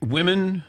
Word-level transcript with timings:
women 0.00 0.64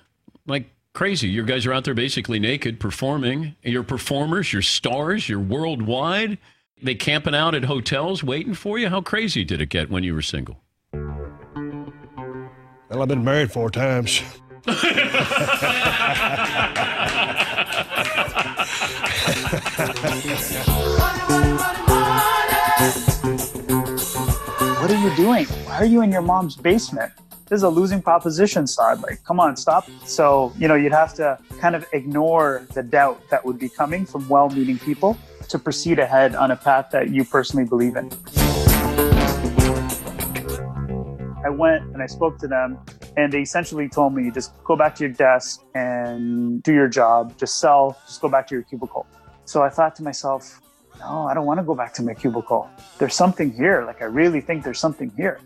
like 0.45 0.69
crazy. 0.93 1.29
You 1.29 1.43
guys 1.43 1.65
are 1.65 1.73
out 1.73 1.85
there 1.85 1.93
basically 1.93 2.39
naked 2.39 2.79
performing. 2.79 3.55
You're 3.63 3.83
performers, 3.83 4.53
you're 4.53 4.61
stars, 4.61 5.29
you're 5.29 5.39
worldwide. 5.39 6.37
They 6.83 6.95
camping 6.95 7.35
out 7.35 7.53
at 7.53 7.65
hotels 7.65 8.23
waiting 8.23 8.53
for 8.53 8.79
you. 8.79 8.89
How 8.89 9.01
crazy 9.01 9.43
did 9.43 9.61
it 9.61 9.67
get 9.67 9.89
when 9.89 10.03
you 10.03 10.13
were 10.13 10.21
single? 10.21 10.59
Well, 10.93 13.01
I've 13.01 13.07
been 13.07 13.23
married 13.23 13.51
four 13.51 13.69
times. 13.69 14.21
What 24.81 24.89
are 24.89 24.99
you 24.99 25.15
doing? 25.15 25.45
Why 25.45 25.77
are 25.77 25.85
you 25.85 26.01
in 26.01 26.11
your 26.11 26.21
mom's 26.21 26.55
basement? 26.55 27.11
This 27.51 27.57
is 27.57 27.63
a 27.63 27.69
losing 27.69 28.01
proposition, 28.01 28.65
Saad. 28.65 29.01
Like, 29.01 29.25
come 29.25 29.37
on, 29.41 29.57
stop. 29.57 29.85
So, 30.05 30.53
you 30.57 30.69
know, 30.69 30.75
you'd 30.75 30.93
have 30.93 31.13
to 31.15 31.37
kind 31.59 31.75
of 31.75 31.85
ignore 31.91 32.65
the 32.73 32.81
doubt 32.81 33.29
that 33.29 33.43
would 33.43 33.59
be 33.59 33.67
coming 33.67 34.05
from 34.05 34.29
well 34.29 34.49
meaning 34.49 34.79
people 34.79 35.17
to 35.49 35.59
proceed 35.59 35.99
ahead 35.99 36.33
on 36.33 36.51
a 36.51 36.55
path 36.55 36.91
that 36.93 37.09
you 37.09 37.25
personally 37.25 37.65
believe 37.67 37.97
in. 37.97 38.09
I 41.43 41.49
went 41.49 41.83
and 41.91 42.01
I 42.01 42.05
spoke 42.05 42.39
to 42.39 42.47
them, 42.47 42.79
and 43.17 43.33
they 43.33 43.41
essentially 43.41 43.89
told 43.89 44.15
me 44.15 44.31
just 44.31 44.53
go 44.63 44.77
back 44.77 44.95
to 44.95 45.03
your 45.03 45.11
desk 45.11 45.61
and 45.75 46.63
do 46.63 46.71
your 46.71 46.87
job, 46.87 47.37
just 47.37 47.59
sell, 47.59 47.97
just 48.07 48.21
go 48.21 48.29
back 48.29 48.47
to 48.47 48.55
your 48.55 48.63
cubicle. 48.63 49.05
So 49.43 49.61
I 49.61 49.67
thought 49.67 49.93
to 49.97 50.03
myself, 50.03 50.61
no, 50.99 51.27
I 51.27 51.33
don't 51.33 51.45
want 51.45 51.59
to 51.59 51.65
go 51.65 51.75
back 51.75 51.93
to 51.95 52.01
my 52.01 52.13
cubicle. 52.13 52.69
There's 52.97 53.13
something 53.13 53.51
here. 53.51 53.83
Like, 53.83 54.01
I 54.01 54.05
really 54.05 54.39
think 54.39 54.63
there's 54.63 54.79
something 54.79 55.11
here. 55.17 55.41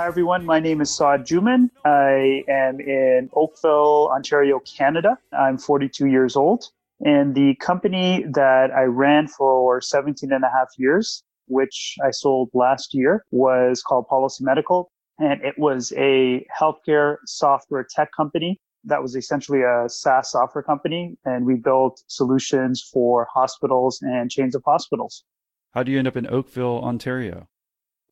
Hi, 0.00 0.06
everyone. 0.06 0.46
My 0.46 0.60
name 0.60 0.80
is 0.80 0.96
Saad 0.96 1.26
Juman. 1.26 1.68
I 1.84 2.42
am 2.48 2.80
in 2.80 3.28
Oakville, 3.34 4.08
Ontario, 4.10 4.58
Canada. 4.60 5.18
I'm 5.30 5.58
42 5.58 6.06
years 6.06 6.36
old. 6.36 6.64
And 7.00 7.34
the 7.34 7.54
company 7.56 8.24
that 8.32 8.70
I 8.70 8.84
ran 8.84 9.28
for 9.28 9.82
17 9.82 10.32
and 10.32 10.42
a 10.42 10.48
half 10.48 10.68
years, 10.78 11.22
which 11.48 11.96
I 12.02 12.12
sold 12.12 12.48
last 12.54 12.94
year, 12.94 13.26
was 13.30 13.82
called 13.82 14.08
Policy 14.08 14.42
Medical. 14.42 14.90
And 15.18 15.44
it 15.44 15.58
was 15.58 15.92
a 15.98 16.46
healthcare 16.58 17.16
software 17.26 17.86
tech 17.94 18.10
company 18.16 18.58
that 18.84 19.02
was 19.02 19.16
essentially 19.16 19.60
a 19.60 19.86
SaaS 19.86 20.30
software 20.30 20.64
company, 20.64 21.18
and 21.26 21.44
we 21.44 21.56
built 21.56 22.02
solutions 22.06 22.82
for 22.90 23.28
hospitals 23.30 24.00
and 24.00 24.30
chains 24.30 24.54
of 24.54 24.62
hospitals. 24.64 25.24
How 25.72 25.82
do 25.82 25.92
you 25.92 25.98
end 25.98 26.08
up 26.08 26.16
in 26.16 26.26
Oakville, 26.26 26.80
Ontario? 26.82 27.48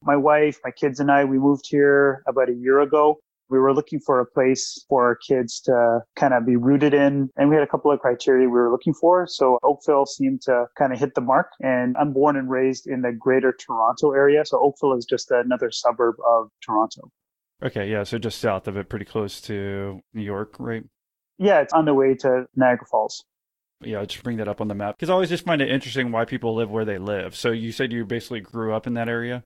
My 0.02 0.16
wife, 0.16 0.58
my 0.64 0.70
kids, 0.70 1.00
and 1.00 1.10
I, 1.10 1.24
we 1.24 1.38
moved 1.38 1.66
here 1.68 2.22
about 2.26 2.48
a 2.48 2.54
year 2.54 2.80
ago. 2.80 3.18
We 3.50 3.58
were 3.58 3.72
looking 3.72 3.98
for 3.98 4.20
a 4.20 4.26
place 4.26 4.84
for 4.88 5.04
our 5.04 5.16
kids 5.16 5.60
to 5.62 6.00
kind 6.16 6.34
of 6.34 6.44
be 6.44 6.56
rooted 6.56 6.92
in, 6.92 7.30
and 7.36 7.48
we 7.48 7.54
had 7.54 7.64
a 7.64 7.66
couple 7.66 7.90
of 7.90 7.98
criteria 7.98 8.46
we 8.46 8.52
were 8.52 8.70
looking 8.70 8.92
for. 8.92 9.26
So 9.26 9.58
Oakville 9.62 10.04
seemed 10.04 10.42
to 10.42 10.66
kind 10.76 10.92
of 10.92 10.98
hit 10.98 11.14
the 11.14 11.22
mark. 11.22 11.52
And 11.60 11.96
I'm 11.98 12.12
born 12.12 12.36
and 12.36 12.50
raised 12.50 12.86
in 12.86 13.00
the 13.00 13.12
greater 13.12 13.52
Toronto 13.52 14.12
area. 14.12 14.44
So 14.44 14.60
Oakville 14.60 14.98
is 14.98 15.06
just 15.06 15.30
another 15.30 15.70
suburb 15.70 16.16
of 16.28 16.50
Toronto. 16.62 17.10
Okay, 17.62 17.90
yeah, 17.90 18.04
so 18.04 18.18
just 18.18 18.38
south 18.38 18.68
of 18.68 18.76
it, 18.76 18.88
pretty 18.88 19.06
close 19.06 19.40
to 19.42 20.00
New 20.12 20.22
York, 20.22 20.54
right? 20.58 20.84
Yeah, 21.38 21.60
it's 21.60 21.72
on 21.72 21.86
the 21.86 21.94
way 21.94 22.14
to 22.16 22.46
Niagara 22.54 22.86
Falls. 22.86 23.24
Yeah, 23.80 23.98
I'll 23.98 24.06
just 24.06 24.22
bring 24.22 24.36
that 24.38 24.48
up 24.48 24.60
on 24.60 24.68
the 24.68 24.74
map 24.74 24.96
because 24.96 25.08
I 25.08 25.12
always 25.12 25.28
just 25.28 25.44
find 25.44 25.62
it 25.62 25.70
interesting 25.70 26.10
why 26.10 26.24
people 26.24 26.54
live 26.54 26.70
where 26.70 26.84
they 26.84 26.98
live. 26.98 27.36
So 27.36 27.50
you 27.50 27.72
said 27.72 27.92
you 27.92 28.04
basically 28.04 28.40
grew 28.40 28.74
up 28.74 28.86
in 28.86 28.94
that 28.94 29.08
area? 29.08 29.44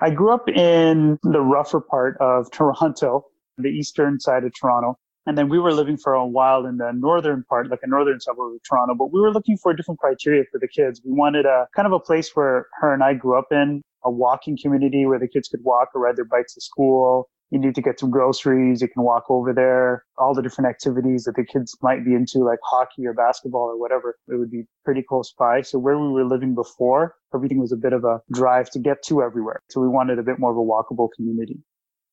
I 0.00 0.10
grew 0.10 0.32
up 0.32 0.48
in 0.48 1.18
the 1.22 1.40
rougher 1.40 1.80
part 1.80 2.16
of 2.20 2.50
Toronto, 2.50 3.26
the 3.58 3.68
eastern 3.68 4.18
side 4.18 4.44
of 4.44 4.52
Toronto. 4.58 4.98
And 5.26 5.38
then 5.38 5.48
we 5.48 5.58
were 5.58 5.72
living 5.72 5.96
for 5.96 6.12
a 6.12 6.26
while 6.26 6.66
in 6.66 6.76
the 6.76 6.92
northern 6.92 7.44
part, 7.44 7.70
like 7.70 7.80
a 7.82 7.86
northern 7.86 8.20
suburb 8.20 8.54
of 8.54 8.60
Toronto, 8.68 8.94
but 8.94 9.12
we 9.12 9.20
were 9.20 9.32
looking 9.32 9.56
for 9.56 9.72
different 9.72 10.00
criteria 10.00 10.44
for 10.52 10.58
the 10.58 10.68
kids. 10.68 11.00
We 11.04 11.12
wanted 11.12 11.46
a 11.46 11.66
kind 11.74 11.86
of 11.86 11.92
a 11.92 12.00
place 12.00 12.30
where 12.34 12.66
her 12.80 12.92
and 12.92 13.02
I 13.02 13.14
grew 13.14 13.38
up 13.38 13.46
in, 13.50 13.80
a 14.04 14.10
walking 14.10 14.58
community 14.60 15.06
where 15.06 15.18
the 15.18 15.28
kids 15.28 15.48
could 15.48 15.64
walk 15.64 15.90
or 15.94 16.02
ride 16.02 16.16
their 16.16 16.26
bikes 16.26 16.54
to 16.54 16.60
school, 16.60 17.30
you 17.50 17.58
need 17.58 17.74
to 17.74 17.82
get 17.82 18.00
some 18.00 18.10
groceries, 18.10 18.82
you 18.82 18.88
can 18.88 19.02
walk 19.02 19.24
over 19.28 19.52
there, 19.52 20.04
all 20.18 20.34
the 20.34 20.42
different 20.42 20.68
activities 20.68 21.24
that 21.24 21.36
the 21.36 21.44
kids 21.44 21.76
might 21.82 22.04
be 22.04 22.14
into, 22.14 22.38
like 22.38 22.58
hockey 22.64 23.06
or 23.06 23.14
basketball 23.14 23.62
or 23.62 23.78
whatever, 23.78 24.16
it 24.28 24.36
would 24.38 24.50
be 24.50 24.64
pretty 24.84 25.02
close 25.02 25.32
by. 25.38 25.60
So 25.62 25.78
where 25.78 25.98
we 25.98 26.08
were 26.08 26.24
living 26.24 26.54
before, 26.54 27.14
everything 27.34 27.60
was 27.60 27.72
a 27.72 27.76
bit 27.76 27.92
of 27.92 28.04
a 28.04 28.20
drive 28.32 28.70
to 28.70 28.78
get 28.78 29.02
to 29.04 29.22
everywhere. 29.22 29.60
So 29.70 29.80
we 29.80 29.88
wanted 29.88 30.18
a 30.18 30.22
bit 30.22 30.38
more 30.38 30.50
of 30.50 30.56
a 30.56 30.60
walkable 30.60 31.08
community. 31.14 31.60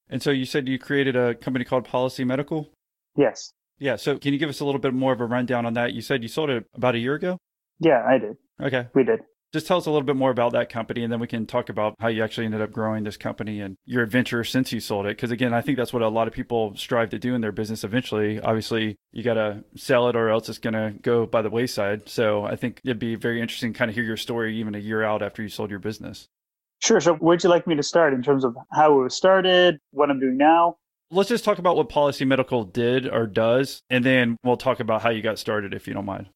And 0.10 0.22
so 0.22 0.32
you 0.32 0.46
said 0.46 0.68
you 0.68 0.78
created 0.78 1.16
a 1.16 1.36
company 1.36 1.66
called 1.66 1.86
Policy 1.86 2.24
Medical? 2.24 2.70
Yes. 3.16 3.54
Yeah. 3.80 3.96
So 3.96 4.18
can 4.18 4.34
you 4.34 4.40
give 4.40 4.50
us 4.50 4.60
a 4.60 4.66
little 4.66 4.82
bit 4.82 4.94
more 4.94 5.14
of 5.14 5.22
a 5.22 5.26
rundown 5.26 5.66
on 5.66 5.74
that? 5.74 5.94
You 5.94 6.02
said 6.02 6.22
you 6.22 6.30
sold 6.30 6.50
it 6.50 6.66
about 6.76 6.96
a 6.96 7.00
year 7.00 7.16
ago? 7.16 7.38
Yeah, 7.80 8.04
I 8.08 8.18
did. 8.20 8.36
Okay. 8.62 8.88
We 8.94 9.04
did. 9.04 9.22
Just 9.54 9.68
tell 9.68 9.78
us 9.78 9.86
a 9.86 9.92
little 9.92 10.06
bit 10.06 10.16
more 10.16 10.32
about 10.32 10.54
that 10.54 10.70
company, 10.70 11.04
and 11.04 11.12
then 11.12 11.20
we 11.20 11.28
can 11.28 11.46
talk 11.46 11.68
about 11.68 11.96
how 12.00 12.08
you 12.08 12.24
actually 12.24 12.46
ended 12.46 12.62
up 12.62 12.72
growing 12.72 13.04
this 13.04 13.18
company 13.18 13.60
and 13.60 13.76
your 13.86 14.02
adventure 14.02 14.46
since 14.46 14.72
you 14.72 14.80
sold 14.80 15.06
it. 15.06 15.18
Because 15.18 15.32
again, 15.32 15.54
I 15.54 15.60
think 15.60 15.78
that's 15.78 15.92
what 15.92 16.02
a 16.02 16.08
lot 16.08 16.28
of 16.28 16.34
people 16.34 16.74
strive 16.78 17.10
to 17.10 17.20
do 17.20 17.36
in 17.36 17.42
their 17.42 17.52
business 17.52 17.84
eventually. 17.84 18.40
Obviously, 18.40 18.96
you 19.12 19.24
got 19.24 19.34
to 19.34 19.64
sell 19.76 20.08
it 20.08 20.16
or 20.16 20.30
else 20.30 20.48
it's 20.48 20.58
going 20.58 20.74
to 20.74 20.94
go 21.02 21.26
by 21.26 21.42
the 21.42 21.50
wayside. 21.50 22.08
So 22.08 22.46
I 22.46 22.56
think 22.56 22.80
it'd 22.86 22.98
be 22.98 23.16
very 23.16 23.42
interesting 23.42 23.74
to 23.74 23.78
kind 23.78 23.90
of 23.90 23.96
hear 23.96 24.06
your 24.06 24.16
story 24.16 24.58
even 24.58 24.74
a 24.74 24.80
year 24.80 25.04
out 25.04 25.22
after 25.22 25.42
you 25.42 25.50
sold 25.50 25.70
your 25.70 25.80
business. 25.80 26.30
Sure. 26.80 27.02
So 27.02 27.16
where'd 27.16 27.44
you 27.44 27.50
like 27.50 27.68
me 27.68 27.76
to 27.76 27.84
start 27.84 28.14
in 28.14 28.24
terms 28.24 28.46
of 28.46 28.56
how 28.72 29.00
it 29.00 29.04
was 29.04 29.16
started, 29.16 29.80
what 29.92 30.10
I'm 30.10 30.20
doing 30.20 30.38
now? 30.38 30.78
Let's 31.12 31.28
just 31.28 31.44
talk 31.44 31.60
about 31.60 31.76
what 31.76 31.90
Policy 31.90 32.24
Medical 32.24 32.64
did 32.64 33.06
or 33.06 33.28
does, 33.28 33.82
and 33.90 34.04
then 34.06 34.38
we'll 34.46 34.56
talk 34.56 34.80
about 34.80 35.02
how 35.02 35.10
you 35.10 35.22
got 35.22 35.38
started 35.38 35.74
if 35.74 35.86
you 35.86 35.94
don't 35.94 36.06
mind. 36.06 36.30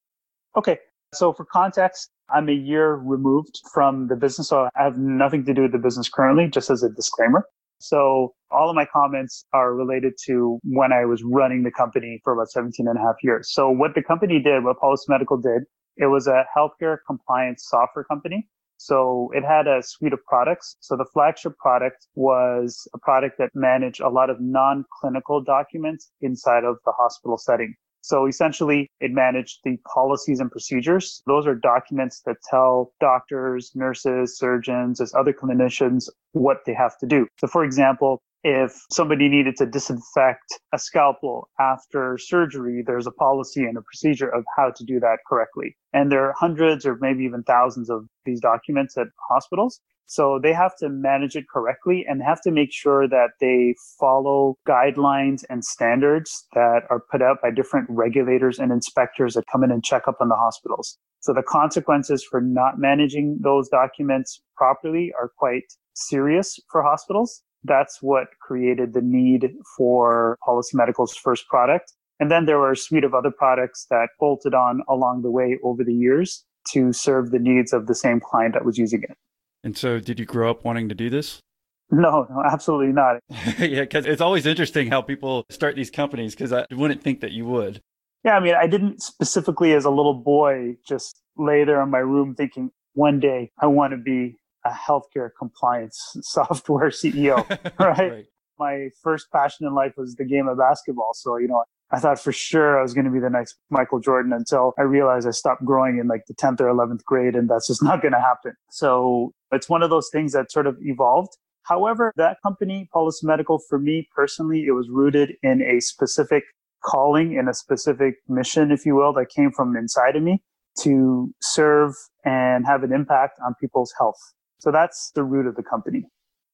Okay. 0.57 0.79
So 1.15 1.33
for 1.33 1.45
context, 1.45 2.11
I'm 2.33 2.49
a 2.49 2.53
year 2.53 2.95
removed 2.95 3.61
from 3.73 4.07
the 4.07 4.15
business, 4.15 4.49
so 4.49 4.69
I 4.75 4.83
have 4.83 4.97
nothing 4.97 5.45
to 5.45 5.53
do 5.53 5.63
with 5.63 5.71
the 5.71 5.77
business 5.77 6.09
currently, 6.09 6.47
just 6.47 6.69
as 6.69 6.83
a 6.83 6.89
disclaimer. 6.89 7.45
So 7.79 8.33
all 8.51 8.69
of 8.69 8.75
my 8.75 8.85
comments 8.85 9.45
are 9.53 9.73
related 9.73 10.13
to 10.25 10.59
when 10.63 10.91
I 10.93 11.05
was 11.05 11.23
running 11.23 11.63
the 11.63 11.71
company 11.71 12.21
for 12.23 12.33
about 12.33 12.49
17 12.49 12.87
and 12.87 12.97
a 12.97 13.01
half 13.01 13.15
years. 13.21 13.51
So 13.51 13.69
what 13.69 13.95
the 13.95 14.01
company 14.01 14.39
did, 14.39 14.63
what 14.63 14.79
Policy 14.79 15.05
Medical 15.09 15.37
did, 15.37 15.63
it 15.97 16.07
was 16.07 16.27
a 16.27 16.45
healthcare 16.55 16.97
compliance 17.05 17.65
software 17.67 18.05
company. 18.05 18.47
So 18.77 19.29
it 19.33 19.43
had 19.43 19.67
a 19.67 19.81
suite 19.81 20.13
of 20.13 20.19
products. 20.25 20.77
So 20.79 20.97
the 20.97 21.05
flagship 21.13 21.57
product 21.57 22.07
was 22.15 22.87
a 22.93 22.99
product 22.99 23.37
that 23.39 23.51
managed 23.53 24.01
a 24.01 24.09
lot 24.09 24.29
of 24.29 24.41
non-clinical 24.41 25.43
documents 25.43 26.11
inside 26.21 26.63
of 26.63 26.77
the 26.85 26.91
hospital 26.91 27.37
setting. 27.37 27.75
So 28.05 28.27
essentially, 28.27 28.88
it 28.99 29.11
managed 29.11 29.61
the 29.63 29.77
policies 29.91 30.39
and 30.39 30.51
procedures. 30.51 31.23
Those 31.25 31.47
are 31.47 31.55
documents 31.55 32.21
that 32.27 32.38
tell 32.47 32.93
doctors, 32.99 33.71
nurses, 33.73 34.38
surgeons, 34.38 35.01
as 35.01 35.11
other 35.16 35.33
clinicians 35.33 36.07
what 36.33 36.57
they 36.67 36.73
have 36.75 36.99
to 36.99 37.07
do. 37.07 37.27
So 37.39 37.47
for 37.47 37.66
example, 37.66 38.21
if 38.43 38.85
somebody 38.91 39.27
needed 39.27 39.55
to 39.57 39.66
disinfect 39.66 40.59
a 40.71 40.77
scalpel 40.77 41.49
after 41.59 42.19
surgery, 42.19 42.83
there's 42.85 43.07
a 43.07 43.11
policy 43.11 43.63
and 43.63 43.75
a 43.75 43.81
procedure 43.81 44.29
of 44.29 44.45
how 44.55 44.69
to 44.69 44.83
do 44.83 44.99
that 44.99 45.17
correctly. 45.27 45.75
And 45.93 46.11
there 46.11 46.23
are 46.25 46.35
hundreds 46.37 46.85
or 46.85 46.99
maybe 47.01 47.23
even 47.23 47.41
thousands 47.41 47.89
of 47.89 48.05
these 48.23 48.39
documents 48.39 48.99
at 48.99 49.07
hospitals. 49.31 49.81
So 50.07 50.39
they 50.41 50.53
have 50.53 50.75
to 50.77 50.89
manage 50.89 51.35
it 51.35 51.45
correctly 51.51 52.05
and 52.07 52.21
have 52.21 52.41
to 52.41 52.51
make 52.51 52.71
sure 52.71 53.07
that 53.07 53.31
they 53.39 53.75
follow 53.99 54.57
guidelines 54.67 55.43
and 55.49 55.66
standards 55.66 56.45
that 56.53 56.83
are 56.89 57.01
put 57.11 57.21
out 57.21 57.38
by 57.41 57.49
different 57.51 57.88
regulators 57.89 58.59
and 58.59 58.71
inspectors 58.71 59.33
that 59.33 59.45
come 59.51 59.63
in 59.63 59.71
and 59.71 59.83
check 59.83 60.07
up 60.07 60.17
on 60.21 60.29
the 60.29 60.35
hospitals. 60.35 60.97
So 61.21 61.33
the 61.33 61.41
consequences 61.41 62.23
for 62.23 62.39
not 62.39 62.77
managing 62.77 63.39
those 63.41 63.67
documents 63.69 64.41
properly 64.55 65.11
are 65.19 65.31
quite 65.38 65.63
serious 65.95 66.59
for 66.72 66.83
hospitals. 66.83 67.41
That's 67.63 67.97
what 68.01 68.27
created 68.39 68.93
the 68.93 69.01
need 69.01 69.53
for 69.75 70.37
Policy 70.46 70.78
Medical's 70.78 71.16
first 71.16 71.47
product. 71.47 71.93
And 72.19 72.29
then 72.29 72.46
there 72.46 72.59
were 72.59 72.72
a 72.72 72.78
suite 72.78 73.03
of 73.03 73.16
other 73.16 73.31
products 73.31 73.87
that 73.90 74.09
bolted 74.19 74.53
on 74.53 74.84
along 74.87 75.23
the 75.23 75.31
way 75.31 75.57
over 75.63 75.84
the 75.84 75.96
years 75.96 76.46
to 76.73 76.93
serve 76.93 77.31
the 77.31 77.40
needs 77.40 77.73
of 77.73 77.87
the 77.87 77.96
same 77.96 78.19
client 78.19 78.53
that 78.53 78.66
was 78.66 78.78
using 78.78 79.02
it. 79.02 79.17
And 79.66 79.76
so, 79.76 80.00
did 80.00 80.20
you 80.20 80.26
grow 80.26 80.50
up 80.52 80.64
wanting 80.64 80.88
to 80.90 80.96
do 80.96 81.09
this? 81.09 81.41
No, 81.91 82.26
no, 82.32 82.41
absolutely 82.44 82.91
not. 82.91 83.20
yeah, 83.59 83.82
because 83.82 84.08
it's 84.08 84.20
always 84.20 84.47
interesting 84.47 84.90
how 84.90 85.03
people 85.03 85.46
start 85.52 85.76
these 85.76 85.91
companies 85.91 86.34
because 86.34 86.52
I 86.52 86.66
wouldn't 86.72 87.03
think 87.03 87.22
that 87.22 87.32
you 87.32 87.46
would. 87.46 87.79
Yeah, 88.23 88.35
I 88.35 88.40
mean, 88.40 88.56
I 88.56 88.66
didn't 88.66 89.03
specifically 89.03 89.72
as 89.73 89.85
a 89.85 89.91
little 89.91 90.16
boy 90.16 90.78
just 90.85 91.22
lay 91.38 91.64
there 91.64 91.79
in 91.84 91.91
my 91.91 92.00
room 92.00 92.34
thinking, 92.34 92.72
one 92.94 93.20
day 93.20 93.52
I 93.59 93.67
want 93.67 93.91
to 93.91 93.97
be 93.97 94.35
a 94.66 94.72
healthcare 94.72 95.29
compliance 95.38 96.17
software 96.22 96.90
CEO, 96.90 97.47
right? 97.79 98.12
right? 98.12 98.26
My 98.58 98.90
first 99.03 99.32
passion 99.32 99.67
in 99.67 99.76
life 99.76 99.94
was 99.96 100.16
the 100.16 100.26
game 100.26 100.47
of 100.47 100.58
basketball. 100.58 101.12
So, 101.14 101.38
you 101.38 101.47
know, 101.47 101.64
I 101.91 101.99
thought 101.99 102.20
for 102.20 102.32
sure 102.32 102.79
I 102.79 102.82
was 102.82 102.93
going 102.93 103.05
to 103.05 103.11
be 103.11 103.20
the 103.20 103.29
next 103.29 103.58
Michael 103.70 103.99
Jordan 103.99 104.34
until 104.34 104.73
I 104.78 104.84
realized 104.84 105.28
I 105.28 105.32
stopped 105.32 105.64
growing 105.64 105.99
in 105.99 106.08
like 106.08 106.23
the 106.28 106.34
10th 106.34 106.59
or 106.59 106.66
11th 106.66 107.03
grade 107.03 107.35
and 107.35 107.49
that's 107.49 107.67
just 107.67 107.84
not 107.90 108.02
going 108.02 108.14
to 108.14 108.20
happen. 108.20 108.53
So 108.72 109.34
it's 109.52 109.70
one 109.70 109.84
of 109.84 109.90
those 109.90 110.09
things 110.11 110.34
that 110.34 110.52
sort 110.52 110.67
of 110.67 110.78
evolved. 110.82 111.37
However, 111.64 112.11
that 112.16 112.37
company, 112.43 112.90
Policy 112.93 113.26
Medical, 113.26 113.59
for 113.70 113.79
me 113.79 114.08
personally, 114.16 114.66
it 114.66 114.72
was 114.72 114.87
rooted 114.90 115.34
in 115.41 115.61
a 115.61 115.79
specific 115.79 116.43
calling, 116.84 117.34
in 117.34 117.47
a 117.47 117.53
specific 117.53 118.16
mission, 118.28 118.72
if 118.72 118.85
you 118.85 118.96
will, 118.96 119.14
that 119.14 119.28
came 119.35 119.52
from 119.52 119.76
inside 119.76 120.16
of 120.16 120.22
me 120.22 120.43
to 120.81 121.34
serve 121.41 121.93
and 122.23 122.66
have 122.66 122.84
an 122.84 122.93
impact 122.93 123.40
on 123.46 123.55
people's 123.59 123.93
health. 123.97 124.20
So 124.59 124.72
that's 124.72 125.11
the 125.16 125.23
root 125.23 125.47
of 125.47 125.55
the 125.55 125.64
company. 125.64 126.05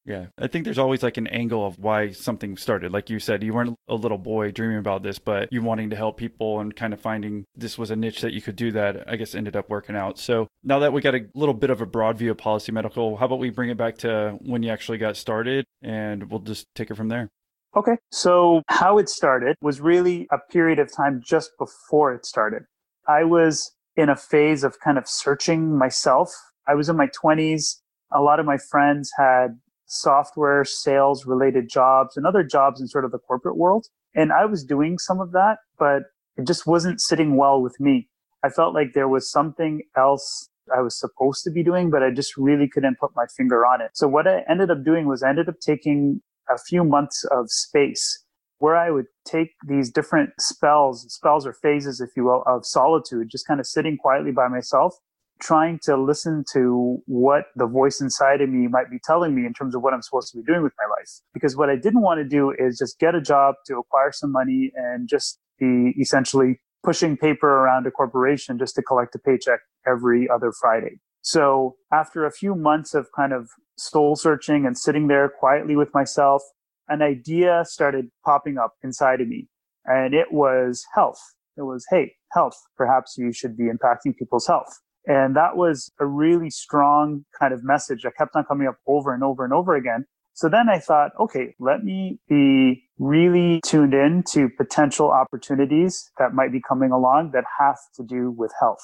Yeah, 0.06 0.28
I 0.40 0.48
think 0.48 0.66
there's 0.66 0.80
always 0.80 1.04
like 1.04 1.18
an 1.18 1.28
angle 1.28 1.66
of 1.66 1.78
why 1.78 2.12
something 2.12 2.58
started. 2.58 2.92
Like 2.92 3.10
you 3.10 3.20
said, 3.20 3.44
you 3.44 3.54
weren't 3.54 3.78
a 3.88 3.94
little 3.94 4.18
boy 4.18 4.52
dreaming 4.52 4.78
about 4.78 5.04
this, 5.04 5.20
but 5.20 5.54
you 5.54 5.62
wanting 5.62 5.92
to 5.92 5.96
help 5.96 6.18
people 6.18 6.60
and 6.60 6.76
kind 6.76 6.94
of 6.94 7.00
finding 7.00 7.46
this 7.56 7.78
was 7.78 7.92
a 7.92 7.96
niche 7.96 8.22
that 8.22 8.34
you 8.34 8.42
could 8.42 8.56
do 8.56 8.72
that, 8.72 9.08
I 9.08 9.16
guess 9.16 9.36
ended 9.36 9.56
up 9.56 9.70
working 9.70 9.96
out. 9.96 10.18
So 10.18 10.48
now 10.64 10.80
that 10.80 10.92
we 10.92 11.02
got 11.02 11.14
a 11.14 11.28
little 11.36 11.54
bit 11.54 11.70
of 11.70 11.82
a 11.82 11.86
broad 11.86 12.18
view 12.18 12.32
of 12.32 12.38
policy 12.38 12.72
medical, 12.72 13.16
how 13.18 13.26
about 13.26 13.40
we 13.40 13.52
bring 13.52 13.70
it 13.70 13.78
back 13.78 13.98
to 14.00 14.38
when 14.42 14.64
you 14.64 14.72
actually 14.72 14.98
got 14.98 15.18
started 15.18 15.66
and 15.84 16.32
we'll 16.32 16.40
just 16.40 16.66
take 16.74 16.90
it 16.90 16.96
from 16.96 17.10
there. 17.10 17.30
Okay. 17.76 17.98
So 18.12 18.64
how 18.68 18.98
it 18.98 19.08
started 19.08 19.56
was 19.62 19.80
really 19.80 20.28
a 20.32 20.38
period 20.52 20.80
of 20.80 20.92
time 20.94 21.22
just 21.24 21.52
before 21.58 22.14
it 22.14 22.26
started. 22.26 22.64
I 23.08 23.24
was 23.24 23.72
in 23.96 24.10
a 24.10 24.16
phase 24.16 24.64
of 24.64 24.80
kind 24.80 24.98
of 24.98 25.08
searching 25.08 25.78
myself. 25.78 26.34
I 26.68 26.74
was 26.74 26.90
in 26.90 26.98
my 26.98 27.08
20s. 27.08 27.78
A 28.12 28.22
lot 28.22 28.40
of 28.40 28.46
my 28.46 28.58
friends 28.58 29.12
had 29.18 29.60
software 29.92 30.64
sales 30.64 31.26
related 31.26 31.70
jobs 31.70 32.16
and 32.16 32.26
other 32.26 32.44
jobs 32.44 32.80
in 32.80 32.88
sort 32.88 33.04
of 33.04 33.12
the 33.12 33.20
corporate 33.20 33.58
world. 33.58 33.88
And 34.16 34.32
I 34.32 34.46
was 34.46 34.64
doing 34.64 34.98
some 34.98 35.20
of 35.20 35.32
that, 35.34 35.58
but 35.78 36.04
it 36.38 36.48
just 36.48 36.66
wasn't 36.66 37.02
sitting 37.02 37.36
well 37.36 37.62
with 37.62 37.78
me. 37.80 38.08
I 38.44 38.50
felt 38.50 38.74
like 38.74 38.94
there 38.94 39.10
was 39.10 39.30
something 39.30 39.82
else 39.98 40.48
I 40.76 40.82
was 40.82 40.98
supposed 40.98 41.44
to 41.44 41.52
be 41.52 41.64
doing, 41.64 41.90
but 41.90 42.04
I 42.04 42.12
just 42.12 42.38
really 42.38 42.70
couldn't 42.70 43.00
put 43.00 43.12
my 43.16 43.26
finger 43.36 43.66
on 43.66 43.82
it. 43.82 43.92
So 43.94 44.08
what 44.08 44.28
I 44.28 44.44
ended 44.50 44.72
up 44.72 44.84
doing 44.86 45.08
was 45.08 45.24
I 45.24 45.30
ended 45.30 45.50
up 45.50 45.60
taking 45.60 46.22
a 46.50 46.58
few 46.58 46.86
months 46.86 47.26
of 47.30 47.50
space 47.50 48.24
where 48.60 48.78
I 48.78 48.92
would 48.92 49.08
take 49.26 49.50
these 49.68 49.92
different 49.92 50.30
spells, 50.40 51.06
spells 51.10 51.46
or 51.46 51.54
phases, 51.54 52.00
if 52.00 52.12
you 52.16 52.26
will, 52.26 52.44
of 52.46 52.66
solitude, 52.66 53.28
just 53.30 53.46
kind 53.46 53.60
of 53.60 53.66
sitting 53.66 53.98
quietly 53.98 54.32
by 54.32 54.48
myself 54.48 54.96
trying 55.42 55.80
to 55.84 55.98
listen 55.98 56.44
to 56.54 57.02
what 57.08 57.46
the 57.56 57.66
voice 57.66 58.00
inside 58.00 58.42
of 58.42 58.50
me 58.50 58.68
might 58.68 58.90
be 58.90 59.00
telling 59.04 59.36
me 59.36 59.46
in 59.46 59.54
terms 59.54 59.76
of 59.76 59.82
what 59.82 59.94
I'm 59.94 60.02
supposed 60.02 60.32
to 60.32 60.38
be 60.38 60.44
doing 60.44 60.62
with 60.62 60.74
my 60.78 60.86
life. 60.86 61.10
Because 61.34 61.58
what 61.58 61.70
I 61.70 61.76
didn't 61.76 62.02
want 62.02 62.20
to 62.20 62.24
do 62.24 62.52
is 62.52 62.78
just 62.78 63.00
get 63.00 63.16
a 63.16 63.22
job 63.22 63.56
to 63.66 63.78
acquire 63.78 64.12
some 64.12 64.32
money 64.32 64.72
and 64.76 65.10
just 65.10 65.40
be 65.60 65.94
essentially 66.00 66.60
pushing 66.84 67.18
paper 67.18 67.48
around 67.48 67.88
a 67.88 67.92
corporation 67.92 68.58
just 68.58 68.76
to 68.76 68.82
collect 68.82 69.16
a 69.16 69.20
paycheck 69.20 69.60
every 69.88 70.30
other 70.30 70.52
Friday. 70.60 71.00
So 71.22 71.76
after 71.92 72.26
a 72.26 72.32
few 72.32 72.56
months 72.56 72.94
of 72.94 73.08
kind 73.16 73.34
of 73.34 73.50
soul 73.78 74.16
searching 74.16 74.66
and 74.66 74.78
sitting 74.78 75.08
there 75.08 75.30
quietly 75.30 75.76
with 75.76 75.94
myself, 75.94 76.44
an 76.88 77.02
idea 77.02 77.64
started 77.66 78.10
popping 78.26 78.58
up 78.58 78.74
inside 78.84 79.22
of 79.22 79.28
me 79.28 79.48
and 79.86 80.14
it 80.14 80.32
was 80.32 80.86
health. 80.94 81.20
It 81.58 81.64
was, 81.64 81.86
Hey, 81.90 82.14
health. 82.34 82.60
Perhaps 82.76 83.16
you 83.18 83.32
should 83.32 83.58
be 83.58 83.66
impacting 83.66 84.16
people's 84.18 84.48
health. 84.48 84.80
And 85.08 85.36
that 85.36 85.58
was 85.58 85.92
a 86.00 86.06
really 86.06 86.50
strong 86.50 87.26
kind 87.40 87.54
of 87.54 87.64
message 87.64 88.04
that 88.04 88.14
kept 88.18 88.36
on 88.36 88.46
coming 88.46 88.68
up 88.68 88.78
over 88.88 89.14
and 89.14 89.24
over 89.24 89.44
and 89.44 89.54
over 89.54 89.76
again. 89.76 90.06
So 90.34 90.48
then 90.48 90.70
I 90.70 90.80
thought, 90.80 91.12
okay, 91.20 91.54
let 91.60 91.84
me 91.84 92.20
be 92.30 92.84
really 92.98 93.62
tuned 93.66 93.94
in 93.94 94.24
to 94.32 94.50
potential 94.58 95.12
opportunities 95.12 96.10
that 96.18 96.34
might 96.34 96.52
be 96.52 96.62
coming 96.62 96.92
along 96.92 97.32
that 97.34 97.44
have 97.60 97.78
to 97.96 98.04
do 98.04 98.32
with 98.32 98.52
health. 98.60 98.84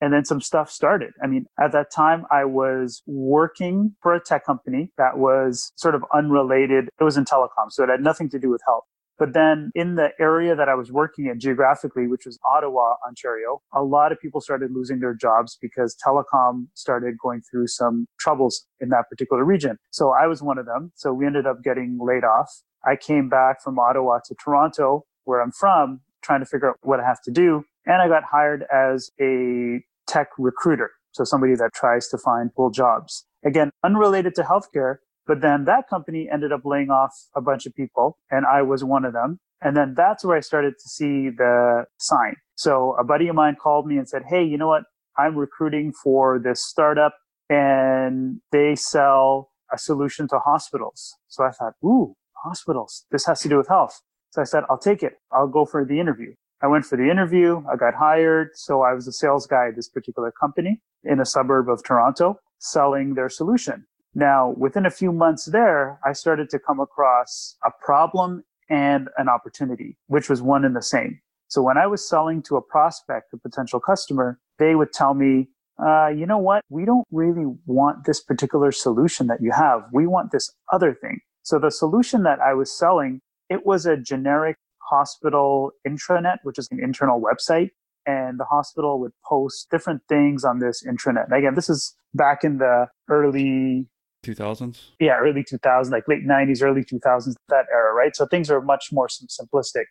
And 0.00 0.12
then 0.12 0.24
some 0.24 0.40
stuff 0.40 0.70
started. 0.70 1.12
I 1.22 1.26
mean, 1.26 1.46
at 1.58 1.72
that 1.72 1.90
time, 1.90 2.26
I 2.30 2.44
was 2.44 3.02
working 3.06 3.94
for 4.02 4.14
a 4.14 4.20
tech 4.20 4.44
company 4.44 4.92
that 4.98 5.18
was 5.18 5.72
sort 5.76 5.94
of 5.94 6.04
unrelated. 6.12 6.88
It 7.00 7.04
was 7.04 7.16
in 7.16 7.24
telecom, 7.24 7.70
so 7.70 7.84
it 7.84 7.88
had 7.88 8.02
nothing 8.02 8.28
to 8.30 8.38
do 8.38 8.50
with 8.50 8.60
health. 8.66 8.84
But 9.24 9.32
then 9.32 9.70
in 9.74 9.94
the 9.94 10.10
area 10.20 10.54
that 10.54 10.68
I 10.68 10.74
was 10.74 10.92
working 10.92 11.28
in 11.28 11.40
geographically, 11.40 12.06
which 12.06 12.26
was 12.26 12.38
Ottawa, 12.46 12.96
Ontario, 13.08 13.62
a 13.72 13.82
lot 13.82 14.12
of 14.12 14.20
people 14.20 14.42
started 14.42 14.70
losing 14.70 15.00
their 15.00 15.14
jobs 15.14 15.56
because 15.62 15.96
telecom 16.06 16.66
started 16.74 17.16
going 17.16 17.40
through 17.40 17.68
some 17.68 18.06
troubles 18.20 18.66
in 18.80 18.90
that 18.90 19.08
particular 19.08 19.42
region. 19.42 19.78
So 19.92 20.10
I 20.10 20.26
was 20.26 20.42
one 20.42 20.58
of 20.58 20.66
them. 20.66 20.92
So 20.94 21.14
we 21.14 21.24
ended 21.24 21.46
up 21.46 21.64
getting 21.64 21.98
laid 21.98 22.22
off. 22.22 22.50
I 22.84 22.96
came 22.96 23.30
back 23.30 23.62
from 23.62 23.78
Ottawa 23.78 24.18
to 24.26 24.34
Toronto, 24.34 25.06
where 25.24 25.40
I'm 25.40 25.52
from, 25.52 26.02
trying 26.20 26.40
to 26.40 26.46
figure 26.46 26.68
out 26.68 26.76
what 26.82 27.00
I 27.00 27.06
have 27.06 27.22
to 27.22 27.30
do. 27.30 27.64
And 27.86 28.02
I 28.02 28.08
got 28.08 28.24
hired 28.24 28.66
as 28.70 29.10
a 29.18 29.82
tech 30.06 30.28
recruiter. 30.36 30.90
So 31.12 31.24
somebody 31.24 31.54
that 31.54 31.72
tries 31.72 32.08
to 32.08 32.18
find 32.18 32.52
full 32.52 32.68
jobs. 32.68 33.24
Again, 33.42 33.70
unrelated 33.82 34.34
to 34.34 34.42
healthcare, 34.42 34.96
but 35.26 35.40
then 35.40 35.64
that 35.64 35.88
company 35.88 36.28
ended 36.32 36.52
up 36.52 36.62
laying 36.64 36.90
off 36.90 37.12
a 37.34 37.40
bunch 37.40 37.66
of 37.66 37.74
people, 37.74 38.18
and 38.30 38.44
I 38.46 38.62
was 38.62 38.84
one 38.84 39.04
of 39.04 39.12
them. 39.12 39.40
And 39.62 39.76
then 39.76 39.94
that's 39.96 40.24
where 40.24 40.36
I 40.36 40.40
started 40.40 40.74
to 40.78 40.88
see 40.88 41.30
the 41.30 41.86
sign. 41.98 42.36
So 42.54 42.94
a 42.98 43.04
buddy 43.04 43.28
of 43.28 43.34
mine 43.34 43.56
called 43.60 43.86
me 43.86 43.96
and 43.96 44.08
said, 44.08 44.22
Hey, 44.28 44.44
you 44.44 44.58
know 44.58 44.68
what? 44.68 44.82
I'm 45.16 45.36
recruiting 45.36 45.92
for 45.92 46.38
this 46.38 46.64
startup 46.64 47.14
and 47.48 48.40
they 48.52 48.74
sell 48.74 49.50
a 49.72 49.78
solution 49.78 50.28
to 50.28 50.38
hospitals. 50.38 51.14
So 51.28 51.44
I 51.44 51.50
thought, 51.50 51.74
Ooh, 51.82 52.14
hospitals. 52.44 53.06
This 53.10 53.24
has 53.26 53.40
to 53.40 53.48
do 53.48 53.56
with 53.56 53.68
health. 53.68 54.02
So 54.30 54.42
I 54.42 54.44
said, 54.44 54.64
I'll 54.68 54.78
take 54.78 55.02
it. 55.02 55.14
I'll 55.32 55.48
go 55.48 55.64
for 55.64 55.84
the 55.84 55.98
interview. 55.98 56.34
I 56.62 56.66
went 56.66 56.84
for 56.84 56.96
the 56.96 57.10
interview. 57.10 57.62
I 57.72 57.76
got 57.76 57.94
hired. 57.94 58.50
So 58.54 58.82
I 58.82 58.92
was 58.92 59.06
a 59.08 59.12
sales 59.12 59.46
guy 59.46 59.68
at 59.68 59.76
this 59.76 59.88
particular 59.88 60.32
company 60.32 60.82
in 61.04 61.20
a 61.20 61.24
suburb 61.24 61.68
of 61.68 61.82
Toronto 61.84 62.38
selling 62.58 63.14
their 63.14 63.28
solution. 63.28 63.86
Now, 64.14 64.54
within 64.56 64.86
a 64.86 64.90
few 64.90 65.12
months 65.12 65.46
there, 65.46 65.98
I 66.04 66.12
started 66.12 66.48
to 66.50 66.58
come 66.58 66.78
across 66.78 67.56
a 67.64 67.70
problem 67.84 68.44
and 68.70 69.08
an 69.18 69.28
opportunity, 69.28 69.96
which 70.06 70.28
was 70.28 70.40
one 70.40 70.64
and 70.64 70.76
the 70.76 70.82
same. 70.82 71.20
So 71.48 71.62
when 71.62 71.76
I 71.76 71.86
was 71.86 72.08
selling 72.08 72.42
to 72.44 72.56
a 72.56 72.62
prospect, 72.62 73.32
a 73.32 73.36
potential 73.36 73.80
customer, 73.80 74.38
they 74.58 74.74
would 74.74 74.92
tell 74.92 75.14
me, 75.14 75.48
uh, 75.84 76.08
you 76.08 76.26
know 76.26 76.38
what? 76.38 76.62
We 76.68 76.84
don't 76.84 77.06
really 77.10 77.46
want 77.66 78.06
this 78.06 78.20
particular 78.20 78.72
solution 78.72 79.26
that 79.26 79.42
you 79.42 79.50
have. 79.52 79.82
We 79.92 80.06
want 80.06 80.30
this 80.30 80.50
other 80.72 80.94
thing. 80.94 81.20
So 81.42 81.58
the 81.58 81.70
solution 81.70 82.22
that 82.22 82.40
I 82.40 82.54
was 82.54 82.76
selling, 82.76 83.20
it 83.50 83.66
was 83.66 83.84
a 83.84 83.96
generic 83.96 84.56
hospital 84.90 85.72
intranet, 85.86 86.38
which 86.44 86.58
is 86.58 86.68
an 86.70 86.82
internal 86.82 87.20
website. 87.20 87.70
And 88.06 88.38
the 88.38 88.44
hospital 88.44 89.00
would 89.00 89.12
post 89.26 89.68
different 89.70 90.02
things 90.08 90.44
on 90.44 90.58
this 90.60 90.84
intranet. 90.86 91.24
And 91.24 91.34
again, 91.34 91.54
this 91.54 91.68
is 91.68 91.94
back 92.14 92.44
in 92.44 92.58
the 92.58 92.88
early 93.08 93.88
2000s? 94.24 94.90
Yeah, 94.98 95.18
early 95.18 95.44
2000s, 95.44 95.90
like 95.90 96.08
late 96.08 96.26
90s, 96.26 96.62
early 96.62 96.82
2000s, 96.82 97.34
that 97.48 97.66
era, 97.72 97.92
right? 97.94 98.16
So 98.16 98.26
things 98.26 98.50
are 98.50 98.60
much 98.60 98.90
more 98.92 99.08
simplistic. 99.08 99.84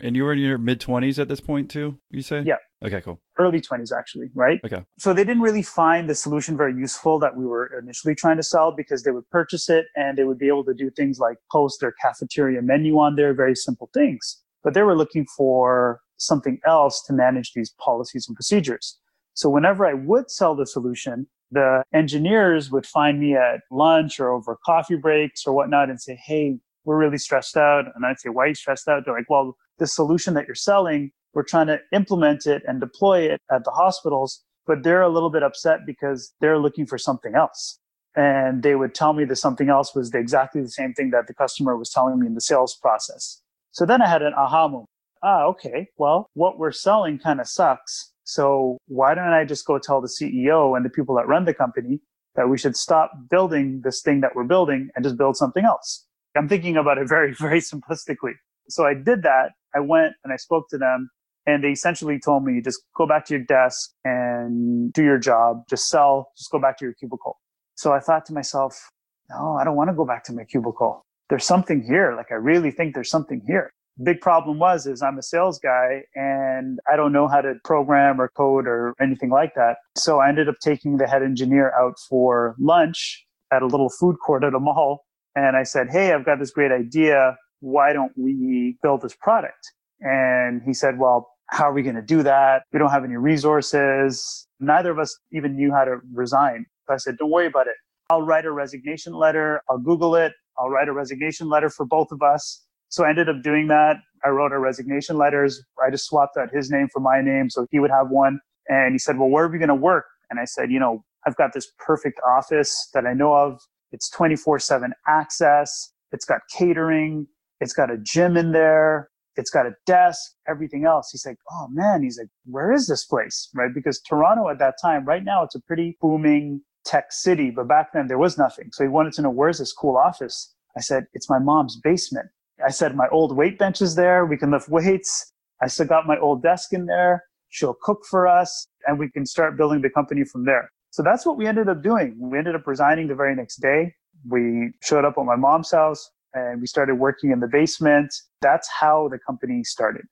And 0.00 0.14
you 0.14 0.24
were 0.24 0.32
in 0.32 0.40
your 0.40 0.58
mid 0.58 0.80
20s 0.80 1.18
at 1.18 1.28
this 1.28 1.40
point 1.40 1.70
too, 1.70 1.98
you 2.10 2.22
say? 2.22 2.42
Yeah. 2.44 2.56
Okay, 2.84 3.00
cool. 3.00 3.20
Early 3.38 3.60
20s, 3.60 3.90
actually, 3.96 4.28
right? 4.34 4.60
Okay. 4.64 4.84
So 4.98 5.14
they 5.14 5.24
didn't 5.24 5.42
really 5.42 5.62
find 5.62 6.10
the 6.10 6.14
solution 6.14 6.56
very 6.56 6.74
useful 6.74 7.18
that 7.20 7.36
we 7.36 7.46
were 7.46 7.70
initially 7.82 8.14
trying 8.14 8.36
to 8.36 8.42
sell 8.42 8.72
because 8.76 9.02
they 9.04 9.10
would 9.10 9.28
purchase 9.30 9.70
it 9.70 9.86
and 9.96 10.18
they 10.18 10.24
would 10.24 10.38
be 10.38 10.48
able 10.48 10.64
to 10.64 10.74
do 10.74 10.90
things 10.90 11.18
like 11.18 11.38
post 11.50 11.80
their 11.80 11.94
cafeteria 12.02 12.60
menu 12.60 12.98
on 12.98 13.16
there, 13.16 13.32
very 13.32 13.54
simple 13.54 13.88
things. 13.94 14.42
But 14.62 14.74
they 14.74 14.82
were 14.82 14.96
looking 14.96 15.24
for 15.36 16.00
something 16.18 16.58
else 16.66 17.02
to 17.06 17.12
manage 17.12 17.52
these 17.54 17.74
policies 17.78 18.26
and 18.28 18.34
procedures. 18.34 18.98
So 19.32 19.48
whenever 19.48 19.86
I 19.86 19.94
would 19.94 20.30
sell 20.30 20.54
the 20.54 20.66
solution, 20.66 21.26
the 21.56 21.82
engineers 21.92 22.70
would 22.70 22.86
find 22.86 23.18
me 23.18 23.34
at 23.34 23.60
lunch 23.70 24.20
or 24.20 24.30
over 24.30 24.56
coffee 24.64 24.96
breaks 24.96 25.46
or 25.46 25.52
whatnot 25.52 25.90
and 25.90 26.00
say, 26.00 26.18
Hey, 26.24 26.58
we're 26.84 26.98
really 26.98 27.18
stressed 27.18 27.56
out. 27.56 27.86
And 27.94 28.06
I'd 28.06 28.20
say, 28.20 28.28
Why 28.28 28.44
are 28.44 28.48
you 28.48 28.54
stressed 28.54 28.88
out? 28.88 29.04
They're 29.04 29.14
like, 29.14 29.30
Well, 29.30 29.56
the 29.78 29.86
solution 29.86 30.34
that 30.34 30.46
you're 30.46 30.54
selling, 30.54 31.10
we're 31.34 31.42
trying 31.42 31.66
to 31.66 31.78
implement 31.92 32.46
it 32.46 32.62
and 32.66 32.80
deploy 32.80 33.22
it 33.22 33.40
at 33.50 33.64
the 33.64 33.70
hospitals, 33.70 34.42
but 34.66 34.82
they're 34.82 35.02
a 35.02 35.08
little 35.08 35.30
bit 35.30 35.42
upset 35.42 35.80
because 35.86 36.32
they're 36.40 36.58
looking 36.58 36.86
for 36.86 36.98
something 36.98 37.34
else. 37.34 37.78
And 38.14 38.62
they 38.62 38.74
would 38.74 38.94
tell 38.94 39.12
me 39.12 39.24
that 39.26 39.36
something 39.36 39.68
else 39.68 39.94
was 39.94 40.14
exactly 40.14 40.62
the 40.62 40.70
same 40.70 40.94
thing 40.94 41.10
that 41.10 41.26
the 41.26 41.34
customer 41.34 41.76
was 41.76 41.90
telling 41.90 42.18
me 42.18 42.26
in 42.26 42.34
the 42.34 42.40
sales 42.40 42.78
process. 42.80 43.42
So 43.72 43.84
then 43.84 44.00
I 44.00 44.08
had 44.08 44.22
an 44.22 44.32
aha 44.34 44.68
moment. 44.68 44.88
Ah, 45.22 45.44
okay. 45.44 45.88
Well, 45.98 46.30
what 46.34 46.58
we're 46.58 46.72
selling 46.72 47.18
kind 47.18 47.40
of 47.40 47.48
sucks 47.48 48.12
so 48.26 48.76
why 48.88 49.14
don't 49.14 49.32
I 49.32 49.44
just 49.44 49.64
go 49.64 49.78
tell 49.78 50.00
the 50.00 50.08
CEO 50.08 50.76
and 50.76 50.84
the 50.84 50.90
people 50.90 51.14
that 51.14 51.28
run 51.28 51.44
the 51.44 51.54
company 51.54 52.00
that 52.34 52.48
we 52.48 52.58
should 52.58 52.76
stop 52.76 53.12
building 53.30 53.82
this 53.84 54.02
thing 54.02 54.20
that 54.20 54.34
we're 54.34 54.44
building 54.44 54.90
and 54.94 55.04
just 55.04 55.16
build 55.16 55.36
something 55.36 55.64
else? 55.64 56.04
I'm 56.36 56.48
thinking 56.48 56.76
about 56.76 56.98
it 56.98 57.08
very, 57.08 57.32
very 57.34 57.60
simplistically. 57.60 58.32
So 58.68 58.84
I 58.84 58.94
did 58.94 59.22
that. 59.22 59.52
I 59.76 59.80
went 59.80 60.14
and 60.24 60.32
I 60.32 60.36
spoke 60.36 60.68
to 60.70 60.78
them 60.78 61.08
and 61.46 61.62
they 61.62 61.68
essentially 61.68 62.18
told 62.18 62.44
me 62.44 62.60
just 62.60 62.80
go 62.96 63.06
back 63.06 63.26
to 63.26 63.34
your 63.34 63.44
desk 63.44 63.92
and 64.04 64.92
do 64.92 65.04
your 65.04 65.18
job, 65.18 65.62
just 65.70 65.88
sell, 65.88 66.32
just 66.36 66.50
go 66.50 66.58
back 66.58 66.78
to 66.78 66.84
your 66.84 66.94
cubicle. 66.94 67.38
So 67.76 67.92
I 67.92 68.00
thought 68.00 68.26
to 68.26 68.32
myself, 68.32 68.90
no, 69.30 69.52
I 69.52 69.62
don't 69.62 69.76
want 69.76 69.90
to 69.90 69.94
go 69.94 70.04
back 70.04 70.24
to 70.24 70.32
my 70.32 70.42
cubicle. 70.42 71.06
There's 71.30 71.44
something 71.44 71.80
here. 71.80 72.14
Like 72.16 72.32
I 72.32 72.36
really 72.36 72.72
think 72.72 72.94
there's 72.94 73.10
something 73.10 73.40
here 73.46 73.72
big 74.02 74.20
problem 74.20 74.58
was 74.58 74.86
is 74.86 75.02
I'm 75.02 75.18
a 75.18 75.22
sales 75.22 75.58
guy 75.58 76.02
and 76.14 76.78
I 76.90 76.96
don't 76.96 77.12
know 77.12 77.28
how 77.28 77.40
to 77.40 77.54
program 77.64 78.20
or 78.20 78.28
code 78.28 78.66
or 78.66 78.94
anything 79.00 79.30
like 79.30 79.54
that. 79.54 79.76
So 79.96 80.20
I 80.20 80.28
ended 80.28 80.48
up 80.48 80.56
taking 80.62 80.98
the 80.98 81.06
head 81.06 81.22
engineer 81.22 81.72
out 81.78 81.98
for 82.08 82.54
lunch 82.58 83.24
at 83.52 83.62
a 83.62 83.66
little 83.66 83.88
food 83.88 84.16
court 84.24 84.44
at 84.44 84.54
a 84.54 84.60
mall 84.60 85.04
And 85.34 85.56
I 85.56 85.62
said, 85.62 85.88
Hey, 85.90 86.12
I've 86.12 86.24
got 86.26 86.38
this 86.38 86.50
great 86.50 86.72
idea. 86.72 87.36
Why 87.60 87.92
don't 87.92 88.12
we 88.16 88.76
build 88.82 89.02
this 89.02 89.14
product? 89.16 89.72
And 90.00 90.62
he 90.64 90.74
said, 90.74 90.98
Well, 90.98 91.28
how 91.50 91.64
are 91.64 91.72
we 91.72 91.82
going 91.82 91.96
to 91.96 92.02
do 92.02 92.22
that? 92.24 92.64
We 92.72 92.78
don't 92.78 92.90
have 92.90 93.04
any 93.04 93.16
resources. 93.16 94.46
Neither 94.60 94.90
of 94.90 94.98
us 94.98 95.18
even 95.32 95.56
knew 95.56 95.72
how 95.72 95.84
to 95.84 95.98
resign. 96.12 96.66
So 96.86 96.94
I 96.94 96.96
said, 96.98 97.16
Don't 97.18 97.30
worry 97.30 97.46
about 97.46 97.66
it. 97.66 97.76
I'll 98.10 98.22
write 98.22 98.44
a 98.44 98.52
resignation 98.52 99.14
letter. 99.14 99.62
I'll 99.70 99.78
Google 99.78 100.16
it. 100.16 100.32
I'll 100.58 100.70
write 100.70 100.88
a 100.88 100.92
resignation 100.92 101.48
letter 101.48 101.70
for 101.70 101.86
both 101.86 102.12
of 102.12 102.22
us. 102.22 102.65
So 102.96 103.04
I 103.04 103.10
ended 103.10 103.28
up 103.28 103.42
doing 103.42 103.68
that. 103.68 103.96
I 104.24 104.30
wrote 104.30 104.52
our 104.52 104.58
resignation 104.58 105.18
letters. 105.18 105.62
I 105.86 105.90
just 105.90 106.06
swapped 106.06 106.38
out 106.38 106.48
his 106.50 106.70
name 106.70 106.88
for 106.90 107.00
my 107.00 107.20
name 107.20 107.50
so 107.50 107.66
he 107.70 107.78
would 107.78 107.90
have 107.90 108.08
one. 108.08 108.40
And 108.70 108.94
he 108.94 108.98
said, 108.98 109.18
Well, 109.18 109.28
where 109.28 109.44
are 109.44 109.48
we 109.48 109.58
going 109.58 109.68
to 109.68 109.74
work? 109.74 110.06
And 110.30 110.40
I 110.40 110.46
said, 110.46 110.70
You 110.72 110.80
know, 110.80 111.04
I've 111.26 111.36
got 111.36 111.52
this 111.52 111.70
perfect 111.78 112.18
office 112.26 112.88
that 112.94 113.04
I 113.04 113.12
know 113.12 113.34
of. 113.34 113.60
It's 113.92 114.08
24 114.08 114.60
7 114.60 114.94
access. 115.06 115.92
It's 116.10 116.24
got 116.24 116.40
catering. 116.56 117.26
It's 117.60 117.74
got 117.74 117.90
a 117.90 117.98
gym 117.98 118.34
in 118.34 118.52
there. 118.52 119.10
It's 119.36 119.50
got 119.50 119.66
a 119.66 119.72
desk, 119.84 120.32
everything 120.48 120.86
else. 120.86 121.10
He's 121.12 121.26
like, 121.26 121.36
Oh 121.50 121.68
man, 121.70 122.02
he's 122.02 122.18
like, 122.18 122.30
Where 122.46 122.72
is 122.72 122.86
this 122.86 123.04
place? 123.04 123.50
Right? 123.54 123.74
Because 123.74 124.00
Toronto 124.08 124.48
at 124.48 124.58
that 124.60 124.76
time, 124.80 125.04
right 125.04 125.22
now, 125.22 125.44
it's 125.44 125.54
a 125.54 125.60
pretty 125.60 125.98
booming 126.00 126.62
tech 126.86 127.12
city, 127.12 127.50
but 127.50 127.68
back 127.68 127.92
then 127.92 128.06
there 128.06 128.16
was 128.16 128.38
nothing. 128.38 128.70
So 128.72 128.84
he 128.84 128.88
wanted 128.88 129.12
to 129.12 129.22
know, 129.22 129.30
Where's 129.30 129.58
this 129.58 129.74
cool 129.74 129.98
office? 129.98 130.54
I 130.78 130.80
said, 130.80 131.04
It's 131.12 131.28
my 131.28 131.38
mom's 131.38 131.76
basement. 131.76 132.28
I 132.64 132.70
said, 132.70 132.96
My 132.96 133.08
old 133.10 133.36
weight 133.36 133.58
bench 133.58 133.82
is 133.82 133.94
there. 133.94 134.26
We 134.26 134.36
can 134.36 134.50
lift 134.50 134.68
weights. 134.68 135.32
I 135.62 135.68
still 135.68 135.86
got 135.86 136.06
my 136.06 136.18
old 136.18 136.42
desk 136.42 136.72
in 136.72 136.86
there. 136.86 137.24
She'll 137.48 137.76
cook 137.80 138.02
for 138.10 138.26
us 138.26 138.66
and 138.86 138.98
we 138.98 139.10
can 139.10 139.24
start 139.24 139.56
building 139.56 139.82
the 139.82 139.90
company 139.90 140.24
from 140.24 140.44
there. 140.44 140.70
So 140.90 141.02
that's 141.02 141.26
what 141.26 141.36
we 141.36 141.46
ended 141.46 141.68
up 141.68 141.82
doing. 141.82 142.16
We 142.18 142.38
ended 142.38 142.54
up 142.54 142.66
resigning 142.66 143.08
the 143.08 143.14
very 143.14 143.34
next 143.34 143.56
day. 143.56 143.94
We 144.28 144.72
showed 144.82 145.04
up 145.04 145.14
at 145.18 145.24
my 145.24 145.36
mom's 145.36 145.70
house 145.70 146.10
and 146.34 146.60
we 146.60 146.66
started 146.66 146.94
working 146.96 147.30
in 147.30 147.40
the 147.40 147.48
basement. 147.48 148.14
That's 148.42 148.68
how 148.68 149.08
the 149.08 149.18
company 149.18 149.64
started. 149.64 150.04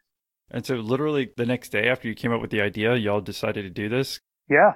And 0.51 0.65
so, 0.65 0.77
literally, 0.77 1.31
the 1.37 1.47
next 1.47 1.71
day 1.71 1.89
after 1.89 2.07
you 2.07 2.15
came 2.15 2.33
up 2.33 2.41
with 2.41 2.51
the 2.51 2.61
idea, 2.61 2.95
y'all 2.97 3.21
decided 3.21 3.63
to 3.63 3.71
do 3.71 3.89
this? 3.89 4.21
Yeah. 4.49 4.73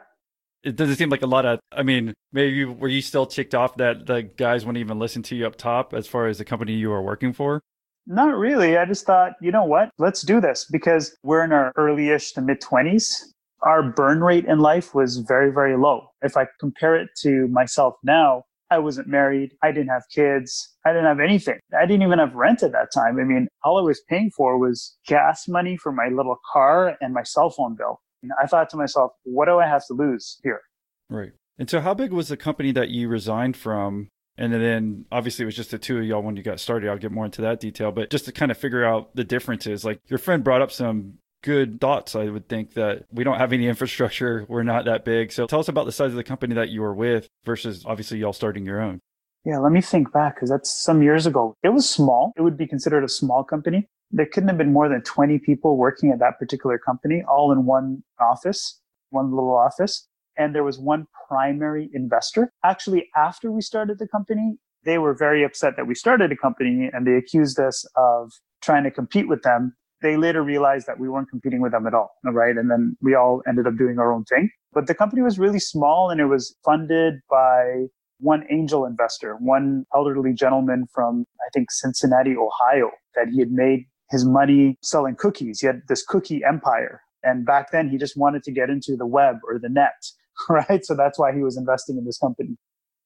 It 0.65 0.77
doesn't 0.77 0.97
seem 0.97 1.09
like 1.09 1.23
a 1.23 1.27
lot 1.27 1.47
of, 1.47 1.61
I 1.73 1.83
mean, 1.83 2.15
maybe 2.33 2.65
were 2.65 2.89
you 2.89 3.01
still 3.01 3.27
ticked 3.27 3.55
off 3.55 3.77
that 3.77 4.07
the 4.07 4.23
guys 4.23 4.65
wouldn't 4.65 4.81
even 4.81 4.99
listen 4.99 5.23
to 5.25 5.37
you 5.37 5.47
up 5.47 5.57
top 5.57 5.95
as 5.95 6.07
far 6.07 6.27
as 6.27 6.39
the 6.39 6.45
company 6.45 6.73
you 6.73 6.91
were 6.91 7.03
working 7.03 7.33
for? 7.33 7.63
Not 8.07 8.37
really. 8.37 8.77
I 8.77 8.85
just 8.87 9.05
thought, 9.05 9.33
you 9.41 9.53
know 9.53 9.65
what? 9.65 9.91
Let's 9.99 10.23
do 10.23 10.41
this 10.41 10.67
because 10.71 11.15
we're 11.23 11.45
in 11.45 11.53
our 11.53 11.73
early-ish 11.77 12.33
to 12.33 12.41
mid 12.41 12.61
20s. 12.61 13.23
Our 13.63 13.83
burn 13.83 14.23
rate 14.23 14.47
in 14.47 14.61
life 14.61 14.95
was 14.95 15.19
very, 15.19 15.53
very 15.53 15.77
low. 15.77 16.09
If 16.23 16.37
I 16.37 16.47
compare 16.59 16.97
it 16.97 17.11
to 17.23 17.49
myself 17.49 17.95
now, 18.03 18.45
I 18.71 18.79
wasn't 18.79 19.09
married. 19.09 19.53
I 19.63 19.73
didn't 19.73 19.89
have 19.89 20.05
kids. 20.15 20.75
I 20.85 20.91
didn't 20.91 21.07
have 21.07 21.21
anything. 21.21 21.59
I 21.79 21.87
didn't 21.87 22.03
even 22.03 22.19
have 22.19 22.35
rent 22.35 22.63
at 22.63 22.73
that 22.73 22.89
time. 22.93 23.19
I 23.19 23.25
mean, 23.25 23.49
all 23.63 23.79
I 23.79 23.83
was 23.83 24.01
paying 24.09 24.31
for 24.37 24.59
was 24.59 24.97
gas 25.07 25.49
money 25.49 25.77
for 25.77 25.93
my 25.93 26.09
little 26.09 26.37
car 26.53 26.97
and 27.01 27.15
my 27.15 27.23
cell 27.23 27.51
phone 27.51 27.77
bill. 27.77 28.01
And 28.23 28.33
I 28.43 28.47
thought 28.47 28.69
to 28.71 28.77
myself, 28.77 29.13
what 29.25 29.47
do 29.47 29.59
I 29.59 29.67
have 29.67 29.87
to 29.87 29.95
lose 29.95 30.39
here? 30.43 30.61
Right. 31.09 31.33
And 31.59 31.69
so, 31.69 31.81
how 31.81 31.95
big 31.95 32.13
was 32.13 32.29
the 32.29 32.37
company 32.37 32.73
that 32.73 32.89
you 32.89 33.09
resigned 33.09 33.57
from 33.57 34.09
and 34.39 34.53
then 34.55 35.05
obviously 35.11 35.43
it 35.43 35.47
was 35.47 35.57
just 35.57 35.73
the 35.73 35.79
two 35.79 35.99
of 35.99 36.05
y'all 36.05 36.23
when 36.23 36.37
you 36.37 36.45
got 36.45 36.61
started. 36.61 36.89
I'll 36.89 36.97
get 36.97 37.11
more 37.11 37.25
into 37.25 37.43
that 37.43 37.59
detail, 37.59 37.91
but 37.91 38.09
just 38.09 38.25
to 38.27 38.33
kind 38.33 38.53
of 38.53 38.57
figure 38.57 38.85
out 38.85 39.15
the 39.17 39.25
differences, 39.25 39.85
like 39.85 40.01
your 40.07 40.19
friend 40.19 40.45
brought 40.45 40.63
up 40.63 40.71
some 40.71 41.15
good 41.43 41.81
thoughts. 41.81 42.15
I 42.15 42.27
would 42.27 42.49
think 42.49 42.75
that 42.75 43.05
we 43.11 43.25
don't 43.25 43.39
have 43.39 43.53
any 43.53 43.67
infrastructure. 43.69 44.47
We're 44.49 44.63
not 44.63 44.85
that 44.85 45.05
big. 45.05 45.33
So 45.33 45.47
tell 45.47 45.59
us 45.59 45.69
about 45.69 45.87
the 45.87 45.93
size 45.93 46.11
of 46.11 46.17
the 46.17 46.25
company 46.25 46.55
that 46.55 46.69
you 46.69 46.83
were 46.83 46.95
with 46.95 47.29
versus 47.45 47.85
obviously 47.85 48.19
y'all 48.19 48.33
starting 48.33 48.65
your 48.65 48.81
own. 48.81 49.01
Yeah, 49.45 49.59
let 49.59 49.73
me 49.73 49.81
think 49.81 50.13
back 50.13 50.37
because 50.37 50.51
that's 50.51 50.71
some 50.71 51.03
years 51.03 51.27
ago. 51.27 51.55
It 51.65 51.71
was 51.71 51.89
small. 51.89 52.33
It 52.37 52.43
would 52.43 52.57
be 52.57 52.67
considered 52.67 53.03
a 53.03 53.09
small 53.09 53.43
company. 53.43 53.89
There 54.11 54.27
couldn't 54.27 54.49
have 54.49 54.59
been 54.59 54.73
more 54.73 54.89
than 54.89 55.03
20 55.03 55.39
people 55.41 55.77
working 55.77 56.11
at 56.11 56.19
that 56.21 56.39
particular 56.39 56.79
company, 56.79 57.23
all 57.29 57.53
in 57.53 57.67
one 57.67 58.03
office, 58.21 58.81
one 59.11 59.31
little 59.31 59.55
office 59.55 60.09
and 60.39 60.55
there 60.55 60.65
was 60.65 60.79
one 60.79 61.07
primary 61.29 61.91
investor. 61.93 62.53
Actually, 62.65 63.09
after 63.17 63.51
we 63.51 63.61
started 63.61 63.99
the 63.99 64.09
company, 64.09 64.57
they 64.85 64.97
were 64.97 65.13
very 65.13 65.45
upset 65.45 65.75
that 65.77 65.87
we 65.87 65.95
started 65.95 66.33
a 66.33 66.37
company 66.37 66.89
and 66.93 67.07
they 67.07 67.15
accused 67.15 67.59
us 67.59 67.85
of 67.97 68.33
trying 68.63 68.85
to 68.85 68.91
compete 68.91 69.29
with 69.29 69.43
them. 69.43 69.75
They 70.01 70.17
later 70.17 70.43
realized 70.43 70.87
that 70.87 71.01
we 71.01 71.09
weren't 71.09 71.29
competing 71.29 71.61
with 71.61 71.73
them 71.73 71.87
at 71.87 71.93
all, 71.93 72.13
right? 72.25 72.57
And 72.57 72.71
then 72.71 72.97
we 73.03 73.17
all 73.17 73.43
ended 73.49 73.67
up 73.67 73.77
doing 73.77 73.99
our 73.99 74.13
own 74.13 74.25
thing. 74.25 74.49
But 74.73 74.87
the 74.87 74.95
company 74.95 75.23
was 75.23 75.39
really 75.39 75.59
small 75.59 76.09
and 76.09 76.21
it 76.21 76.27
was 76.27 76.55
funded 76.65 77.15
by 77.29 77.87
one 78.21 78.45
angel 78.49 78.85
investor, 78.85 79.37
one 79.41 79.85
elderly 79.95 80.33
gentleman 80.33 80.87
from, 80.95 81.25
I 81.41 81.49
think, 81.53 81.71
Cincinnati, 81.73 82.37
Ohio, 82.37 82.91
that 83.17 83.29
he 83.29 83.41
had 83.41 83.51
made 83.51 83.87
his 84.11 84.25
money 84.25 84.79
selling 84.83 85.17
cookies. 85.17 85.61
He 85.61 85.67
had 85.67 85.83
this 85.89 86.05
cookie 86.05 86.43
empire. 86.45 87.03
And 87.23 87.45
back 87.45 87.73
then, 87.73 87.89
he 87.89 87.99
just 87.99 88.17
wanted 88.17 88.43
to 88.45 88.53
get 88.53 88.71
into 88.71 88.97
the 88.97 89.07
web 89.07 89.39
or 89.47 89.59
the 89.59 89.69
net. 89.69 90.05
right? 90.49 90.85
So 90.85 90.95
that's 90.95 91.19
why 91.19 91.33
he 91.35 91.43
was 91.43 91.57
investing 91.57 91.97
in 91.99 92.05
this 92.05 92.19
company. 92.19 92.57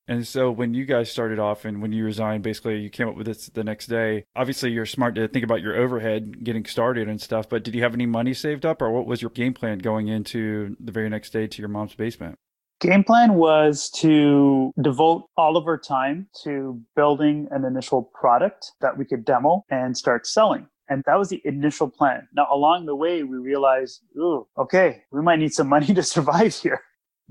And 0.09 0.26
so 0.26 0.50
when 0.50 0.75
you 0.75 0.85
guys 0.85 1.11
started 1.11 1.38
off 1.38 1.64
and 1.64 1.80
when 1.80 1.92
you 1.92 2.04
resigned, 2.04 2.42
basically 2.42 2.80
you 2.80 2.90
came 2.90 3.09
up 3.09 3.14
with 3.14 3.26
this 3.26 3.47
the 3.47 3.62
next 3.62 3.87
day. 3.87 4.25
Obviously, 4.35 4.73
you're 4.73 4.85
smart 4.85 5.14
to 5.14 5.28
think 5.28 5.44
about 5.44 5.62
your 5.62 5.76
overhead 5.76 6.42
getting 6.42 6.64
started 6.64 7.09
and 7.09 7.21
stuff, 7.21 7.49
but 7.49 7.62
did 7.62 7.75
you 7.75 7.82
have 7.82 7.94
any 7.94 8.06
money 8.06 8.35
saved 8.35 8.66
up 8.66 8.82
or 8.82 8.90
what 8.90 9.06
was 9.06 9.23
your 9.23 9.30
game 9.30 9.54
plan 9.54 9.78
going 9.78 10.09
into 10.09 10.76
the 10.80 10.90
very 10.90 11.09
next 11.09 11.30
day 11.30 11.47
to 11.47 11.62
your 11.62 11.68
mom's 11.68 11.94
basement? 11.94 12.37
Game 12.80 13.04
plan 13.04 13.35
was 13.35 13.88
to 13.90 14.73
devote 14.82 15.28
all 15.37 15.56
of 15.56 15.68
our 15.68 15.78
time 15.78 16.26
to 16.42 16.80
building 16.97 17.47
an 17.52 17.64
initial 17.64 18.11
product 18.12 18.73
that 18.80 18.99
we 18.99 19.04
could 19.04 19.25
demo 19.25 19.64
and 19.71 19.97
start 19.97 20.26
selling. 20.26 20.66
And 20.89 21.03
that 21.07 21.19
was 21.19 21.29
the 21.29 21.41
initial 21.45 21.89
plan. 21.89 22.29
Now, 22.35 22.47
along 22.53 22.87
the 22.87 22.97
way, 22.97 23.23
we 23.23 23.39
realized, 23.39 24.01
ooh, 24.17 24.47
okay, 24.59 25.03
we 25.11 25.23
might 25.23 25.39
need 25.39 25.53
some 25.53 25.69
money 25.69 25.87
to 25.95 26.03
survive 26.03 26.55
here 26.55 26.81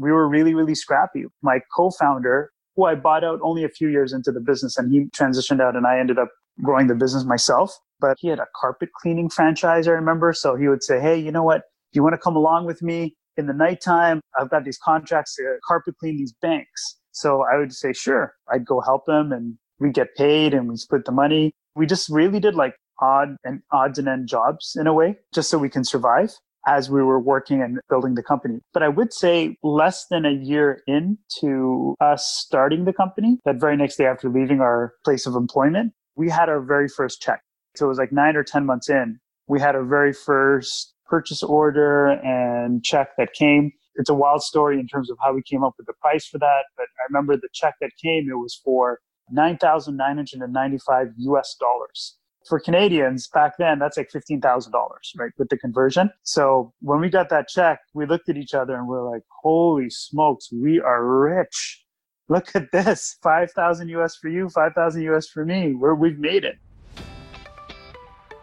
we 0.02 0.12
were 0.12 0.28
really, 0.28 0.54
really 0.54 0.76
scrappy. 0.76 1.26
My 1.42 1.60
co-founder, 1.76 2.52
who 2.76 2.86
I 2.86 2.96
bought 2.96 3.24
out 3.24 3.40
only 3.44 3.64
a 3.64 3.70
few 3.70 3.90
years 3.90 4.14
into 4.14 4.32
the 4.32 4.40
business 4.40 4.78
and 4.78 4.92
he 4.92 5.06
transitioned 5.16 5.62
out 5.62 5.76
and 5.76 5.86
I 5.86 6.00
ended 6.00 6.18
up 6.18 6.30
growing 6.62 6.88
the 6.88 6.96
business 6.96 7.24
myself. 7.24 7.78
But 8.00 8.18
he 8.20 8.28
had 8.28 8.40
a 8.40 8.48
carpet 8.60 8.90
cleaning 9.00 9.30
franchise, 9.30 9.88
I 9.88 9.92
remember. 9.92 10.34
So 10.34 10.56
he 10.56 10.68
would 10.68 10.84
say, 10.84 11.00
Hey, 11.00 11.18
you 11.18 11.32
know 11.32 11.44
what? 11.44 11.62
Do 11.94 11.98
you 11.98 12.04
want 12.04 12.14
to 12.14 12.18
come 12.18 12.36
along 12.36 12.66
with 12.66 12.82
me 12.82 13.16
in 13.38 13.46
the 13.46 13.54
nighttime? 13.54 14.22
I've 14.40 14.50
got 14.50 14.66
these 14.66 14.80
contracts 14.80 15.36
to 15.36 15.58
carpet 15.68 15.96
clean 16.00 16.18
these 16.18 16.34
banks. 16.42 16.98
So 17.12 17.44
I 17.44 17.58
would 17.58 17.74
say, 17.74 17.92
sure, 17.94 18.34
I'd 18.52 18.66
go 18.66 18.80
help 18.80 19.08
him 19.08 19.32
and 19.32 19.58
we 19.80 19.92
get 19.92 20.16
paid 20.16 20.54
and 20.54 20.70
we 20.70 20.78
split 20.78 21.06
the 21.06 21.12
money. 21.12 21.52
We 21.76 21.86
just 21.86 22.10
really 22.10 22.40
did 22.40 22.56
like 22.56 22.76
odd 23.02 23.36
and 23.44 23.62
odds 23.72 24.00
and 24.00 24.08
end 24.08 24.28
jobs 24.28 24.76
in 24.80 24.88
a 24.88 24.94
way, 24.94 25.18
just 25.34 25.50
so 25.50 25.58
we 25.58 25.70
can 25.70 25.84
survive 25.84 26.32
as 26.68 26.90
we 26.90 27.02
were 27.02 27.20
working 27.20 27.62
and 27.62 27.80
building 27.90 28.16
the 28.16 28.24
company. 28.24 28.60
But 28.74 28.84
I 28.84 28.88
would 28.88 29.12
say 29.14 29.58
less 29.64 30.06
than 30.10 30.26
a 30.26 30.32
year 30.32 30.84
into 30.88 31.96
us 32.00 32.26
starting 32.28 32.86
the 32.86 32.94
company, 32.94 33.40
that 33.46 33.60
very 33.60 33.76
next 33.76 33.96
day 33.96 34.06
after 34.06 34.30
leaving 34.30 34.62
our 34.62 34.94
place 35.04 35.26
of 35.26 35.36
employment, 35.36 35.94
we 36.16 36.30
had 36.30 36.50
our 36.50 36.62
very 36.62 36.88
first 36.88 37.22
check. 37.22 37.42
So 37.76 37.86
it 37.86 37.90
was 37.90 37.98
like 37.98 38.12
nine 38.12 38.36
or 38.36 38.44
10 38.44 38.66
months 38.66 38.90
in, 38.90 39.20
we 39.48 39.60
had 39.60 39.76
our 39.76 39.84
very 39.84 40.14
first 40.14 40.94
purchase 41.06 41.44
order 41.44 42.12
and 42.24 42.84
check 42.84 43.10
that 43.18 43.34
came. 43.34 43.72
It's 43.96 44.10
a 44.10 44.14
wild 44.14 44.44
story 44.44 44.80
in 44.80 44.88
terms 44.88 45.10
of 45.10 45.18
how 45.22 45.34
we 45.34 45.42
came 45.44 45.64
up 45.64 45.74
with 45.78 45.88
the 45.88 45.94
price 46.00 46.26
for 46.26 46.38
that. 46.38 46.64
But 46.78 46.86
I 47.00 47.04
remember 47.10 47.36
the 47.36 47.50
check 47.54 47.76
that 47.82 47.92
came, 48.02 48.30
it 48.30 48.36
was 48.36 48.60
for 48.64 49.00
9,995 49.30 51.08
US 51.18 51.56
dollars 51.60 52.18
for 52.48 52.60
Canadians 52.60 53.28
back 53.28 53.58
then, 53.58 53.80
that's 53.80 53.98
like 53.98 54.10
$15,000, 54.12 54.72
right? 55.18 55.32
With 55.38 55.50
the 55.50 55.58
conversion. 55.58 56.12
So 56.24 56.74
when 56.82 57.00
we 57.00 57.10
got 57.10 57.30
that 57.30 57.48
check, 57.48 57.80
we 57.94 58.06
looked 58.06 58.30
at 58.30 58.38
each 58.38 58.54
other 58.54 58.76
and 58.76 58.88
we 58.88 58.96
are 58.96 59.10
like, 59.10 59.24
holy 59.42 59.90
smokes, 59.90 60.52
we 60.52 60.80
are 60.80 61.06
rich. 61.06 61.84
Look 62.30 62.56
at 62.56 62.72
this 62.72 63.18
5,000 63.22 63.90
US 63.90 64.16
for 64.16 64.30
you, 64.30 64.50
5,000 64.50 65.02
US 65.14 65.28
for 65.28 65.46
me. 65.46 65.74
Where 65.74 65.96
we've 65.96 66.20
made 66.20 66.46
it. 66.46 66.58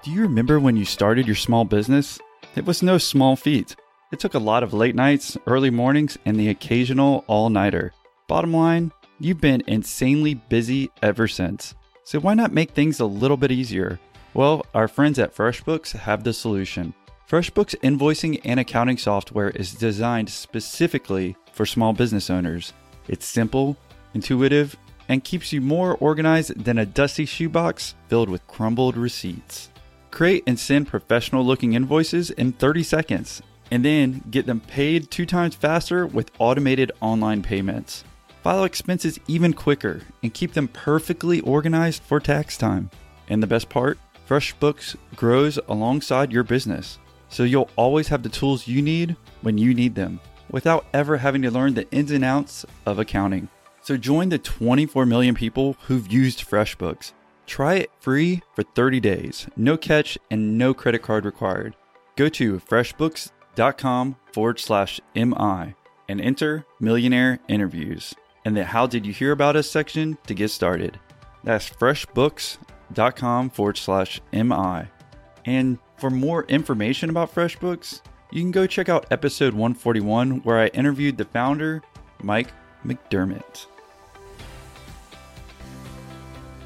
Do 0.02 0.10
you 0.10 0.22
remember 0.22 0.60
when 0.60 0.76
you 0.76 0.84
started 0.84 1.26
your 1.26 1.36
small 1.36 1.64
business? 1.64 2.18
It 2.54 2.64
was 2.64 2.82
no 2.82 2.98
small 2.98 3.36
feat. 3.36 3.76
It 4.10 4.20
took 4.20 4.34
a 4.34 4.38
lot 4.38 4.62
of 4.62 4.72
late 4.72 4.94
nights, 4.94 5.36
early 5.46 5.70
mornings, 5.70 6.16
and 6.24 6.38
the 6.38 6.48
occasional 6.48 7.24
all 7.26 7.50
nighter. 7.50 7.92
Bottom 8.26 8.54
line, 8.54 8.92
you've 9.20 9.40
been 9.40 9.62
insanely 9.66 10.34
busy 10.34 10.90
ever 11.02 11.28
since. 11.28 11.74
So 12.08 12.18
why 12.18 12.32
not 12.32 12.54
make 12.54 12.70
things 12.70 13.00
a 13.00 13.04
little 13.04 13.36
bit 13.36 13.52
easier? 13.52 14.00
Well, 14.32 14.64
our 14.72 14.88
friends 14.88 15.18
at 15.18 15.36
FreshBooks 15.36 15.92
have 15.92 16.24
the 16.24 16.32
solution. 16.32 16.94
FreshBooks 17.28 17.78
invoicing 17.80 18.40
and 18.46 18.58
accounting 18.58 18.96
software 18.96 19.50
is 19.50 19.74
designed 19.74 20.30
specifically 20.30 21.36
for 21.52 21.66
small 21.66 21.92
business 21.92 22.30
owners. 22.30 22.72
It's 23.08 23.26
simple, 23.26 23.76
intuitive, 24.14 24.74
and 25.10 25.22
keeps 25.22 25.52
you 25.52 25.60
more 25.60 25.96
organized 25.96 26.64
than 26.64 26.78
a 26.78 26.86
dusty 26.86 27.26
shoebox 27.26 27.94
filled 28.08 28.30
with 28.30 28.46
crumbled 28.46 28.96
receipts. 28.96 29.68
Create 30.10 30.44
and 30.46 30.58
send 30.58 30.88
professional 30.88 31.44
looking 31.44 31.74
invoices 31.74 32.30
in 32.30 32.52
30 32.52 32.84
seconds, 32.84 33.42
and 33.70 33.84
then 33.84 34.24
get 34.30 34.46
them 34.46 34.60
paid 34.60 35.10
two 35.10 35.26
times 35.26 35.54
faster 35.54 36.06
with 36.06 36.30
automated 36.38 36.90
online 37.02 37.42
payments. 37.42 38.02
File 38.48 38.64
expenses 38.64 39.20
even 39.28 39.52
quicker, 39.52 40.00
and 40.22 40.32
keep 40.32 40.54
them 40.54 40.68
perfectly 40.68 41.38
organized 41.42 42.02
for 42.02 42.18
tax 42.18 42.56
time. 42.56 42.88
And 43.28 43.42
the 43.42 43.46
best 43.46 43.68
part? 43.68 43.98
FreshBooks 44.26 44.96
grows 45.14 45.58
alongside 45.68 46.32
your 46.32 46.44
business, 46.44 46.98
so 47.28 47.42
you'll 47.42 47.68
always 47.76 48.08
have 48.08 48.22
the 48.22 48.30
tools 48.30 48.66
you 48.66 48.80
need 48.80 49.16
when 49.42 49.58
you 49.58 49.74
need 49.74 49.94
them 49.94 50.18
without 50.50 50.86
ever 50.94 51.18
having 51.18 51.42
to 51.42 51.50
learn 51.50 51.74
the 51.74 51.90
ins 51.90 52.10
and 52.10 52.24
outs 52.24 52.64
of 52.86 52.98
accounting. 52.98 53.50
So 53.82 53.98
join 53.98 54.30
the 54.30 54.38
24 54.38 55.04
million 55.04 55.34
people 55.34 55.76
who've 55.82 56.10
used 56.10 56.48
FreshBooks. 56.48 57.12
Try 57.44 57.74
it 57.74 57.90
free 58.00 58.40
for 58.54 58.62
30 58.62 58.98
days, 58.98 59.46
no 59.58 59.76
catch, 59.76 60.16
and 60.30 60.56
no 60.56 60.72
credit 60.72 61.02
card 61.02 61.26
required. 61.26 61.76
Go 62.16 62.30
to 62.30 62.60
freshbooks.com 62.60 64.16
forward 64.32 64.58
slash 64.58 65.02
MI 65.14 65.74
and 66.08 66.18
enter 66.18 66.64
Millionaire 66.80 67.40
Interviews 67.46 68.14
and 68.44 68.56
the 68.56 68.64
How 68.64 68.86
Did 68.86 69.06
You 69.06 69.12
Hear 69.12 69.32
About 69.32 69.56
Us 69.56 69.70
section 69.70 70.18
to 70.26 70.34
get 70.34 70.50
started. 70.50 70.98
That's 71.44 71.68
freshbooks.com 71.68 73.50
forward 73.50 73.76
slash 73.76 74.20
MI. 74.32 74.88
And 75.44 75.78
for 75.96 76.10
more 76.10 76.44
information 76.44 77.10
about 77.10 77.34
FreshBooks, 77.34 78.02
you 78.30 78.42
can 78.42 78.50
go 78.50 78.66
check 78.66 78.88
out 78.88 79.06
episode 79.10 79.54
141 79.54 80.42
where 80.42 80.58
I 80.58 80.66
interviewed 80.68 81.16
the 81.16 81.24
founder, 81.24 81.82
Mike 82.22 82.52
McDermott. 82.84 83.66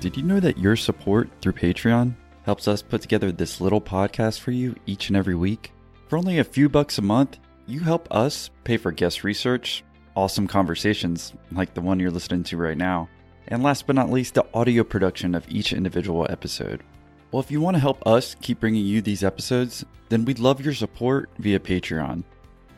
Did 0.00 0.16
you 0.16 0.24
know 0.24 0.40
that 0.40 0.58
your 0.58 0.74
support 0.74 1.30
through 1.40 1.52
Patreon 1.52 2.14
helps 2.44 2.66
us 2.66 2.82
put 2.82 3.00
together 3.00 3.30
this 3.30 3.60
little 3.60 3.80
podcast 3.80 4.40
for 4.40 4.50
you 4.50 4.74
each 4.84 5.08
and 5.08 5.16
every 5.16 5.36
week? 5.36 5.72
For 6.08 6.18
only 6.18 6.38
a 6.38 6.44
few 6.44 6.68
bucks 6.68 6.98
a 6.98 7.02
month, 7.02 7.38
you 7.66 7.80
help 7.80 8.08
us 8.10 8.50
pay 8.64 8.76
for 8.76 8.90
guest 8.90 9.22
research, 9.22 9.84
awesome 10.14 10.46
conversations 10.46 11.32
like 11.50 11.74
the 11.74 11.80
one 11.80 11.98
you're 12.00 12.10
listening 12.10 12.44
to 12.44 12.56
right 12.56 12.76
now, 12.76 13.08
and 13.48 13.62
last 13.62 13.86
but 13.86 13.96
not 13.96 14.10
least, 14.10 14.34
the 14.34 14.46
audio 14.54 14.84
production 14.84 15.34
of 15.34 15.48
each 15.48 15.72
individual 15.72 16.26
episode. 16.30 16.82
Well, 17.30 17.40
if 17.40 17.50
you 17.50 17.60
want 17.60 17.76
to 17.76 17.80
help 17.80 18.06
us 18.06 18.36
keep 18.40 18.60
bringing 18.60 18.84
you 18.84 19.00
these 19.00 19.24
episodes, 19.24 19.84
then 20.10 20.24
we'd 20.24 20.38
love 20.38 20.64
your 20.64 20.74
support 20.74 21.30
via 21.38 21.58
Patreon. 21.58 22.24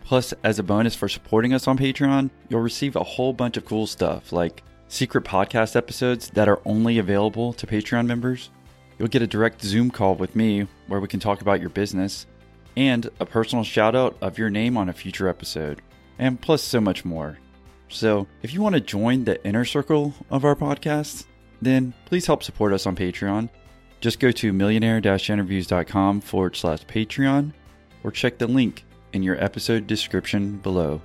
Plus, 0.04 0.32
as 0.44 0.58
a 0.58 0.62
bonus 0.62 0.94
for 0.94 1.08
supporting 1.08 1.54
us 1.54 1.66
on 1.66 1.78
Patreon, 1.78 2.30
you'll 2.48 2.60
receive 2.60 2.94
a 2.94 3.02
whole 3.02 3.32
bunch 3.32 3.56
of 3.56 3.64
cool 3.64 3.86
stuff 3.86 4.32
like 4.32 4.62
secret 4.88 5.24
podcast 5.24 5.74
episodes 5.74 6.30
that 6.30 6.48
are 6.48 6.60
only 6.64 6.98
available 6.98 7.52
to 7.54 7.66
Patreon 7.66 8.06
members. 8.06 8.50
You'll 8.98 9.08
get 9.08 9.22
a 9.22 9.26
direct 9.26 9.62
Zoom 9.62 9.90
call 9.90 10.14
with 10.14 10.36
me 10.36 10.68
where 10.86 11.00
we 11.00 11.08
can 11.08 11.20
talk 11.20 11.40
about 11.40 11.60
your 11.60 11.70
business 11.70 12.26
and 12.76 13.08
a 13.18 13.26
personal 13.26 13.64
shout 13.64 13.94
out 13.94 14.16
of 14.20 14.38
your 14.38 14.50
name 14.50 14.76
on 14.76 14.88
a 14.88 14.92
future 14.92 15.28
episode, 15.28 15.82
and 16.18 16.40
plus 16.40 16.62
so 16.62 16.80
much 16.80 17.04
more. 17.04 17.38
So, 17.88 18.26
if 18.42 18.52
you 18.52 18.60
want 18.60 18.74
to 18.74 18.80
join 18.80 19.24
the 19.24 19.44
inner 19.46 19.64
circle 19.64 20.14
of 20.30 20.44
our 20.44 20.56
podcast, 20.56 21.26
then 21.62 21.94
please 22.06 22.26
help 22.26 22.42
support 22.42 22.72
us 22.72 22.86
on 22.86 22.96
Patreon. 22.96 23.48
Just 24.00 24.20
go 24.20 24.30
to 24.32 24.52
millionaire 24.52 24.98
interviews.com 24.98 26.20
forward 26.20 26.56
slash 26.56 26.84
Patreon 26.86 27.52
or 28.02 28.10
check 28.10 28.38
the 28.38 28.46
link 28.46 28.84
in 29.12 29.22
your 29.22 29.42
episode 29.42 29.86
description 29.86 30.58
below. 30.58 31.00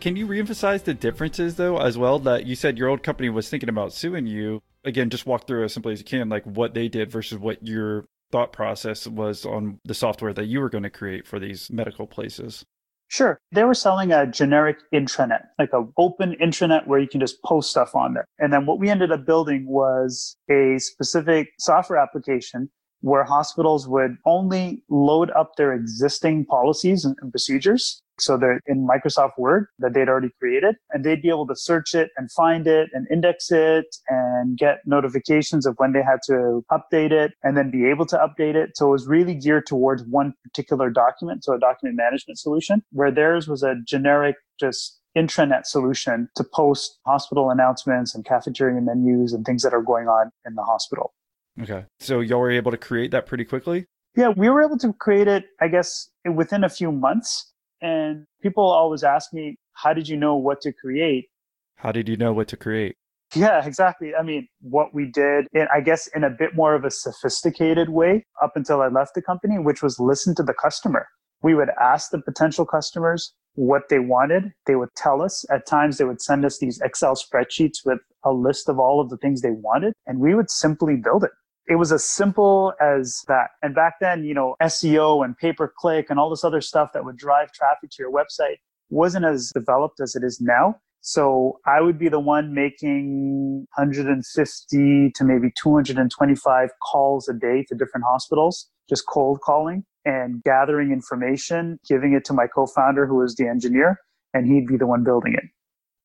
Can 0.00 0.14
you 0.14 0.28
reemphasize 0.28 0.84
the 0.84 0.94
differences 0.94 1.56
though 1.56 1.78
as 1.78 1.98
well 1.98 2.20
that 2.20 2.46
you 2.46 2.54
said 2.54 2.78
your 2.78 2.88
old 2.88 3.02
company 3.02 3.28
was 3.30 3.48
thinking 3.48 3.68
about 3.68 3.92
suing 3.92 4.26
you? 4.26 4.62
Again, 4.84 5.10
just 5.10 5.26
walk 5.26 5.46
through 5.46 5.64
as 5.64 5.72
simply 5.72 5.92
as 5.92 5.98
you 5.98 6.04
can, 6.04 6.28
like 6.28 6.44
what 6.44 6.74
they 6.74 6.88
did 6.88 7.10
versus 7.10 7.38
what 7.38 7.66
your 7.66 8.04
thought 8.30 8.52
process 8.52 9.06
was 9.06 9.44
on 9.44 9.80
the 9.84 9.94
software 9.94 10.32
that 10.32 10.46
you 10.46 10.60
were 10.60 10.68
going 10.68 10.84
to 10.84 10.90
create 10.90 11.26
for 11.26 11.40
these 11.40 11.70
medical 11.70 12.06
places. 12.06 12.64
Sure. 13.08 13.40
They 13.52 13.64
were 13.64 13.74
selling 13.74 14.12
a 14.12 14.26
generic 14.26 14.78
intranet, 14.92 15.46
like 15.58 15.70
an 15.72 15.92
open 15.96 16.36
intranet 16.42 16.86
where 16.86 17.00
you 17.00 17.08
can 17.08 17.20
just 17.20 17.42
post 17.42 17.70
stuff 17.70 17.94
on 17.94 18.12
there. 18.14 18.26
And 18.38 18.52
then 18.52 18.66
what 18.66 18.78
we 18.78 18.90
ended 18.90 19.10
up 19.10 19.24
building 19.24 19.66
was 19.66 20.36
a 20.50 20.78
specific 20.78 21.48
software 21.58 21.98
application 21.98 22.70
where 23.00 23.24
hospitals 23.24 23.86
would 23.88 24.16
only 24.24 24.82
load 24.88 25.30
up 25.32 25.52
their 25.56 25.72
existing 25.72 26.44
policies 26.46 27.04
and 27.04 27.16
procedures 27.30 28.02
so 28.20 28.36
they're 28.36 28.60
in 28.66 28.86
Microsoft 28.86 29.38
Word 29.38 29.68
that 29.78 29.94
they'd 29.94 30.08
already 30.08 30.30
created, 30.38 30.76
and 30.90 31.04
they'd 31.04 31.22
be 31.22 31.28
able 31.28 31.46
to 31.46 31.56
search 31.56 31.94
it 31.94 32.10
and 32.16 32.30
find 32.32 32.66
it 32.66 32.90
and 32.92 33.06
index 33.10 33.50
it 33.50 33.86
and 34.08 34.58
get 34.58 34.80
notifications 34.86 35.66
of 35.66 35.74
when 35.78 35.92
they 35.92 36.02
had 36.02 36.20
to 36.26 36.64
update 36.70 37.12
it 37.12 37.32
and 37.42 37.56
then 37.56 37.70
be 37.70 37.86
able 37.86 38.06
to 38.06 38.16
update 38.16 38.54
it. 38.54 38.76
So 38.76 38.88
it 38.88 38.90
was 38.90 39.06
really 39.06 39.34
geared 39.34 39.66
towards 39.66 40.04
one 40.04 40.34
particular 40.42 40.90
document, 40.90 41.44
so 41.44 41.54
a 41.54 41.58
document 41.58 41.96
management 41.96 42.38
solution, 42.38 42.82
where 42.92 43.10
theirs 43.10 43.48
was 43.48 43.62
a 43.62 43.76
generic, 43.86 44.36
just 44.58 45.00
intranet 45.16 45.64
solution 45.64 46.28
to 46.36 46.44
post 46.44 46.98
hospital 47.06 47.50
announcements 47.50 48.14
and 48.14 48.24
cafeteria 48.24 48.80
menus 48.80 49.32
and 49.32 49.44
things 49.44 49.62
that 49.62 49.72
are 49.72 49.82
going 49.82 50.06
on 50.06 50.30
in 50.46 50.54
the 50.54 50.62
hospital. 50.62 51.12
Okay. 51.62 51.84
So 52.00 52.20
y'all 52.20 52.40
were 52.40 52.50
able 52.50 52.70
to 52.70 52.76
create 52.76 53.10
that 53.10 53.26
pretty 53.26 53.44
quickly? 53.44 53.86
Yeah, 54.16 54.28
we 54.28 54.48
were 54.48 54.62
able 54.62 54.78
to 54.78 54.92
create 54.92 55.28
it, 55.28 55.44
I 55.60 55.68
guess, 55.68 56.10
within 56.34 56.64
a 56.64 56.68
few 56.68 56.90
months. 56.90 57.52
And 57.80 58.24
people 58.42 58.64
always 58.64 59.04
ask 59.04 59.32
me, 59.32 59.56
how 59.74 59.92
did 59.92 60.08
you 60.08 60.16
know 60.16 60.34
what 60.34 60.60
to 60.62 60.72
create? 60.72 61.26
How 61.76 61.92
did 61.92 62.08
you 62.08 62.16
know 62.16 62.32
what 62.32 62.48
to 62.48 62.56
create? 62.56 62.96
Yeah, 63.34 63.64
exactly. 63.64 64.14
I 64.18 64.22
mean, 64.22 64.48
what 64.60 64.94
we 64.94 65.04
did, 65.04 65.46
in, 65.52 65.66
I 65.72 65.80
guess, 65.80 66.08
in 66.08 66.24
a 66.24 66.30
bit 66.30 66.56
more 66.56 66.74
of 66.74 66.84
a 66.84 66.90
sophisticated 66.90 67.90
way 67.90 68.24
up 68.42 68.52
until 68.56 68.80
I 68.80 68.88
left 68.88 69.14
the 69.14 69.22
company, 69.22 69.58
which 69.58 69.82
was 69.82 70.00
listen 70.00 70.34
to 70.36 70.42
the 70.42 70.54
customer. 70.54 71.06
We 71.42 71.54
would 71.54 71.70
ask 71.80 72.10
the 72.10 72.20
potential 72.20 72.64
customers 72.64 73.32
what 73.54 73.88
they 73.90 73.98
wanted. 73.98 74.52
They 74.66 74.76
would 74.76 74.88
tell 74.96 75.22
us. 75.22 75.44
At 75.50 75.66
times, 75.66 75.98
they 75.98 76.04
would 76.04 76.22
send 76.22 76.44
us 76.44 76.58
these 76.58 76.80
Excel 76.80 77.14
spreadsheets 77.14 77.84
with 77.84 77.98
a 78.24 78.32
list 78.32 78.68
of 78.68 78.78
all 78.78 79.00
of 79.00 79.10
the 79.10 79.18
things 79.18 79.42
they 79.42 79.50
wanted, 79.50 79.92
and 80.06 80.20
we 80.20 80.34
would 80.34 80.50
simply 80.50 80.96
build 80.96 81.22
it. 81.22 81.30
It 81.68 81.76
was 81.76 81.92
as 81.92 82.02
simple 82.02 82.72
as 82.80 83.24
that. 83.28 83.50
And 83.62 83.74
back 83.74 83.96
then, 84.00 84.24
you 84.24 84.32
know, 84.32 84.56
SEO 84.62 85.22
and 85.22 85.36
pay 85.36 85.52
per 85.52 85.68
click 85.68 86.06
and 86.08 86.18
all 86.18 86.30
this 86.30 86.42
other 86.42 86.62
stuff 86.62 86.92
that 86.94 87.04
would 87.04 87.18
drive 87.18 87.52
traffic 87.52 87.90
to 87.90 88.02
your 88.02 88.10
website 88.10 88.56
wasn't 88.90 89.26
as 89.26 89.52
developed 89.54 90.00
as 90.00 90.14
it 90.14 90.24
is 90.24 90.40
now. 90.40 90.76
So 91.02 91.58
I 91.66 91.82
would 91.82 91.98
be 91.98 92.08
the 92.08 92.18
one 92.18 92.54
making 92.54 93.66
150 93.76 95.10
to 95.14 95.24
maybe 95.24 95.52
225 95.62 96.70
calls 96.82 97.28
a 97.28 97.34
day 97.34 97.64
to 97.68 97.74
different 97.74 98.04
hospitals, 98.10 98.68
just 98.88 99.06
cold 99.06 99.40
calling 99.42 99.84
and 100.04 100.42
gathering 100.42 100.90
information, 100.90 101.78
giving 101.86 102.14
it 102.14 102.24
to 102.24 102.32
my 102.32 102.46
co-founder 102.46 103.06
who 103.06 103.16
was 103.16 103.36
the 103.36 103.46
engineer, 103.46 104.00
and 104.32 104.46
he'd 104.46 104.66
be 104.66 104.78
the 104.78 104.86
one 104.86 105.04
building 105.04 105.34
it. 105.34 105.44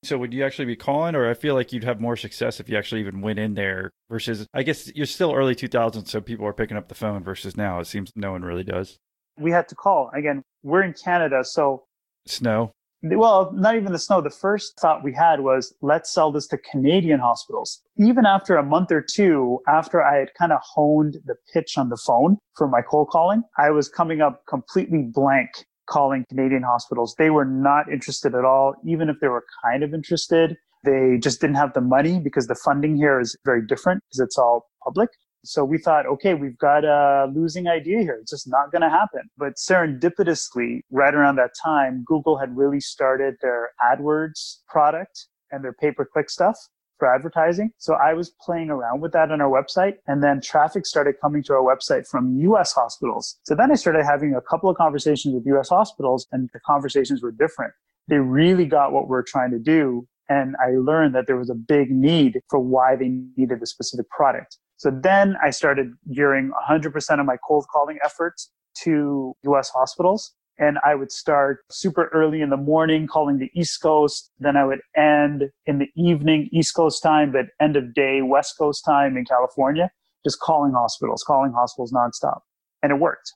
So 0.04 0.18
would 0.18 0.34
you 0.34 0.44
actually 0.44 0.66
be 0.66 0.76
calling, 0.76 1.16
or 1.16 1.30
I 1.30 1.34
feel 1.34 1.56
like 1.56 1.72
you'd 1.72 1.86
have 1.86 2.02
more 2.02 2.18
success 2.18 2.60
if 2.60 2.70
you 2.70 2.78
actually 2.78 3.02
even 3.02 3.22
went 3.22 3.40
in 3.40 3.54
there 3.54 3.90
versus, 4.10 4.46
I 4.54 4.64
guess 4.64 4.92
you're 4.94 5.06
still 5.06 5.34
early 5.34 5.56
2000s, 5.56 6.08
so 6.08 6.20
people 6.20 6.46
are 6.46 6.54
picking 6.54 6.76
up 6.76 6.90
the 6.90 6.96
phone 6.96 7.24
versus 7.24 7.56
now 7.56 7.80
it 7.80 7.88
seems 7.88 8.12
no 8.16 8.32
one 8.32 8.44
really 8.44 8.64
does. 8.64 8.98
We 9.40 9.52
had 9.52 9.68
to 9.70 9.76
call. 9.76 10.12
Again, 10.14 10.44
we're 10.62 10.84
in 10.84 10.94
Canada, 10.94 11.44
so. 11.44 11.86
Snow. 12.26 12.72
Well, 13.02 13.52
not 13.54 13.76
even 13.76 13.92
the 13.92 14.00
snow. 14.00 14.22
The 14.22 14.30
first 14.30 14.80
thought 14.80 15.04
we 15.04 15.14
had 15.14 15.42
was 15.42 15.74
let's 15.82 16.14
sell 16.14 16.32
this 16.32 16.48
to 16.48 16.58
Canadian 16.58 17.20
hospitals. 17.20 17.82
Even 17.98 18.26
after 18.26 18.56
a 18.56 18.64
month 18.64 18.94
or 18.94 19.02
two 19.02 19.60
after 19.68 20.02
I 20.02 20.20
had 20.20 20.30
kind 20.40 20.54
of 20.54 20.60
honed 20.64 21.18
the 21.26 21.36
pitch 21.54 21.78
on 21.78 21.90
the 21.90 21.98
phone 21.98 22.38
for 22.56 22.66
my 22.66 22.82
cold 22.82 23.10
calling, 23.10 23.44
I 23.58 23.72
was 23.72 23.90
coming 23.90 24.22
up 24.22 24.44
completely 24.48 25.02
blank 25.02 25.50
calling 25.88 26.26
Canadian 26.30 26.64
hospitals. 26.64 27.16
They 27.18 27.30
were 27.30 27.46
not 27.46 27.92
interested 27.92 28.36
at 28.36 28.46
all, 28.46 28.76
even 28.86 29.10
if 29.10 29.18
they 29.22 29.28
were 29.28 29.46
kind 29.64 29.84
of 29.84 29.94
interested. 29.94 30.58
They 30.84 31.18
just 31.22 31.40
didn't 31.40 31.56
have 31.56 31.74
the 31.74 31.82
money 31.82 32.20
because 32.20 32.48
the 32.48 32.56
funding 32.56 32.96
here 32.96 33.20
is 33.20 33.38
very 33.46 33.66
different 33.66 34.04
because 34.10 34.20
it's 34.20 34.38
all 34.38 34.70
public. 34.84 35.10
So 35.46 35.66
we 35.66 35.78
thought, 35.78 36.06
okay, 36.06 36.36
we've 36.36 36.58
got 36.58 36.86
a 36.86 37.30
losing 37.34 37.68
idea 37.68 38.00
here. 38.00 38.18
It's 38.22 38.32
just 38.32 38.48
not 38.48 38.72
going 38.72 38.82
to 38.82 38.90
happen. 38.90 39.30
But 39.38 39.54
serendipitously, 39.56 40.82
right 40.90 41.14
around 41.14 41.36
that 41.36 41.52
time, 41.62 42.04
Google 42.06 42.38
had 42.38 42.56
really 42.56 42.80
started 42.80 43.36
their 43.42 43.72
AdWords 43.82 44.60
product 44.68 45.28
and 45.52 45.64
their 45.64 45.74
pay 45.74 45.92
per 45.92 46.06
click 46.06 46.30
stuff 46.30 46.58
for 47.04 47.14
advertising. 47.14 47.70
So 47.80 47.96
I 47.96 48.14
was 48.14 48.32
playing 48.40 48.70
around 48.70 49.02
with 49.02 49.12
that 49.12 49.30
on 49.30 49.42
our 49.42 49.50
website 49.50 49.96
and 50.08 50.24
then 50.24 50.40
traffic 50.40 50.86
started 50.86 51.16
coming 51.20 51.44
to 51.44 51.54
our 51.54 51.62
website 51.62 52.08
from 52.08 52.40
US 52.40 52.72
hospitals. 52.72 53.40
So 53.44 53.56
then 53.56 53.72
I 53.72 53.76
started 53.76 54.06
having 54.06 54.34
a 54.36 54.40
couple 54.40 54.70
of 54.70 54.78
conversations 54.78 55.36
with 55.36 55.46
US 55.48 55.68
hospitals 55.68 56.28
and 56.32 56.50
the 56.54 56.62
conversations 56.62 57.22
were 57.22 57.34
different. 57.34 57.74
They 58.08 58.20
really 58.20 58.66
got 58.66 58.94
what 58.94 59.10
we're 59.10 59.24
trying 59.24 59.52
to 59.52 59.60
do. 59.60 60.08
And 60.30 60.56
I 60.66 60.78
learned 60.78 61.14
that 61.16 61.28
there 61.28 61.36
was 61.36 61.50
a 61.50 61.56
big 61.56 61.92
need 61.92 62.40
for 62.50 62.60
why 62.60 62.96
they 62.96 63.10
needed 63.36 63.62
a 63.62 63.66
specific 63.66 64.10
product. 64.10 64.58
So 64.78 64.90
then 64.90 65.36
I 65.44 65.50
started 65.50 65.92
gearing 66.14 66.54
100% 66.70 67.20
of 67.20 67.26
my 67.26 67.36
cold 67.46 67.66
calling 67.70 67.98
efforts 68.02 68.50
to 68.84 69.36
US 69.44 69.70
hospitals 69.72 70.34
and 70.58 70.78
I 70.86 70.96
would 70.96 71.12
start 71.12 71.60
super 71.70 72.10
early 72.14 72.42
in 72.42 72.50
the 72.50 72.58
morning 72.58 73.08
calling 73.08 73.38
the 73.38 73.52
East 73.56 73.82
Coast. 73.82 74.32
Then 74.40 74.56
I 74.56 74.66
would 74.66 74.82
end 74.96 75.50
in 75.66 75.80
the 75.80 75.88
evening, 75.96 76.50
East 76.52 76.76
Coast 76.76 77.02
time, 77.02 77.32
but 77.32 77.48
end 77.60 77.76
of 77.76 77.94
day, 77.94 78.22
West 78.22 78.58
Coast 78.58 78.84
time 78.86 79.18
in 79.18 79.26
California, 79.26 79.90
just 80.24 80.40
calling 80.40 80.74
hospitals, 80.74 81.24
calling 81.26 81.52
hospitals 81.52 81.92
nonstop. 81.92 82.40
And 82.82 82.92
it 82.92 83.00
worked. 83.00 83.32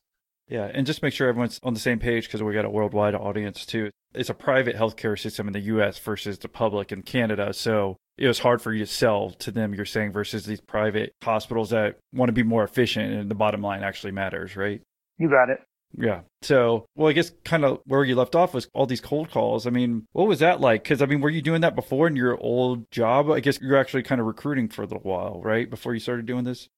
Yeah, 0.50 0.70
and 0.74 0.88
just 0.88 1.04
make 1.04 1.14
sure 1.14 1.28
everyone's 1.28 1.60
on 1.64 1.74
the 1.74 1.80
same 1.80 2.00
page 2.00 2.26
because 2.26 2.42
we 2.42 2.54
got 2.54 2.66
a 2.66 2.70
worldwide 2.70 3.16
audience 3.16 3.66
too. 3.66 3.90
It's 4.14 4.30
a 4.30 4.34
private 4.34 4.76
healthcare 4.76 5.20
system 5.20 5.48
in 5.48 5.54
the 5.54 5.60
US 5.62 6.00
versus 6.00 6.38
the 6.40 6.48
public 6.48 6.92
in 6.92 7.02
Canada. 7.02 7.54
So 7.54 7.98
it 8.18 8.28
was 8.28 8.40
hard 8.40 8.62
for 8.62 8.72
you 8.72 8.80
to 8.80 8.92
sell 8.92 9.32
to 9.32 9.52
them, 9.52 9.74
you're 9.74 9.86
saying, 9.86 10.14
versus 10.14 10.46
these 10.46 10.62
private 10.62 11.12
hospitals 11.22 11.72
that 11.72 11.98
want 12.14 12.30
to 12.30 12.34
be 12.34 12.44
more 12.44 12.64
efficient 12.64 13.14
and 13.14 13.30
the 13.30 13.36
bottom 13.36 13.62
line 13.62 13.84
actually 13.84 14.12
matters, 14.12 14.56
right? 14.56 14.82
You 15.18 15.30
got 15.30 15.50
it. 15.50 15.60
Yeah. 15.96 16.22
So, 16.42 16.86
well, 16.96 17.10
I 17.10 17.14
guess 17.14 17.32
kind 17.44 17.66
of 17.66 17.80
where 17.86 18.04
you 18.04 18.16
left 18.16 18.36
off 18.36 18.54
was 18.54 18.68
all 18.74 18.86
these 18.86 19.02
cold 19.02 19.32
calls. 19.32 19.66
I 19.66 19.70
mean, 19.70 20.06
what 20.12 20.28
was 20.28 20.40
that 20.40 20.62
like? 20.62 20.84
Because, 20.84 21.02
I 21.02 21.06
mean, 21.06 21.22
were 21.22 21.30
you 21.30 21.42
doing 21.42 21.62
that 21.62 21.76
before 21.76 22.08
in 22.08 22.16
your 22.16 22.38
old 22.40 22.90
job? 22.92 23.32
I 23.32 23.40
guess 23.40 23.60
you're 23.62 23.78
actually 23.78 24.04
kind 24.04 24.22
of 24.22 24.28
recruiting 24.28 24.70
for 24.70 24.84
a 24.84 24.86
little 24.86 25.04
while, 25.04 25.42
right? 25.44 25.70
Before 25.70 25.94
you 25.94 26.00
started 26.00 26.26
doing 26.26 26.44
this? 26.44 26.70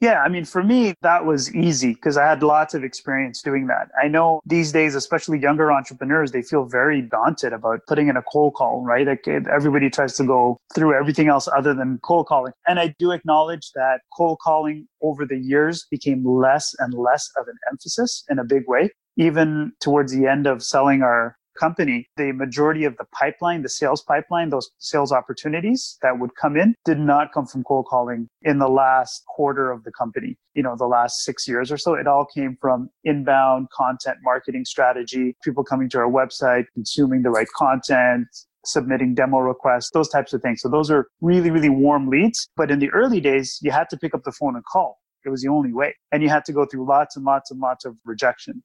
Yeah, 0.00 0.22
I 0.22 0.28
mean, 0.28 0.44
for 0.44 0.62
me, 0.62 0.94
that 1.02 1.24
was 1.24 1.52
easy 1.56 1.92
because 1.94 2.16
I 2.16 2.24
had 2.24 2.44
lots 2.44 2.72
of 2.72 2.84
experience 2.84 3.42
doing 3.42 3.66
that. 3.66 3.88
I 4.00 4.06
know 4.06 4.40
these 4.46 4.70
days, 4.70 4.94
especially 4.94 5.40
younger 5.40 5.72
entrepreneurs, 5.72 6.30
they 6.30 6.42
feel 6.42 6.66
very 6.66 7.02
daunted 7.02 7.52
about 7.52 7.80
putting 7.88 8.06
in 8.06 8.16
a 8.16 8.22
cold 8.22 8.54
call, 8.54 8.84
right? 8.84 9.04
Like 9.04 9.26
everybody 9.26 9.90
tries 9.90 10.14
to 10.18 10.24
go 10.24 10.56
through 10.72 10.94
everything 10.96 11.26
else 11.26 11.48
other 11.48 11.74
than 11.74 11.98
cold 12.04 12.26
calling. 12.26 12.52
And 12.68 12.78
I 12.78 12.94
do 13.00 13.10
acknowledge 13.10 13.72
that 13.74 14.02
cold 14.16 14.38
calling 14.40 14.86
over 15.02 15.26
the 15.26 15.38
years 15.38 15.84
became 15.90 16.24
less 16.24 16.76
and 16.78 16.94
less 16.94 17.28
of 17.36 17.48
an 17.48 17.56
emphasis 17.68 18.22
in 18.30 18.38
a 18.38 18.44
big 18.44 18.68
way. 18.68 18.90
Even 19.16 19.72
towards 19.80 20.12
the 20.12 20.28
end 20.28 20.46
of 20.46 20.62
selling 20.62 21.02
our 21.02 21.36
company, 21.58 22.08
the 22.16 22.32
majority 22.32 22.84
of 22.84 22.96
the 22.96 23.04
pipeline, 23.12 23.62
the 23.62 23.68
sales 23.68 24.02
pipeline, 24.02 24.50
those 24.50 24.70
sales 24.78 25.12
opportunities 25.12 25.98
that 26.02 26.18
would 26.18 26.34
come 26.36 26.56
in 26.56 26.74
did 26.84 26.98
not 26.98 27.32
come 27.32 27.46
from 27.46 27.64
cold 27.64 27.86
calling 27.86 28.28
in 28.42 28.58
the 28.58 28.68
last 28.68 29.24
quarter 29.26 29.70
of 29.70 29.84
the 29.84 29.92
company, 29.92 30.36
you 30.54 30.62
know, 30.62 30.76
the 30.76 30.86
last 30.86 31.24
six 31.24 31.46
years 31.48 31.70
or 31.72 31.78
so. 31.78 31.94
It 31.94 32.06
all 32.06 32.26
came 32.26 32.56
from 32.60 32.88
inbound 33.04 33.68
content 33.70 34.18
marketing 34.22 34.64
strategy, 34.64 35.36
people 35.42 35.64
coming 35.64 35.88
to 35.90 35.98
our 35.98 36.10
website, 36.10 36.64
consuming 36.74 37.22
the 37.22 37.30
right 37.30 37.48
content, 37.56 38.26
submitting 38.64 39.14
demo 39.14 39.38
requests, 39.38 39.90
those 39.92 40.08
types 40.08 40.32
of 40.32 40.42
things. 40.42 40.60
So 40.60 40.68
those 40.68 40.90
are 40.90 41.08
really, 41.20 41.50
really 41.50 41.68
warm 41.68 42.08
leads. 42.08 42.48
But 42.56 42.70
in 42.70 42.78
the 42.78 42.90
early 42.90 43.20
days, 43.20 43.58
you 43.62 43.70
had 43.70 43.88
to 43.90 43.96
pick 43.96 44.14
up 44.14 44.24
the 44.24 44.32
phone 44.32 44.54
and 44.54 44.64
call. 44.64 44.98
It 45.24 45.30
was 45.30 45.42
the 45.42 45.48
only 45.48 45.72
way. 45.72 45.94
And 46.12 46.22
you 46.22 46.28
had 46.28 46.44
to 46.46 46.52
go 46.52 46.64
through 46.64 46.86
lots 46.86 47.16
and 47.16 47.24
lots 47.24 47.50
and 47.50 47.60
lots 47.60 47.84
of 47.84 47.96
rejection. 48.04 48.62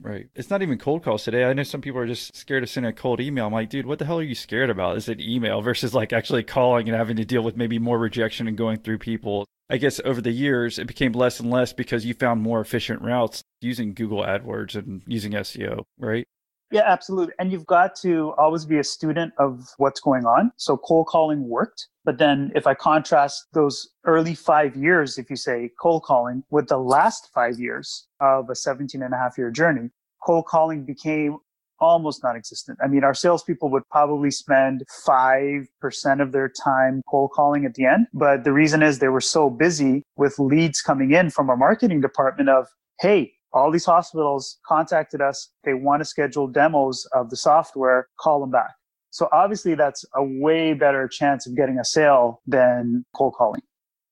Right. 0.00 0.28
It's 0.34 0.50
not 0.50 0.62
even 0.62 0.78
cold 0.78 1.02
calls 1.02 1.24
today. 1.24 1.44
I 1.44 1.52
know 1.52 1.62
some 1.62 1.80
people 1.80 2.00
are 2.00 2.06
just 2.06 2.36
scared 2.36 2.62
of 2.62 2.68
sending 2.68 2.90
a 2.90 2.92
cold 2.92 3.20
email. 3.20 3.46
I'm 3.46 3.52
like, 3.52 3.70
dude, 3.70 3.86
what 3.86 3.98
the 3.98 4.04
hell 4.04 4.18
are 4.18 4.22
you 4.22 4.34
scared 4.34 4.68
about? 4.68 4.96
Is 4.96 5.08
it 5.08 5.20
email 5.20 5.62
versus 5.62 5.94
like 5.94 6.12
actually 6.12 6.42
calling 6.42 6.88
and 6.88 6.96
having 6.96 7.16
to 7.16 7.24
deal 7.24 7.42
with 7.42 7.56
maybe 7.56 7.78
more 7.78 7.98
rejection 7.98 8.48
and 8.48 8.56
going 8.56 8.78
through 8.78 8.98
people? 8.98 9.46
I 9.70 9.78
guess 9.78 10.00
over 10.04 10.20
the 10.20 10.30
years, 10.30 10.78
it 10.78 10.86
became 10.86 11.12
less 11.12 11.40
and 11.40 11.50
less 11.50 11.72
because 11.72 12.04
you 12.04 12.12
found 12.12 12.42
more 12.42 12.60
efficient 12.60 13.02
routes 13.02 13.42
using 13.60 13.94
Google 13.94 14.22
AdWords 14.22 14.74
and 14.74 15.02
using 15.06 15.32
SEO, 15.32 15.84
right? 15.98 16.26
Yeah, 16.70 16.82
absolutely. 16.86 17.34
And 17.38 17.52
you've 17.52 17.66
got 17.66 17.94
to 17.96 18.32
always 18.38 18.64
be 18.64 18.78
a 18.78 18.84
student 18.84 19.32
of 19.38 19.68
what's 19.78 20.00
going 20.00 20.24
on. 20.24 20.50
So 20.56 20.76
cold 20.76 21.06
calling 21.06 21.48
worked. 21.48 21.88
But 22.04 22.18
then 22.18 22.50
if 22.54 22.66
I 22.66 22.74
contrast 22.74 23.46
those 23.52 23.90
early 24.04 24.34
five 24.34 24.76
years, 24.76 25.18
if 25.18 25.30
you 25.30 25.36
say 25.36 25.70
cold 25.80 26.02
calling 26.02 26.42
with 26.50 26.68
the 26.68 26.78
last 26.78 27.30
five 27.34 27.58
years 27.58 28.08
of 28.20 28.50
a 28.50 28.54
17 28.54 29.02
and 29.02 29.14
a 29.14 29.16
half 29.16 29.38
year 29.38 29.50
journey, 29.50 29.90
cold 30.22 30.46
calling 30.46 30.84
became 30.84 31.38
almost 31.80 32.22
non-existent. 32.22 32.78
I 32.82 32.88
mean, 32.88 33.04
our 33.04 33.14
salespeople 33.14 33.68
would 33.70 33.82
probably 33.90 34.30
spend 34.30 34.84
5% 35.06 36.22
of 36.22 36.32
their 36.32 36.48
time 36.48 37.02
cold 37.08 37.30
calling 37.32 37.64
at 37.64 37.74
the 37.74 37.84
end. 37.84 38.06
But 38.14 38.44
the 38.44 38.52
reason 38.52 38.82
is 38.82 38.98
they 38.98 39.08
were 39.08 39.20
so 39.20 39.50
busy 39.50 40.02
with 40.16 40.38
leads 40.38 40.80
coming 40.80 41.12
in 41.12 41.30
from 41.30 41.50
our 41.50 41.56
marketing 41.56 42.00
department 42.00 42.48
of, 42.48 42.66
Hey, 43.00 43.32
all 43.54 43.70
these 43.70 43.84
hospitals 43.84 44.58
contacted 44.66 45.22
us. 45.22 45.50
They 45.62 45.74
want 45.74 46.00
to 46.00 46.04
schedule 46.04 46.48
demos 46.48 47.06
of 47.12 47.30
the 47.30 47.36
software. 47.36 48.08
Call 48.18 48.40
them 48.40 48.50
back. 48.50 48.72
So 49.10 49.28
obviously 49.32 49.76
that's 49.76 50.04
a 50.16 50.24
way 50.24 50.74
better 50.74 51.06
chance 51.06 51.46
of 51.46 51.56
getting 51.56 51.78
a 51.78 51.84
sale 51.84 52.42
than 52.46 53.04
cold 53.14 53.34
calling. 53.34 53.62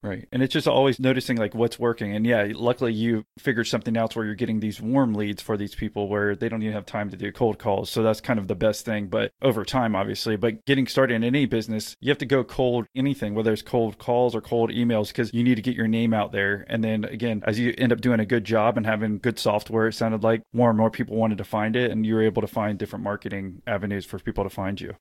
Right. 0.02 0.26
And 0.32 0.42
it's 0.42 0.52
just 0.52 0.66
always 0.66 0.98
noticing 0.98 1.36
like 1.36 1.54
what's 1.54 1.78
working. 1.78 2.14
And 2.14 2.26
yeah, 2.26 2.48
luckily 2.56 2.92
you 2.92 3.24
figured 3.38 3.68
something 3.68 3.96
else 3.96 4.16
where 4.16 4.24
you're 4.24 4.34
getting 4.34 4.58
these 4.58 4.80
warm 4.80 5.14
leads 5.14 5.40
for 5.40 5.56
these 5.56 5.76
people 5.76 6.08
where 6.08 6.34
they 6.34 6.48
don't 6.48 6.60
even 6.62 6.74
have 6.74 6.86
time 6.86 7.08
to 7.10 7.16
do 7.16 7.30
cold 7.30 7.60
calls. 7.60 7.88
So 7.88 8.02
that's 8.02 8.20
kind 8.20 8.40
of 8.40 8.48
the 8.48 8.56
best 8.56 8.84
thing. 8.84 9.06
But 9.06 9.30
over 9.42 9.64
time, 9.64 9.94
obviously, 9.94 10.34
but 10.34 10.64
getting 10.64 10.88
started 10.88 11.14
in 11.14 11.22
any 11.22 11.46
business, 11.46 11.96
you 12.00 12.10
have 12.10 12.18
to 12.18 12.26
go 12.26 12.42
cold 12.42 12.86
anything, 12.96 13.36
whether 13.36 13.52
it's 13.52 13.62
cold 13.62 13.98
calls 13.98 14.34
or 14.34 14.40
cold 14.40 14.70
emails, 14.70 15.08
because 15.08 15.32
you 15.32 15.44
need 15.44 15.54
to 15.54 15.62
get 15.62 15.76
your 15.76 15.86
name 15.86 16.12
out 16.12 16.32
there. 16.32 16.66
And 16.68 16.82
then 16.82 17.04
again, 17.04 17.44
as 17.46 17.60
you 17.60 17.72
end 17.78 17.92
up 17.92 18.00
doing 18.00 18.18
a 18.18 18.26
good 18.26 18.44
job 18.44 18.76
and 18.76 18.84
having 18.84 19.18
good 19.18 19.38
software, 19.38 19.86
it 19.86 19.94
sounded 19.94 20.24
like 20.24 20.42
more 20.52 20.68
and 20.68 20.78
more 20.78 20.90
people 20.90 21.16
wanted 21.16 21.38
to 21.38 21.44
find 21.44 21.76
it 21.76 21.92
and 21.92 22.04
you 22.04 22.16
were 22.16 22.22
able 22.22 22.42
to 22.42 22.48
find 22.48 22.76
different 22.76 23.04
marketing 23.04 23.62
avenues 23.68 24.04
for 24.04 24.18
people 24.18 24.42
to 24.42 24.50
find 24.50 24.80
you. 24.80 24.96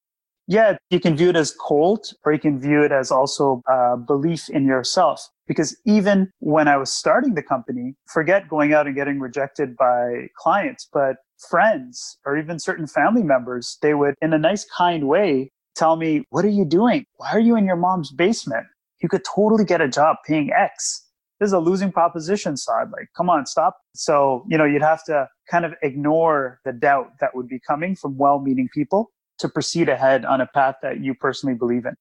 Yeah, 0.52 0.76
you 0.90 1.00
can 1.00 1.16
view 1.16 1.30
it 1.30 1.38
as 1.38 1.56
cold 1.58 2.08
or 2.26 2.34
you 2.34 2.40
can 2.40 2.60
view 2.60 2.84
it 2.84 2.92
as 2.92 3.10
also 3.10 3.62
a 3.70 3.96
belief 3.96 4.50
in 4.50 4.66
yourself. 4.66 5.30
Because 5.48 5.78
even 5.86 6.30
when 6.40 6.68
I 6.68 6.76
was 6.76 6.92
starting 6.92 7.36
the 7.36 7.42
company, 7.42 7.96
forget 8.12 8.50
going 8.50 8.74
out 8.74 8.86
and 8.86 8.94
getting 8.94 9.22
rejected 9.22 9.78
by 9.78 10.28
clients, 10.38 10.90
but 10.92 11.16
friends 11.50 12.18
or 12.26 12.38
even 12.38 12.60
certain 12.60 12.86
family 12.86 13.24
members, 13.24 13.78
they 13.82 13.94
would, 13.94 14.16
in 14.22 14.34
a 14.34 14.38
nice, 14.38 14.66
kind 14.78 15.08
way, 15.08 15.52
tell 15.78 15.96
me, 15.96 16.26
What 16.32 16.44
are 16.44 16.50
you 16.50 16.66
doing? 16.66 17.06
Why 17.16 17.30
are 17.32 17.40
you 17.40 17.56
in 17.56 17.66
your 17.66 17.78
mom's 17.78 18.12
basement? 18.12 18.68
You 19.02 19.08
could 19.08 19.24
totally 19.24 19.64
get 19.64 19.80
a 19.80 19.88
job 19.88 20.18
paying 20.28 20.52
X. 20.52 21.08
This 21.40 21.48
is 21.48 21.54
a 21.54 21.60
losing 21.60 21.94
proposition, 21.94 22.58
Saad. 22.58 22.92
Like, 22.92 23.08
come 23.16 23.30
on, 23.30 23.46
stop. 23.46 23.78
So, 23.96 24.46
you 24.50 24.58
know, 24.58 24.66
you'd 24.66 24.82
have 24.82 25.06
to 25.06 25.30
kind 25.50 25.64
of 25.64 25.76
ignore 25.82 26.60
the 26.66 26.74
doubt 26.74 27.14
that 27.22 27.38
would 27.38 27.48
be 27.48 27.62
coming 27.66 27.96
from 27.96 28.18
well 28.18 28.42
meaning 28.42 28.68
people 28.74 29.12
to 29.42 29.50
proceed 29.50 29.90
ahead 29.90 30.26
on 30.26 30.42
a 30.42 30.48
path 30.48 30.76
that 30.82 31.02
you 31.02 31.14
personally 31.14 31.56
believe 31.56 31.86
in. 31.86 31.96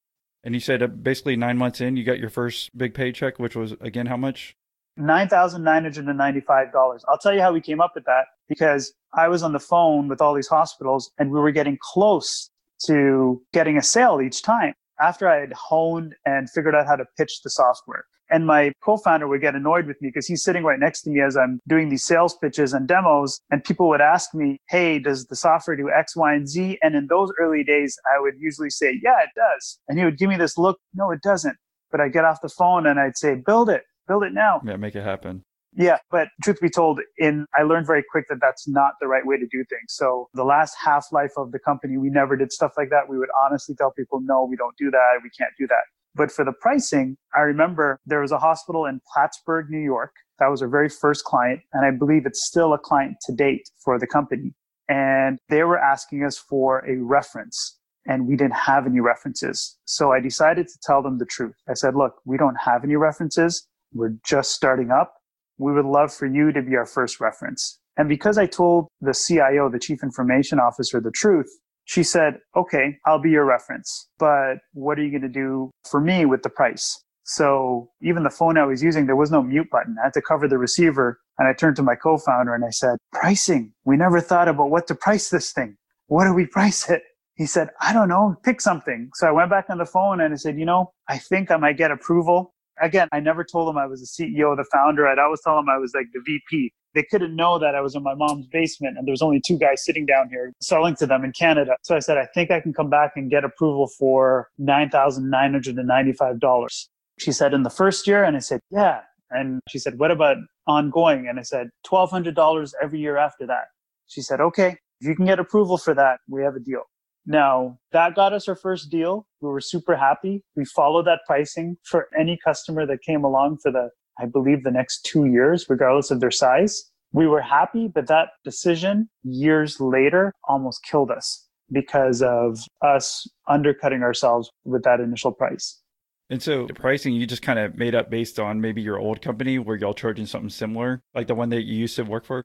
And 0.45 0.55
you 0.55 0.61
said 0.61 0.83
uh, 0.83 0.87
basically 0.87 1.37
nine 1.37 1.59
months 1.59 1.81
in, 1.81 1.97
you 1.97 2.05
got 2.05 2.19
your 2.19 2.31
first 2.31 2.77
big 2.77 2.95
paycheck, 2.95 3.39
which 3.39 3.57
was 3.57 3.73
again 3.81 4.07
how 4.07 4.17
much? 4.17 4.57
$9,995. 4.99 7.01
I'll 7.09 7.19
tell 7.19 7.35
you 7.35 7.41
how 7.41 7.53
we 7.53 7.61
came 7.61 7.81
up 7.81 7.93
with 7.95 8.05
that 8.05 8.27
because 8.49 8.93
I 9.15 9.29
was 9.29 9.43
on 9.43 9.53
the 9.53 9.61
phone 9.61 10.09
with 10.09 10.21
all 10.21 10.35
these 10.35 10.49
hospitals 10.49 11.11
and 11.19 11.31
we 11.31 11.41
were 11.41 11.53
getting 11.53 11.79
close 11.81 12.51
to 12.87 13.43
getting 13.53 13.77
a 13.77 13.83
sale 13.83 14.21
each 14.21 14.43
time 14.43 14.75
after 15.01 15.29
I 15.29 15.41
had 15.41 15.53
honed 15.53 16.15
and 16.27 16.51
figured 16.51 16.75
out 16.75 16.87
how 16.87 16.97
to 16.97 17.05
pitch 17.17 17.43
the 17.43 17.51
software. 17.51 18.05
And 18.31 18.47
my 18.47 18.73
co-founder 18.83 19.27
would 19.27 19.41
get 19.41 19.55
annoyed 19.55 19.87
with 19.87 20.01
me 20.01 20.09
because 20.09 20.27
he's 20.27 20.43
sitting 20.43 20.63
right 20.63 20.79
next 20.79 21.03
to 21.03 21.11
me 21.11 21.21
as 21.21 21.37
I'm 21.37 21.61
doing 21.69 21.89
these 21.89 22.05
sales 22.05 22.37
pitches 22.37 22.73
and 22.73 22.87
demos. 22.87 23.41
And 23.51 23.63
people 23.63 23.89
would 23.89 24.01
ask 24.01 24.35
me, 24.35 24.59
Hey, 24.69 24.99
does 24.99 25.27
the 25.27 25.37
software 25.37 25.77
do 25.77 25.91
X, 25.91 26.17
Y, 26.17 26.35
and 26.35 26.49
Z? 26.49 26.79
And 26.83 26.95
in 26.95 27.07
those 27.09 27.33
early 27.41 27.65
days, 27.65 27.99
I 28.15 28.21
would 28.21 28.35
usually 28.39 28.71
say, 28.71 28.99
Yeah, 29.03 29.21
it 29.21 29.31
does. 29.35 29.79
And 29.89 29.99
he 29.99 30.05
would 30.05 30.19
give 30.19 30.29
me 30.29 30.37
this 30.37 30.57
look, 30.57 30.79
No, 30.95 31.11
it 31.11 31.23
doesn't. 31.23 31.57
But 31.91 32.01
I'd 32.01 32.13
get 32.13 32.25
off 32.25 32.41
the 32.41 32.49
phone 32.49 32.87
and 32.87 33.01
I'd 33.01 33.17
say, 33.17 33.35
Build 33.35 33.69
it, 33.69 33.83
build 34.07 34.23
it 34.23 34.33
now. 34.33 34.61
Yeah, 34.65 34.77
make 34.77 34.95
it 34.95 35.03
happen. 35.03 35.45
Yeah, 35.77 35.99
but 36.11 36.29
truth 36.43 36.61
be 36.61 36.69
told, 36.69 37.01
in 37.19 37.47
I 37.57 37.63
learned 37.63 37.87
very 37.87 38.03
quick 38.11 38.27
that 38.29 38.39
that's 38.41 38.67
not 38.67 38.95
the 39.01 39.07
right 39.07 39.25
way 39.25 39.37
to 39.37 39.47
do 39.47 39.65
things. 39.71 39.87
So 39.89 40.29
the 40.35 40.45
last 40.45 40.77
half 40.83 41.07
life 41.13 41.31
of 41.37 41.53
the 41.53 41.61
company, 41.61 41.97
we 41.97 42.11
never 42.11 42.37
did 42.37 42.53
stuff 42.53 42.73
like 42.77 42.91
that. 42.91 43.09
We 43.09 43.19
would 43.19 43.29
honestly 43.45 43.77
tell 43.77 43.93
people, 43.93 44.21
no, 44.21 44.45
we 44.45 44.57
don't 44.57 44.77
do 44.77 44.91
that. 44.91 45.21
We 45.23 45.31
can't 45.31 45.53
do 45.59 45.69
that. 45.69 45.85
But 46.15 46.33
for 46.33 46.45
the 46.45 46.53
pricing, 46.61 47.17
I 47.35 47.41
remember 47.41 48.01
there 48.05 48.21
was 48.21 48.33
a 48.33 48.39
hospital 48.39 48.87
in 48.87 49.01
Plattsburgh, 49.13 49.71
New 49.71 49.79
York. 49.79 50.13
That 50.39 50.49
was 50.49 50.63
our 50.63 50.69
very 50.69 50.89
first 50.89 51.25
client. 51.25 51.61
And 51.73 51.85
I 51.85 51.91
believe 51.91 52.27
it's 52.27 52.45
still 52.47 52.73
a 52.73 52.79
client 52.79 53.17
to 53.27 53.33
date 53.33 53.71
for 53.85 53.99
the 53.99 54.07
company. 54.07 54.55
And 54.89 55.39
they 55.49 55.63
were 55.63 55.79
asking 55.79 56.25
us 56.25 56.37
for 56.37 56.85
a 56.89 56.97
reference 56.97 57.79
and 58.07 58.27
we 58.27 58.35
didn't 58.35 58.57
have 58.57 58.87
any 58.87 59.01
references. 59.01 59.77
So 59.85 60.13
I 60.13 60.21
decided 60.21 60.67
to 60.69 60.79
tell 60.83 61.03
them 61.03 61.19
the 61.19 61.27
truth. 61.27 61.55
I 61.69 61.75
said, 61.75 61.95
look, 61.95 62.15
we 62.25 62.37
don't 62.37 62.57
have 62.57 62.83
any 62.83 62.97
references. 62.97 63.69
We're 63.93 64.17
just 64.25 64.53
starting 64.53 64.91
up. 64.91 65.15
We 65.59 65.73
would 65.73 65.85
love 65.85 66.13
for 66.13 66.27
you 66.27 66.53
to 66.53 66.63
be 66.63 66.77
our 66.77 66.87
first 66.87 67.21
reference. 67.21 67.79
And 67.97 68.09
because 68.09 68.39
I 68.39 68.47
told 68.47 68.89
the 69.01 69.13
CIO, 69.13 69.69
the 69.69 69.79
chief 69.79 70.03
information 70.03 70.59
officer, 70.59 71.01
the 71.01 71.11
truth, 71.11 71.51
she 71.91 72.05
said, 72.05 72.39
okay, 72.55 72.97
I'll 73.05 73.19
be 73.19 73.31
your 73.31 73.45
reference, 73.45 74.09
but 74.21 74.59
what 74.75 74.97
are 74.97 75.03
you 75.03 75.11
going 75.11 75.23
to 75.23 75.29
do 75.29 75.73
for 75.91 76.01
me 76.01 76.25
with 76.25 76.45
the 76.45 76.49
price? 76.49 77.03
So 77.25 77.91
even 78.01 78.23
the 78.23 78.31
phone 78.31 78.57
I 78.57 78.65
was 78.65 78.81
using, 78.81 79.07
there 79.07 79.17
was 79.17 79.33
no 79.33 79.43
mute 79.43 79.67
button. 79.73 79.97
I 80.01 80.07
had 80.07 80.13
to 80.13 80.23
cover 80.23 80.47
the 80.47 80.57
receiver. 80.57 81.19
And 81.37 81.49
I 81.49 81.53
turned 81.53 81.75
to 81.77 81.83
my 81.83 81.97
co-founder 81.97 82.55
and 82.55 82.65
I 82.65 82.71
said, 82.71 82.97
pricing. 83.13 83.73
We 83.85 83.97
never 83.97 84.21
thought 84.21 84.47
about 84.47 84.71
what 84.71 84.87
to 84.87 84.95
price 84.95 85.31
this 85.31 85.51
thing. 85.51 85.77
What 86.07 86.27
do 86.27 86.33
we 86.33 86.47
price 86.47 86.89
it? 86.89 87.03
He 87.35 87.47
said, 87.47 87.71
I 87.81 87.93
don't 87.93 88.09
know, 88.09 88.37
pick 88.45 88.61
something. 88.61 89.11
So 89.15 89.27
I 89.27 89.33
went 89.33 89.51
back 89.51 89.65
on 89.69 89.79
the 89.79 89.85
phone 89.85 90.21
and 90.21 90.33
I 90.33 90.37
said, 90.37 90.61
you 90.61 90.67
know, 90.67 90.93
I 91.09 91.19
think 91.19 91.51
I 91.51 91.57
might 91.57 91.77
get 91.77 91.91
approval. 91.91 92.55
Again, 92.81 93.09
I 93.11 93.19
never 93.19 93.43
told 93.43 93.69
him 93.69 93.79
I 93.79 93.87
was 93.87 94.01
the 94.01 94.25
CEO, 94.25 94.57
the 94.57 94.65
founder. 94.73 95.09
I'd 95.09 95.19
always 95.19 95.41
tell 95.43 95.59
him 95.59 95.69
I 95.69 95.79
was 95.79 95.91
like 95.93 96.07
the 96.13 96.23
VP 96.25 96.73
they 96.95 97.05
couldn't 97.11 97.37
know 97.37 97.59
that 97.59 97.75
I 97.75 97.81
was 97.81 97.95
in 97.95 98.03
my 98.03 98.15
mom's 98.15 98.47
basement 98.47 98.99
and 98.99 99.07
there 99.07 99.13
was 99.13 99.23
only 99.23 99.41
two 99.45 99.59
guys 99.59 99.85
sitting 99.85 100.07
down 100.07 100.29
here 100.31 100.53
selling 100.61 100.95
to 100.97 101.07
them 101.07 101.25
in 101.25 101.33
Canada. 101.33 101.77
So 101.83 101.97
I 101.97 102.01
said, 102.01 102.19
I 102.19 102.27
think 102.35 102.51
I 102.51 102.61
can 102.61 102.73
come 102.73 102.91
back 102.91 103.13
and 103.17 103.31
get 103.31 103.45
approval 103.45 103.89
for 103.99 104.49
$9,995. 104.61 106.89
She 107.19 107.33
said, 107.33 107.55
in 107.55 107.63
the 107.63 107.71
first 107.71 108.07
year? 108.07 108.25
And 108.25 108.37
I 108.37 108.41
said, 108.41 108.61
yeah. 108.71 109.01
And 109.31 109.61
she 109.69 109.79
said, 109.79 109.99
What 109.99 110.11
about 110.11 110.37
ongoing? 110.67 111.29
And 111.29 111.39
I 111.39 111.43
said, 111.43 111.69
$1,200 111.87 112.73
every 112.83 113.01
year 113.01 113.17
after 113.17 113.47
that. 113.47 113.65
She 114.07 114.23
said, 114.23 114.41
Okay, 114.41 114.77
if 115.01 115.09
you 115.09 115.15
can 115.15 115.27
get 115.27 115.39
approval 115.39 115.79
for 115.79 115.95
that, 115.95 116.19
we 116.29 116.43
have 116.43 116.57
a 116.57 116.61
deal. 116.61 116.83
Now, 117.27 117.79
that 117.93 118.17
got 118.17 118.33
us 118.33 118.49
our 118.49 118.57
first 118.57 118.91
deal. 118.91 119.27
We 119.41 119.51
were 119.51 119.61
super 119.61 119.95
happy. 119.95 120.43
We 120.57 120.65
followed 120.65 121.07
that 121.07 121.21
pricing 121.27 121.77
for 121.85 122.09
any 122.19 122.39
customer 122.45 122.87
that 122.87 123.03
came 123.03 123.25
along 123.25 123.59
for 123.63 123.71
the, 123.71 123.91
I 124.21 124.27
believe, 124.27 124.65
the 124.65 124.71
next 124.71 125.03
two 125.05 125.27
years, 125.27 125.67
regardless 125.69 126.11
of 126.11 126.21
their 126.21 126.31
size. 126.31 126.91
We 127.13 127.27
were 127.27 127.41
happy, 127.41 127.89
but 127.89 128.07
that 128.07 128.29
decision 128.45 129.09
years 129.25 129.81
later 129.81 130.33
almost 130.49 130.85
killed 130.85 131.11
us 131.11 131.49
because 131.73 132.23
of 132.23 132.59
us 132.83 133.29
undercutting 133.49 134.03
ourselves 134.03 134.51
with 134.65 134.85
that 134.85 135.01
initial 135.01 135.33
price. 135.33 135.81
And 136.29 136.41
so 136.41 136.67
the 136.67 136.75
pricing 136.75 137.13
you 137.13 137.27
just 137.27 137.43
kind 137.43 137.59
of 137.59 137.77
made 137.77 137.95
up 137.95 138.11
based 138.11 138.39
on 138.39 138.61
maybe 138.61 138.81
your 138.81 138.99
old 138.99 139.21
company 139.21 139.59
where 139.59 139.77
y'all 139.77 139.95
charging 139.95 140.27
something 140.27 140.51
similar, 140.51 141.03
like 141.15 141.27
the 141.27 141.35
one 141.35 141.49
that 141.49 141.63
you 141.63 141.77
used 141.77 141.97
to 141.97 142.05
work 142.05 142.25
for? 142.25 142.45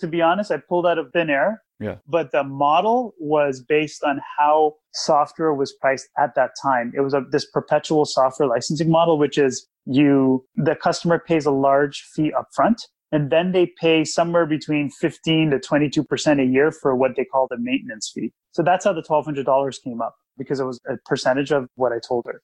To 0.00 0.08
be 0.08 0.20
honest, 0.20 0.50
I 0.50 0.56
pulled 0.56 0.86
out 0.86 0.98
of 0.98 1.12
thin 1.12 1.30
air. 1.30 1.62
Yeah. 1.78 1.96
But 2.06 2.32
the 2.32 2.42
model 2.42 3.14
was 3.18 3.62
based 3.62 4.02
on 4.02 4.20
how 4.38 4.74
software 4.92 5.54
was 5.54 5.72
priced 5.80 6.08
at 6.18 6.34
that 6.34 6.50
time. 6.60 6.92
It 6.96 7.00
was 7.00 7.14
a, 7.14 7.22
this 7.30 7.48
perpetual 7.48 8.04
software 8.04 8.48
licensing 8.48 8.90
model, 8.90 9.18
which 9.18 9.38
is 9.38 9.66
you, 9.86 10.44
the 10.56 10.76
customer 10.76 11.18
pays 11.18 11.46
a 11.46 11.50
large 11.50 12.02
fee 12.14 12.32
upfront 12.32 12.76
and 13.12 13.30
then 13.30 13.52
they 13.52 13.66
pay 13.66 14.04
somewhere 14.04 14.46
between 14.46 14.90
15 14.90 15.50
to 15.50 15.58
22% 15.58 16.40
a 16.40 16.44
year 16.44 16.70
for 16.70 16.94
what 16.94 17.16
they 17.16 17.24
call 17.24 17.46
the 17.50 17.58
maintenance 17.58 18.10
fee. 18.14 18.32
So 18.52 18.62
that's 18.62 18.84
how 18.84 18.92
the 18.92 19.02
$1,200 19.02 19.82
came 19.82 20.00
up 20.00 20.14
because 20.38 20.60
it 20.60 20.64
was 20.64 20.80
a 20.88 20.96
percentage 21.06 21.50
of 21.50 21.66
what 21.74 21.92
I 21.92 21.98
told 22.06 22.26
her. 22.26 22.42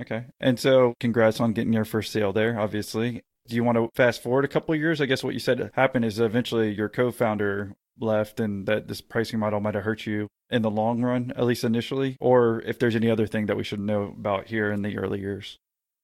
Okay. 0.00 0.24
And 0.40 0.58
so 0.58 0.94
congrats 1.00 1.40
on 1.40 1.52
getting 1.52 1.72
your 1.72 1.84
first 1.84 2.12
sale 2.12 2.32
there, 2.32 2.58
obviously. 2.58 3.22
Do 3.48 3.56
you 3.56 3.64
want 3.64 3.76
to 3.76 3.88
fast 3.94 4.22
forward 4.22 4.44
a 4.44 4.48
couple 4.48 4.74
years? 4.74 5.00
I 5.00 5.06
guess 5.06 5.22
what 5.22 5.34
you 5.34 5.40
said 5.40 5.70
happened 5.74 6.04
is 6.04 6.18
eventually 6.18 6.74
your 6.74 6.88
co-founder 6.88 7.74
left 7.98 8.40
and 8.40 8.66
that 8.66 8.88
this 8.88 9.00
pricing 9.00 9.38
model 9.38 9.60
might 9.60 9.74
have 9.74 9.84
hurt 9.84 10.04
you 10.04 10.28
in 10.50 10.62
the 10.62 10.70
long 10.70 11.02
run, 11.02 11.32
at 11.36 11.44
least 11.44 11.64
initially, 11.64 12.16
or 12.20 12.60
if 12.62 12.78
there's 12.78 12.96
any 12.96 13.10
other 13.10 13.26
thing 13.26 13.46
that 13.46 13.56
we 13.56 13.64
should 13.64 13.80
know 13.80 14.14
about 14.18 14.48
here 14.48 14.70
in 14.70 14.82
the 14.82 14.98
early 14.98 15.20
years. 15.20 15.58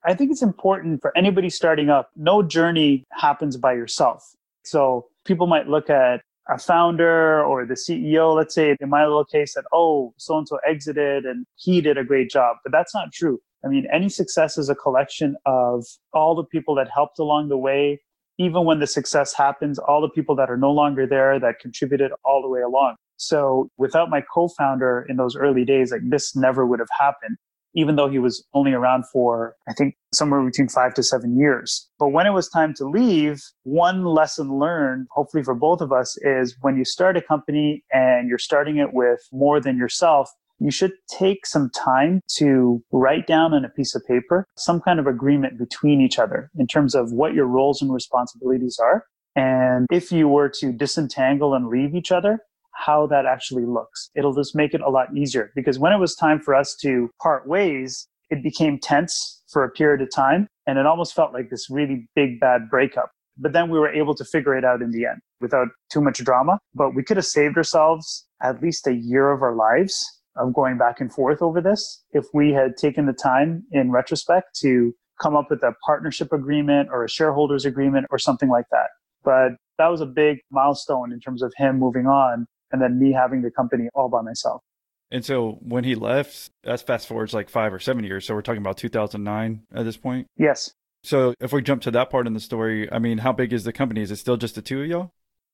I 0.05 0.15
think 0.15 0.31
it's 0.33 0.43
important 0.43 1.01
for 1.01 1.17
anybody 1.17 1.49
starting 1.49 1.89
up. 1.89 2.11
No 2.17 2.43
journey 2.43 3.05
happens 3.13 3.57
by 3.57 3.75
yourself. 3.75 4.35
So 4.65 5.07
people 5.25 5.47
might 5.47 5.69
look 5.69 5.91
at 5.91 6.23
a 6.49 6.59
founder 6.59 7.43
or 7.45 7.65
the 7.65 7.75
CEO, 7.75 8.35
let's 8.35 8.55
say 8.55 8.77
in 8.81 8.89
my 8.89 9.05
little 9.05 9.25
case, 9.25 9.55
that, 9.55 9.65
oh, 9.73 10.13
so 10.17 10.39
and 10.39 10.49
so 10.49 10.59
exited 10.67 11.25
and 11.25 11.47
he 11.57 11.81
did 11.81 11.97
a 11.99 12.05
great 12.05 12.31
job. 12.31 12.57
But 12.65 12.73
that's 12.73 12.95
not 12.95 13.13
true. 13.13 13.41
I 13.65 13.69
mean, 13.69 13.87
any 13.93 14.09
success 14.09 14.59
is 14.59 14.69
a 14.69 14.75
collection 14.75 15.37
of 15.47 15.87
all 16.13 16.35
the 16.35 16.45
people 16.45 16.75
that 16.75 16.89
helped 16.93 17.21
along 17.21 17.49
the 17.49 17.59
way. 17.59 18.01
Even 18.39 18.65
when 18.65 18.81
the 18.81 18.89
success 18.89 19.33
happens, 19.35 19.79
all 19.79 20.01
the 20.01 20.09
people 20.09 20.35
that 20.35 20.51
are 20.51 20.57
no 20.57 20.73
longer 20.73 21.07
there 21.07 21.39
that 21.39 21.61
contributed 21.61 22.11
all 22.25 22.43
the 22.43 22.49
way 22.49 22.61
along. 22.61 22.97
So 23.19 23.69
without 23.77 24.11
my 24.11 24.21
co-founder 24.21 25.07
in 25.09 25.17
those 25.17 25.37
early 25.37 25.65
days, 25.65 25.93
like 25.93 26.01
this 26.03 26.35
never 26.35 26.67
would 26.67 26.81
have 26.81 26.89
happened 26.99 27.37
even 27.75 27.97
though 27.97 28.09
he 28.09 28.19
was 28.19 28.45
only 28.55 28.73
around 28.73 29.05
for, 29.13 29.57
I 29.69 29.73
think, 29.73 29.97
somewhere 30.13 30.43
between 30.43 30.69
five 30.69 30.95
to 30.95 31.03
seven 31.03 31.39
years. 31.39 31.89
But 31.99 32.09
when 32.09 32.27
it 32.27 32.31
was 32.31 32.49
time 32.49 32.75
to 32.75 32.85
leave, 32.85 33.43
one 33.63 34.05
lesson 34.05 34.59
learned, 34.59 35.07
hopefully 35.11 35.43
for 35.43 35.55
both 35.55 35.81
of 35.81 35.93
us, 35.93 36.17
is 36.23 36.57
when 36.61 36.77
you 36.77 36.85
start 36.85 37.17
a 37.17 37.23
company 37.23 37.85
and 37.93 38.29
you're 38.29 38.39
starting 38.39 38.77
it 38.77 38.93
with 38.93 39.21
more 39.33 39.61
than 39.61 39.79
yourself, 39.79 40.31
you 40.59 40.71
should 40.71 40.93
take 41.09 41.45
some 41.45 41.71
time 41.71 42.21
to 42.37 42.83
write 42.93 43.27
down 43.27 43.53
on 43.53 43.65
a 43.65 43.69
piece 43.69 43.95
of 43.95 44.03
paper 44.07 44.47
some 44.57 44.81
kind 44.81 45.01
of 45.01 45.07
agreement 45.07 45.59
between 45.59 46.01
each 46.01 46.19
other 46.19 46.51
in 46.57 46.67
terms 46.67 46.95
of 46.95 47.13
what 47.13 47.35
your 47.35 47.47
roles 47.47 47.83
and 47.83 47.93
responsibilities 47.93 48.79
are. 48.81 49.05
And 49.35 49.87
if 49.91 50.13
you 50.13 50.29
were 50.29 50.49
to 50.61 50.73
disentangle 50.73 51.55
and 51.55 51.69
leave 51.69 51.95
each 51.95 52.13
other, 52.13 52.41
how 52.75 53.07
that 53.09 53.27
actually 53.27 53.65
looks. 53.65 54.11
It'll 54.15 54.35
just 54.35 54.55
make 54.55 54.75
it 54.75 54.81
a 54.81 54.91
lot 54.91 55.15
easier 55.17 55.51
because 55.55 55.79
when 55.79 55.93
it 55.93 55.99
was 55.99 56.15
time 56.15 56.41
for 56.41 56.55
us 56.55 56.77
to 56.83 57.11
part 57.21 57.47
ways, 57.47 58.09
it 58.31 58.43
became 58.43 58.79
tense 58.79 59.43
for 59.51 59.65
a 59.65 59.71
period 59.71 60.01
of 60.01 60.11
time 60.15 60.49
and 60.67 60.79
it 60.79 60.87
almost 60.87 61.15
felt 61.15 61.33
like 61.33 61.51
this 61.51 61.69
really 61.71 62.09
big 62.15 62.41
bad 62.41 62.71
breakup. 62.71 63.11
But 63.37 63.53
then 63.53 63.71
we 63.71 63.79
were 63.79 63.93
able 63.93 64.15
to 64.15 64.25
figure 64.25 64.57
it 64.57 64.65
out 64.65 64.83
in 64.83 64.91
the 64.91 65.07
end 65.07 65.21
without 65.41 65.69
too 65.91 66.01
much 66.01 66.23
drama. 66.25 66.59
But 66.75 66.95
we 66.95 67.03
could 67.03 67.17
have 67.17 67.27
saved 67.27 67.57
ourselves 67.57 68.27
at 68.43 68.63
least 68.63 68.87
a 68.87 68.95
year 68.95 69.33
of 69.33 69.43
our 69.43 69.55
lives 69.55 70.05
of 70.37 70.55
going 70.55 70.79
back 70.79 71.01
and 71.01 71.13
forth 71.13 71.43
over 71.43 71.61
this 71.61 72.03
if 72.13 72.25
we 72.33 72.53
had 72.53 72.77
taken 72.77 73.07
the 73.07 73.13
time 73.13 73.65
in 73.71 73.91
retrospect 73.91 74.59
to 74.61 74.95
come 75.21 75.37
up 75.37 75.51
with 75.51 75.63
a 75.63 75.75
partnership 75.85 76.33
agreement 76.33 76.89
or 76.91 77.05
a 77.05 77.09
shareholders 77.09 77.65
agreement 77.65 78.07
or 78.11 78.19
something 78.19 78.49
like 78.49 78.65
that. 78.71 78.89
But 79.25 79.53
that 79.79 79.89
was 79.89 80.01
a 80.01 80.07
big 80.07 80.39
milestone 80.51 81.13
in 81.13 81.21
terms 81.21 81.43
of 81.43 81.53
him 81.57 81.79
moving 81.79 82.07
on 82.07 82.47
and 82.73 82.81
then 82.81 82.99
me 82.99 83.13
having 83.13 83.43
the 83.43 83.51
company 83.51 83.89
all 83.95 84.09
by 84.09 84.23
myself. 84.23 84.63
And 85.11 85.25
so 85.25 85.59
when 85.61 85.85
he 85.85 85.95
left, 85.95 86.51
that's 86.65 86.83
fast 86.83 87.07
forwards 87.07 87.35
like 87.35 87.51
five 87.51 87.73
or 87.73 87.79
seven 87.79 88.03
years. 88.03 88.27
So 88.27 88.35
we're 88.35 88.43
talking 88.43 88.63
about 88.63 88.79
2009 88.79 89.63
at 89.75 89.85
this 89.85 89.99
point? 89.99 90.27
Yes. 90.39 90.73
So 91.05 91.35
if 91.39 91.53
we 91.53 91.61
jump 91.63 91.83
to 91.83 91.91
that 91.91 92.11
part 92.11 92.27
in 92.27 92.33
the 92.33 92.41
story, 92.41 92.91
I 92.91 92.99
mean, 92.99 93.19
how 93.19 93.33
big 93.33 93.53
is 93.53 93.65
the 93.65 93.73
company? 93.73 94.01
Is 94.01 94.11
it 94.11 94.17
still 94.17 94.37
just 94.37 94.55
the 94.55 94.63
two 94.63 94.83
of 94.83 94.87
y'all? 94.87 95.11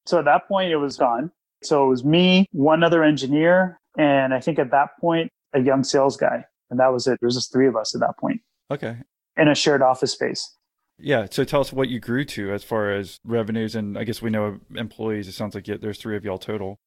So 0.06 0.18
at 0.18 0.26
that 0.26 0.46
point, 0.46 0.70
it 0.70 0.76
was 0.76 0.96
gone. 0.96 1.32
So 1.62 1.84
it 1.84 1.88
was 1.88 2.04
me, 2.04 2.46
one 2.52 2.84
other 2.84 3.02
engineer, 3.02 3.80
and 3.98 4.32
I 4.32 4.40
think 4.40 4.60
at 4.60 4.70
that 4.70 4.90
point, 5.00 5.30
a 5.54 5.60
young 5.60 5.82
sales 5.82 6.16
guy. 6.16 6.44
And 6.70 6.78
that 6.78 6.92
was 6.92 7.06
it. 7.06 7.18
There 7.20 7.26
was 7.26 7.34
just 7.34 7.52
three 7.52 7.66
of 7.66 7.76
us 7.76 7.94
at 7.94 8.00
that 8.00 8.16
point. 8.18 8.40
Okay. 8.70 8.96
In 9.36 9.48
a 9.48 9.54
shared 9.54 9.82
office 9.82 10.12
space. 10.12 10.54
Yeah. 10.98 11.26
So 11.30 11.44
tell 11.44 11.60
us 11.60 11.72
what 11.72 11.88
you 11.88 11.98
grew 11.98 12.24
to 12.26 12.52
as 12.52 12.62
far 12.62 12.92
as 12.92 13.18
revenues. 13.24 13.74
And 13.74 13.98
I 13.98 14.04
guess 14.04 14.20
we 14.20 14.30
know 14.30 14.60
employees. 14.74 15.28
It 15.28 15.32
sounds 15.32 15.54
like 15.54 15.64
there's 15.64 15.98
three 15.98 16.16
of 16.16 16.24
y'all 16.24 16.38
total. 16.38 16.78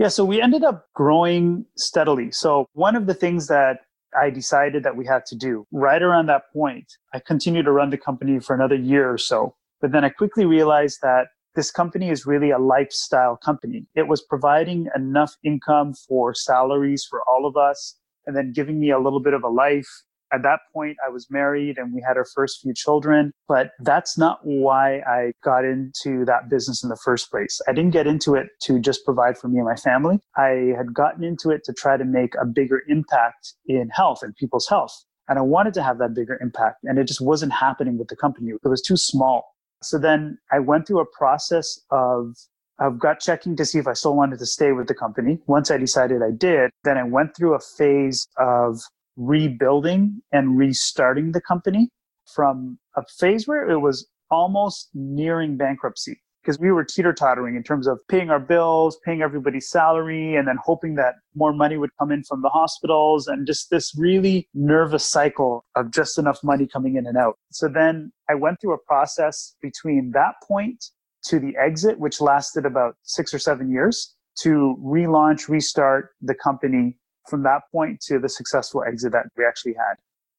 Yeah, 0.00 0.08
so 0.08 0.24
we 0.24 0.40
ended 0.40 0.64
up 0.64 0.86
growing 0.94 1.66
steadily. 1.76 2.32
So 2.32 2.70
one 2.72 2.96
of 2.96 3.04
the 3.04 3.12
things 3.12 3.48
that 3.48 3.80
I 4.18 4.30
decided 4.30 4.82
that 4.82 4.96
we 4.96 5.04
had 5.04 5.26
to 5.26 5.36
do 5.36 5.66
right 5.72 6.00
around 6.00 6.24
that 6.30 6.44
point, 6.54 6.90
I 7.12 7.20
continued 7.20 7.66
to 7.66 7.72
run 7.72 7.90
the 7.90 7.98
company 7.98 8.40
for 8.40 8.56
another 8.56 8.76
year 8.76 9.12
or 9.12 9.18
so. 9.18 9.56
But 9.82 9.92
then 9.92 10.02
I 10.02 10.08
quickly 10.08 10.46
realized 10.46 11.00
that 11.02 11.26
this 11.54 11.70
company 11.70 12.08
is 12.08 12.24
really 12.24 12.50
a 12.50 12.58
lifestyle 12.58 13.36
company. 13.36 13.88
It 13.94 14.08
was 14.08 14.22
providing 14.22 14.88
enough 14.96 15.36
income 15.44 15.92
for 15.92 16.32
salaries 16.32 17.04
for 17.04 17.20
all 17.28 17.44
of 17.44 17.58
us 17.58 17.98
and 18.24 18.34
then 18.34 18.54
giving 18.54 18.80
me 18.80 18.90
a 18.90 18.98
little 18.98 19.20
bit 19.20 19.34
of 19.34 19.44
a 19.44 19.48
life 19.48 20.02
at 20.32 20.42
that 20.42 20.60
point, 20.72 20.96
I 21.06 21.10
was 21.10 21.28
married 21.30 21.78
and 21.78 21.92
we 21.92 22.02
had 22.06 22.16
our 22.16 22.24
first 22.24 22.60
few 22.60 22.74
children, 22.74 23.32
but 23.48 23.72
that's 23.80 24.16
not 24.16 24.40
why 24.42 25.00
I 25.00 25.32
got 25.42 25.64
into 25.64 26.24
that 26.26 26.48
business 26.48 26.82
in 26.82 26.88
the 26.88 26.98
first 27.04 27.30
place. 27.30 27.60
I 27.68 27.72
didn't 27.72 27.92
get 27.92 28.06
into 28.06 28.34
it 28.34 28.48
to 28.62 28.78
just 28.78 29.04
provide 29.04 29.36
for 29.38 29.48
me 29.48 29.58
and 29.58 29.66
my 29.66 29.76
family. 29.76 30.20
I 30.36 30.74
had 30.76 30.94
gotten 30.94 31.24
into 31.24 31.50
it 31.50 31.64
to 31.64 31.72
try 31.72 31.96
to 31.96 32.04
make 32.04 32.34
a 32.40 32.46
bigger 32.46 32.82
impact 32.88 33.54
in 33.66 33.88
health 33.90 34.22
and 34.22 34.34
people's 34.36 34.68
health. 34.68 35.04
And 35.28 35.38
I 35.38 35.42
wanted 35.42 35.74
to 35.74 35.82
have 35.82 35.98
that 35.98 36.14
bigger 36.14 36.38
impact. 36.40 36.78
And 36.84 36.98
it 36.98 37.04
just 37.04 37.20
wasn't 37.20 37.52
happening 37.52 37.98
with 37.98 38.08
the 38.08 38.16
company. 38.16 38.50
It 38.50 38.68
was 38.68 38.82
too 38.82 38.96
small. 38.96 39.54
So 39.82 39.98
then 39.98 40.38
I 40.52 40.58
went 40.58 40.86
through 40.86 41.00
a 41.00 41.06
process 41.06 41.80
of 41.90 42.34
of 42.80 42.98
gut 42.98 43.20
checking 43.20 43.56
to 43.56 43.64
see 43.64 43.78
if 43.78 43.86
I 43.86 43.92
still 43.92 44.16
wanted 44.16 44.38
to 44.38 44.46
stay 44.46 44.72
with 44.72 44.88
the 44.88 44.94
company. 44.94 45.38
Once 45.46 45.70
I 45.70 45.76
decided 45.76 46.22
I 46.22 46.30
did, 46.30 46.70
then 46.82 46.96
I 46.96 47.02
went 47.02 47.36
through 47.36 47.54
a 47.54 47.60
phase 47.60 48.26
of 48.38 48.80
rebuilding 49.16 50.22
and 50.32 50.56
restarting 50.56 51.32
the 51.32 51.40
company 51.40 51.88
from 52.34 52.78
a 52.96 53.02
phase 53.18 53.46
where 53.46 53.68
it 53.68 53.78
was 53.78 54.08
almost 54.30 54.88
nearing 54.94 55.56
bankruptcy 55.56 56.20
because 56.42 56.58
we 56.58 56.70
were 56.70 56.84
teeter 56.84 57.12
tottering 57.12 57.54
in 57.54 57.62
terms 57.62 57.86
of 57.86 58.00
paying 58.08 58.30
our 58.30 58.40
bills, 58.40 58.98
paying 59.04 59.22
everybody's 59.22 59.68
salary, 59.68 60.36
and 60.36 60.48
then 60.48 60.56
hoping 60.64 60.94
that 60.94 61.16
more 61.34 61.52
money 61.52 61.76
would 61.76 61.90
come 61.98 62.10
in 62.10 62.22
from 62.24 62.40
the 62.42 62.48
hospitals 62.48 63.26
and 63.26 63.46
just 63.46 63.70
this 63.70 63.94
really 63.96 64.48
nervous 64.54 65.04
cycle 65.04 65.64
of 65.76 65.90
just 65.90 66.18
enough 66.18 66.42
money 66.42 66.66
coming 66.66 66.96
in 66.96 67.06
and 67.06 67.16
out. 67.16 67.36
So 67.50 67.68
then 67.68 68.12
I 68.28 68.34
went 68.34 68.60
through 68.60 68.74
a 68.74 68.78
process 68.78 69.54
between 69.60 70.12
that 70.14 70.34
point 70.46 70.82
to 71.24 71.38
the 71.38 71.54
exit, 71.56 71.98
which 71.98 72.20
lasted 72.20 72.64
about 72.64 72.96
six 73.02 73.34
or 73.34 73.38
seven 73.38 73.70
years 73.70 74.14
to 74.40 74.76
relaunch, 74.82 75.48
restart 75.48 76.10
the 76.22 76.34
company 76.34 76.96
from 77.28 77.42
that 77.44 77.62
point 77.72 78.00
to 78.02 78.18
the 78.18 78.28
successful 78.28 78.82
exit 78.86 79.12
that 79.12 79.26
we 79.36 79.44
actually 79.44 79.74
had. 79.74 79.94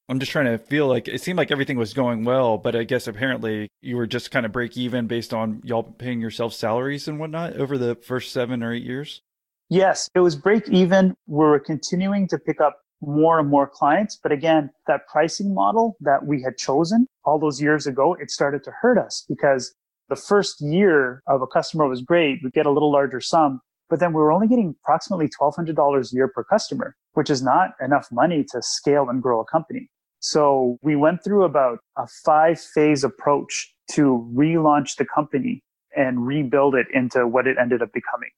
I'm 0.08 0.18
just 0.18 0.32
trying 0.32 0.46
to 0.46 0.58
feel 0.58 0.88
like 0.88 1.08
it 1.08 1.22
seemed 1.22 1.38
like 1.38 1.50
everything 1.50 1.78
was 1.78 1.94
going 1.94 2.24
well, 2.24 2.58
but 2.58 2.74
I 2.74 2.84
guess 2.84 3.06
apparently 3.06 3.68
you 3.80 3.96
were 3.96 4.06
just 4.06 4.30
kind 4.30 4.44
of 4.44 4.52
break 4.52 4.76
even 4.76 5.06
based 5.06 5.32
on 5.32 5.62
y'all 5.64 5.84
paying 5.84 6.20
yourself 6.20 6.52
salaries 6.52 7.08
and 7.08 7.18
whatnot 7.18 7.56
over 7.56 7.78
the 7.78 7.94
first 7.94 8.32
seven 8.32 8.62
or 8.62 8.74
eight 8.74 8.82
years. 8.82 9.22
Yes, 9.70 10.10
it 10.14 10.20
was 10.20 10.36
break 10.36 10.68
even. 10.68 11.14
We 11.26 11.38
were 11.46 11.58
continuing 11.58 12.28
to 12.28 12.38
pick 12.38 12.60
up 12.60 12.82
more 13.00 13.38
and 13.38 13.48
more 13.48 13.66
clients. 13.66 14.18
But 14.22 14.32
again, 14.32 14.70
that 14.86 15.06
pricing 15.08 15.54
model 15.54 15.96
that 16.00 16.26
we 16.26 16.42
had 16.42 16.56
chosen 16.56 17.06
all 17.24 17.38
those 17.38 17.60
years 17.60 17.86
ago, 17.86 18.14
it 18.14 18.30
started 18.30 18.64
to 18.64 18.70
hurt 18.70 18.98
us 18.98 19.24
because 19.28 19.74
the 20.08 20.16
first 20.16 20.60
year 20.60 21.22
of 21.26 21.42
a 21.42 21.46
customer 21.46 21.88
was 21.88 22.02
great. 22.02 22.40
We 22.44 22.50
get 22.50 22.66
a 22.66 22.70
little 22.70 22.92
larger 22.92 23.20
sum. 23.20 23.60
But 23.88 24.00
then 24.00 24.12
we 24.12 24.20
were 24.20 24.32
only 24.32 24.48
getting 24.48 24.74
approximately 24.82 25.28
$1,200 25.28 26.12
a 26.12 26.14
year 26.14 26.28
per 26.28 26.44
customer, 26.44 26.96
which 27.12 27.30
is 27.30 27.42
not 27.42 27.70
enough 27.80 28.08
money 28.10 28.44
to 28.52 28.62
scale 28.62 29.08
and 29.08 29.22
grow 29.22 29.40
a 29.40 29.44
company. 29.44 29.88
So 30.20 30.78
we 30.82 30.96
went 30.96 31.24
through 31.24 31.44
about 31.44 31.80
a 31.98 32.06
five 32.24 32.60
phase 32.60 33.04
approach 33.04 33.74
to 33.92 34.30
relaunch 34.34 34.96
the 34.96 35.04
company 35.04 35.62
and 35.96 36.26
rebuild 36.26 36.74
it 36.74 36.86
into 36.92 37.26
what 37.26 37.46
it 37.46 37.56
ended 37.60 37.82
up 37.82 37.92
becoming. 37.92 38.30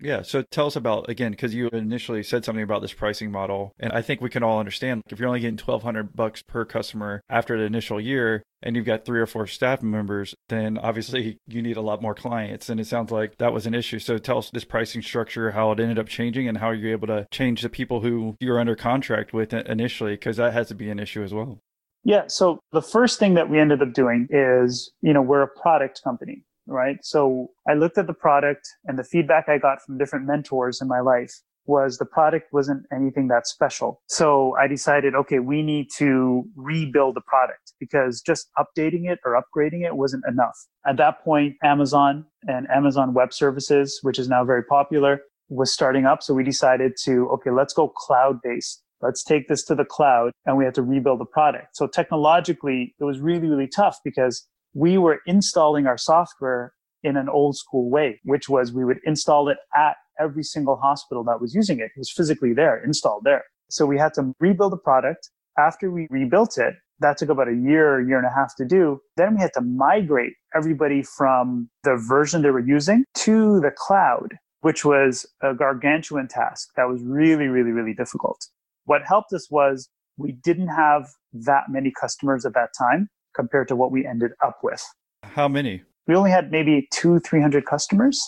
Yeah. 0.00 0.22
So 0.22 0.42
tell 0.42 0.66
us 0.66 0.76
about 0.76 1.08
again, 1.08 1.32
because 1.32 1.54
you 1.54 1.68
initially 1.68 2.22
said 2.22 2.44
something 2.44 2.62
about 2.62 2.82
this 2.82 2.92
pricing 2.92 3.32
model, 3.32 3.72
and 3.80 3.92
I 3.92 4.00
think 4.00 4.20
we 4.20 4.30
can 4.30 4.42
all 4.44 4.60
understand 4.60 5.02
if 5.08 5.18
you're 5.18 5.28
only 5.28 5.40
getting 5.40 5.56
twelve 5.56 5.82
hundred 5.82 6.14
bucks 6.14 6.42
per 6.42 6.64
customer 6.64 7.22
after 7.28 7.58
the 7.58 7.64
initial 7.64 8.00
year, 8.00 8.44
and 8.62 8.76
you've 8.76 8.84
got 8.84 9.04
three 9.04 9.18
or 9.18 9.26
four 9.26 9.46
staff 9.48 9.82
members, 9.82 10.34
then 10.48 10.78
obviously 10.78 11.38
you 11.48 11.62
need 11.62 11.76
a 11.76 11.82
lot 11.82 12.00
more 12.00 12.14
clients, 12.14 12.68
and 12.68 12.78
it 12.78 12.86
sounds 12.86 13.10
like 13.10 13.38
that 13.38 13.52
was 13.52 13.66
an 13.66 13.74
issue. 13.74 13.98
So 13.98 14.18
tell 14.18 14.38
us 14.38 14.50
this 14.50 14.64
pricing 14.64 15.02
structure, 15.02 15.50
how 15.50 15.72
it 15.72 15.80
ended 15.80 15.98
up 15.98 16.08
changing, 16.08 16.48
and 16.48 16.58
how 16.58 16.70
you're 16.70 16.92
able 16.92 17.08
to 17.08 17.26
change 17.32 17.62
the 17.62 17.68
people 17.68 18.00
who 18.00 18.36
you're 18.38 18.60
under 18.60 18.76
contract 18.76 19.32
with 19.32 19.52
initially, 19.52 20.12
because 20.12 20.36
that 20.36 20.52
has 20.52 20.68
to 20.68 20.74
be 20.74 20.90
an 20.90 21.00
issue 21.00 21.24
as 21.24 21.34
well. 21.34 21.58
Yeah. 22.04 22.24
So 22.28 22.60
the 22.72 22.82
first 22.82 23.18
thing 23.18 23.34
that 23.34 23.50
we 23.50 23.58
ended 23.58 23.82
up 23.82 23.92
doing 23.92 24.28
is, 24.30 24.92
you 25.02 25.12
know, 25.12 25.20
we're 25.20 25.42
a 25.42 25.48
product 25.48 26.00
company 26.04 26.44
right? 26.68 26.98
So 27.02 27.48
I 27.68 27.74
looked 27.74 27.98
at 27.98 28.06
the 28.06 28.14
product 28.14 28.68
and 28.84 28.98
the 28.98 29.04
feedback 29.04 29.48
I 29.48 29.58
got 29.58 29.82
from 29.82 29.98
different 29.98 30.26
mentors 30.26 30.80
in 30.80 30.88
my 30.88 31.00
life 31.00 31.32
was 31.66 31.98
the 31.98 32.06
product 32.06 32.52
wasn't 32.52 32.84
anything 32.92 33.28
that 33.28 33.46
special. 33.46 34.00
So 34.06 34.56
I 34.58 34.66
decided, 34.66 35.14
okay, 35.14 35.38
we 35.38 35.62
need 35.62 35.88
to 35.98 36.44
rebuild 36.56 37.14
the 37.14 37.20
product 37.20 37.74
because 37.78 38.22
just 38.22 38.48
updating 38.58 39.08
it 39.10 39.18
or 39.24 39.40
upgrading 39.40 39.84
it 39.84 39.96
wasn't 39.96 40.24
enough. 40.26 40.56
At 40.86 40.96
that 40.96 41.22
point, 41.22 41.56
Amazon 41.62 42.24
and 42.46 42.66
Amazon 42.70 43.12
Web 43.12 43.34
Services, 43.34 43.98
which 44.02 44.18
is 44.18 44.28
now 44.28 44.44
very 44.44 44.64
popular, 44.64 45.20
was 45.50 45.72
starting 45.72 46.06
up. 46.06 46.22
So 46.22 46.32
we 46.32 46.42
decided 46.42 46.92
to, 47.04 47.28
okay, 47.30 47.50
let's 47.50 47.74
go 47.74 47.88
cloud 47.88 48.40
based. 48.42 48.82
Let's 49.00 49.22
take 49.22 49.46
this 49.48 49.62
to 49.66 49.74
the 49.74 49.84
cloud 49.84 50.32
and 50.44 50.56
we 50.56 50.64
had 50.64 50.74
to 50.74 50.82
rebuild 50.82 51.20
the 51.20 51.26
product. 51.26 51.76
So 51.76 51.86
technologically, 51.86 52.94
it 52.98 53.04
was 53.04 53.20
really, 53.20 53.46
really 53.46 53.68
tough 53.68 53.98
because 54.04 54.46
we 54.74 54.98
were 54.98 55.20
installing 55.26 55.86
our 55.86 55.98
software 55.98 56.72
in 57.02 57.16
an 57.16 57.28
old 57.28 57.56
school 57.56 57.90
way, 57.90 58.20
which 58.24 58.48
was 58.48 58.72
we 58.72 58.84
would 58.84 58.98
install 59.04 59.48
it 59.48 59.58
at 59.76 59.96
every 60.20 60.42
single 60.42 60.76
hospital 60.76 61.22
that 61.24 61.40
was 61.40 61.54
using 61.54 61.78
it. 61.78 61.90
It 61.96 61.98
was 61.98 62.10
physically 62.10 62.52
there, 62.52 62.82
installed 62.84 63.24
there. 63.24 63.44
So 63.70 63.86
we 63.86 63.98
had 63.98 64.14
to 64.14 64.32
rebuild 64.40 64.72
the 64.72 64.78
product. 64.78 65.30
After 65.58 65.90
we 65.90 66.06
rebuilt 66.10 66.58
it, 66.58 66.74
that 67.00 67.18
took 67.18 67.28
about 67.28 67.48
a 67.48 67.54
year, 67.54 68.00
year 68.00 68.18
and 68.18 68.26
a 68.26 68.34
half 68.34 68.54
to 68.56 68.64
do. 68.64 69.00
Then 69.16 69.34
we 69.34 69.40
had 69.40 69.52
to 69.54 69.60
migrate 69.60 70.32
everybody 70.54 71.02
from 71.02 71.68
the 71.84 71.96
version 71.96 72.42
they 72.42 72.50
were 72.50 72.58
using 72.58 73.04
to 73.16 73.60
the 73.60 73.70
cloud, 73.70 74.34
which 74.60 74.84
was 74.84 75.26
a 75.42 75.54
gargantuan 75.54 76.28
task. 76.28 76.70
That 76.76 76.88
was 76.88 77.02
really, 77.02 77.46
really, 77.46 77.70
really 77.70 77.94
difficult. 77.94 78.38
What 78.84 79.02
helped 79.06 79.32
us 79.32 79.48
was 79.50 79.88
we 80.16 80.32
didn't 80.32 80.68
have 80.68 81.08
that 81.32 81.64
many 81.68 81.92
customers 81.92 82.44
at 82.44 82.54
that 82.54 82.70
time 82.76 83.08
compared 83.38 83.68
to 83.68 83.76
what 83.76 83.92
we 83.92 84.04
ended 84.04 84.32
up 84.44 84.58
with. 84.62 84.82
How 85.22 85.46
many? 85.48 85.82
We 86.06 86.14
only 86.14 86.30
had 86.30 86.50
maybe 86.50 86.88
two, 86.92 87.20
300 87.20 87.66
customers. 87.66 88.18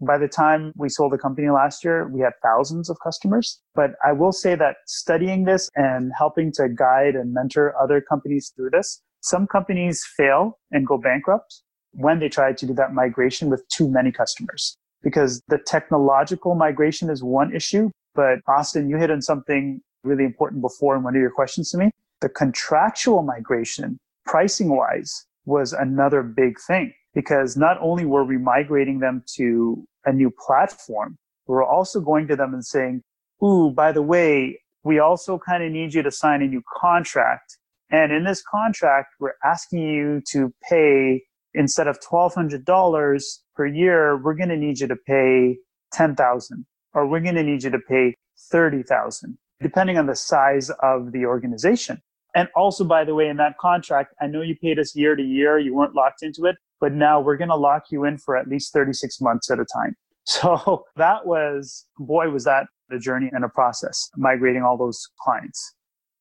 By 0.00 0.18
the 0.18 0.28
time 0.28 0.72
we 0.76 0.88
sold 0.88 1.12
the 1.12 1.18
company 1.18 1.48
last 1.48 1.84
year, 1.84 2.08
we 2.08 2.20
had 2.20 2.32
thousands 2.42 2.90
of 2.90 2.96
customers. 3.02 3.60
But 3.74 3.92
I 4.04 4.12
will 4.12 4.32
say 4.32 4.54
that 4.56 4.76
studying 4.86 5.44
this 5.44 5.70
and 5.76 6.12
helping 6.18 6.50
to 6.52 6.68
guide 6.68 7.14
and 7.14 7.32
mentor 7.32 7.74
other 7.80 8.00
companies 8.00 8.52
through 8.54 8.70
this, 8.70 9.00
some 9.20 9.46
companies 9.46 10.04
fail 10.16 10.58
and 10.70 10.86
go 10.86 10.98
bankrupt 10.98 11.62
when 11.92 12.18
they 12.18 12.28
try 12.28 12.52
to 12.52 12.66
do 12.66 12.74
that 12.74 12.92
migration 12.92 13.48
with 13.48 13.66
too 13.68 13.88
many 13.88 14.12
customers. 14.12 14.76
Because 15.02 15.40
the 15.48 15.58
technological 15.58 16.54
migration 16.54 17.08
is 17.10 17.22
one 17.22 17.54
issue, 17.54 17.90
but 18.14 18.40
Austin, 18.48 18.88
you 18.88 18.96
hit 18.96 19.10
on 19.10 19.22
something 19.22 19.80
really 20.04 20.24
important 20.24 20.62
before 20.62 20.96
in 20.96 21.02
one 21.02 21.14
of 21.14 21.20
your 21.20 21.30
questions 21.30 21.70
to 21.70 21.78
me. 21.78 21.90
The 22.20 22.28
contractual 22.28 23.22
migration 23.22 23.98
pricing 24.26 24.68
wise 24.68 25.26
was 25.44 25.72
another 25.72 26.22
big 26.22 26.58
thing 26.60 26.92
because 27.14 27.56
not 27.56 27.78
only 27.80 28.04
were 28.04 28.24
we 28.24 28.36
migrating 28.36 28.98
them 28.98 29.22
to 29.36 29.86
a 30.04 30.12
new 30.12 30.30
platform, 30.30 31.16
we 31.46 31.54
were 31.54 31.64
also 31.64 32.00
going 32.00 32.26
to 32.28 32.36
them 32.36 32.52
and 32.52 32.64
saying, 32.64 33.02
Ooh, 33.42 33.70
by 33.70 33.92
the 33.92 34.02
way, 34.02 34.60
we 34.82 34.98
also 34.98 35.38
kind 35.38 35.62
of 35.62 35.72
need 35.72 35.94
you 35.94 36.02
to 36.02 36.10
sign 36.10 36.42
a 36.42 36.46
new 36.46 36.62
contract. 36.80 37.58
And 37.90 38.12
in 38.12 38.24
this 38.24 38.42
contract, 38.42 39.14
we're 39.20 39.34
asking 39.44 39.80
you 39.80 40.22
to 40.32 40.52
pay 40.68 41.22
instead 41.54 41.88
of 41.88 41.98
$1,200 42.00 43.38
per 43.54 43.66
year, 43.66 44.22
we're 44.22 44.34
going 44.34 44.50
to 44.50 44.56
need 44.56 44.80
you 44.80 44.86
to 44.86 44.96
pay 44.96 45.56
10,000 45.92 46.66
or 46.92 47.06
we're 47.06 47.20
going 47.20 47.34
to 47.34 47.42
need 47.42 47.62
you 47.62 47.70
to 47.70 47.78
pay 47.78 48.14
30,000 48.50 49.38
depending 49.60 49.96
on 49.96 50.06
the 50.06 50.14
size 50.14 50.70
of 50.82 51.12
the 51.12 51.24
organization. 51.24 52.02
And 52.36 52.48
also, 52.54 52.84
by 52.84 53.02
the 53.02 53.14
way, 53.14 53.28
in 53.28 53.38
that 53.38 53.56
contract, 53.56 54.14
I 54.20 54.26
know 54.26 54.42
you 54.42 54.54
paid 54.54 54.78
us 54.78 54.94
year 54.94 55.16
to 55.16 55.22
year, 55.22 55.58
you 55.58 55.74
weren't 55.74 55.94
locked 55.94 56.22
into 56.22 56.44
it, 56.44 56.56
but 56.80 56.92
now 56.92 57.18
we're 57.18 57.38
going 57.38 57.48
to 57.48 57.56
lock 57.56 57.84
you 57.90 58.04
in 58.04 58.18
for 58.18 58.36
at 58.36 58.46
least 58.46 58.74
36 58.74 59.22
months 59.22 59.50
at 59.50 59.58
a 59.58 59.64
time. 59.64 59.96
So 60.28 60.84
that 60.96 61.24
was, 61.24 61.86
boy, 61.98 62.30
was 62.30 62.42
that 62.46 62.66
a 62.90 62.98
journey 62.98 63.30
and 63.32 63.44
a 63.44 63.48
process, 63.48 64.10
migrating 64.16 64.64
all 64.64 64.76
those 64.76 65.08
clients. 65.20 65.74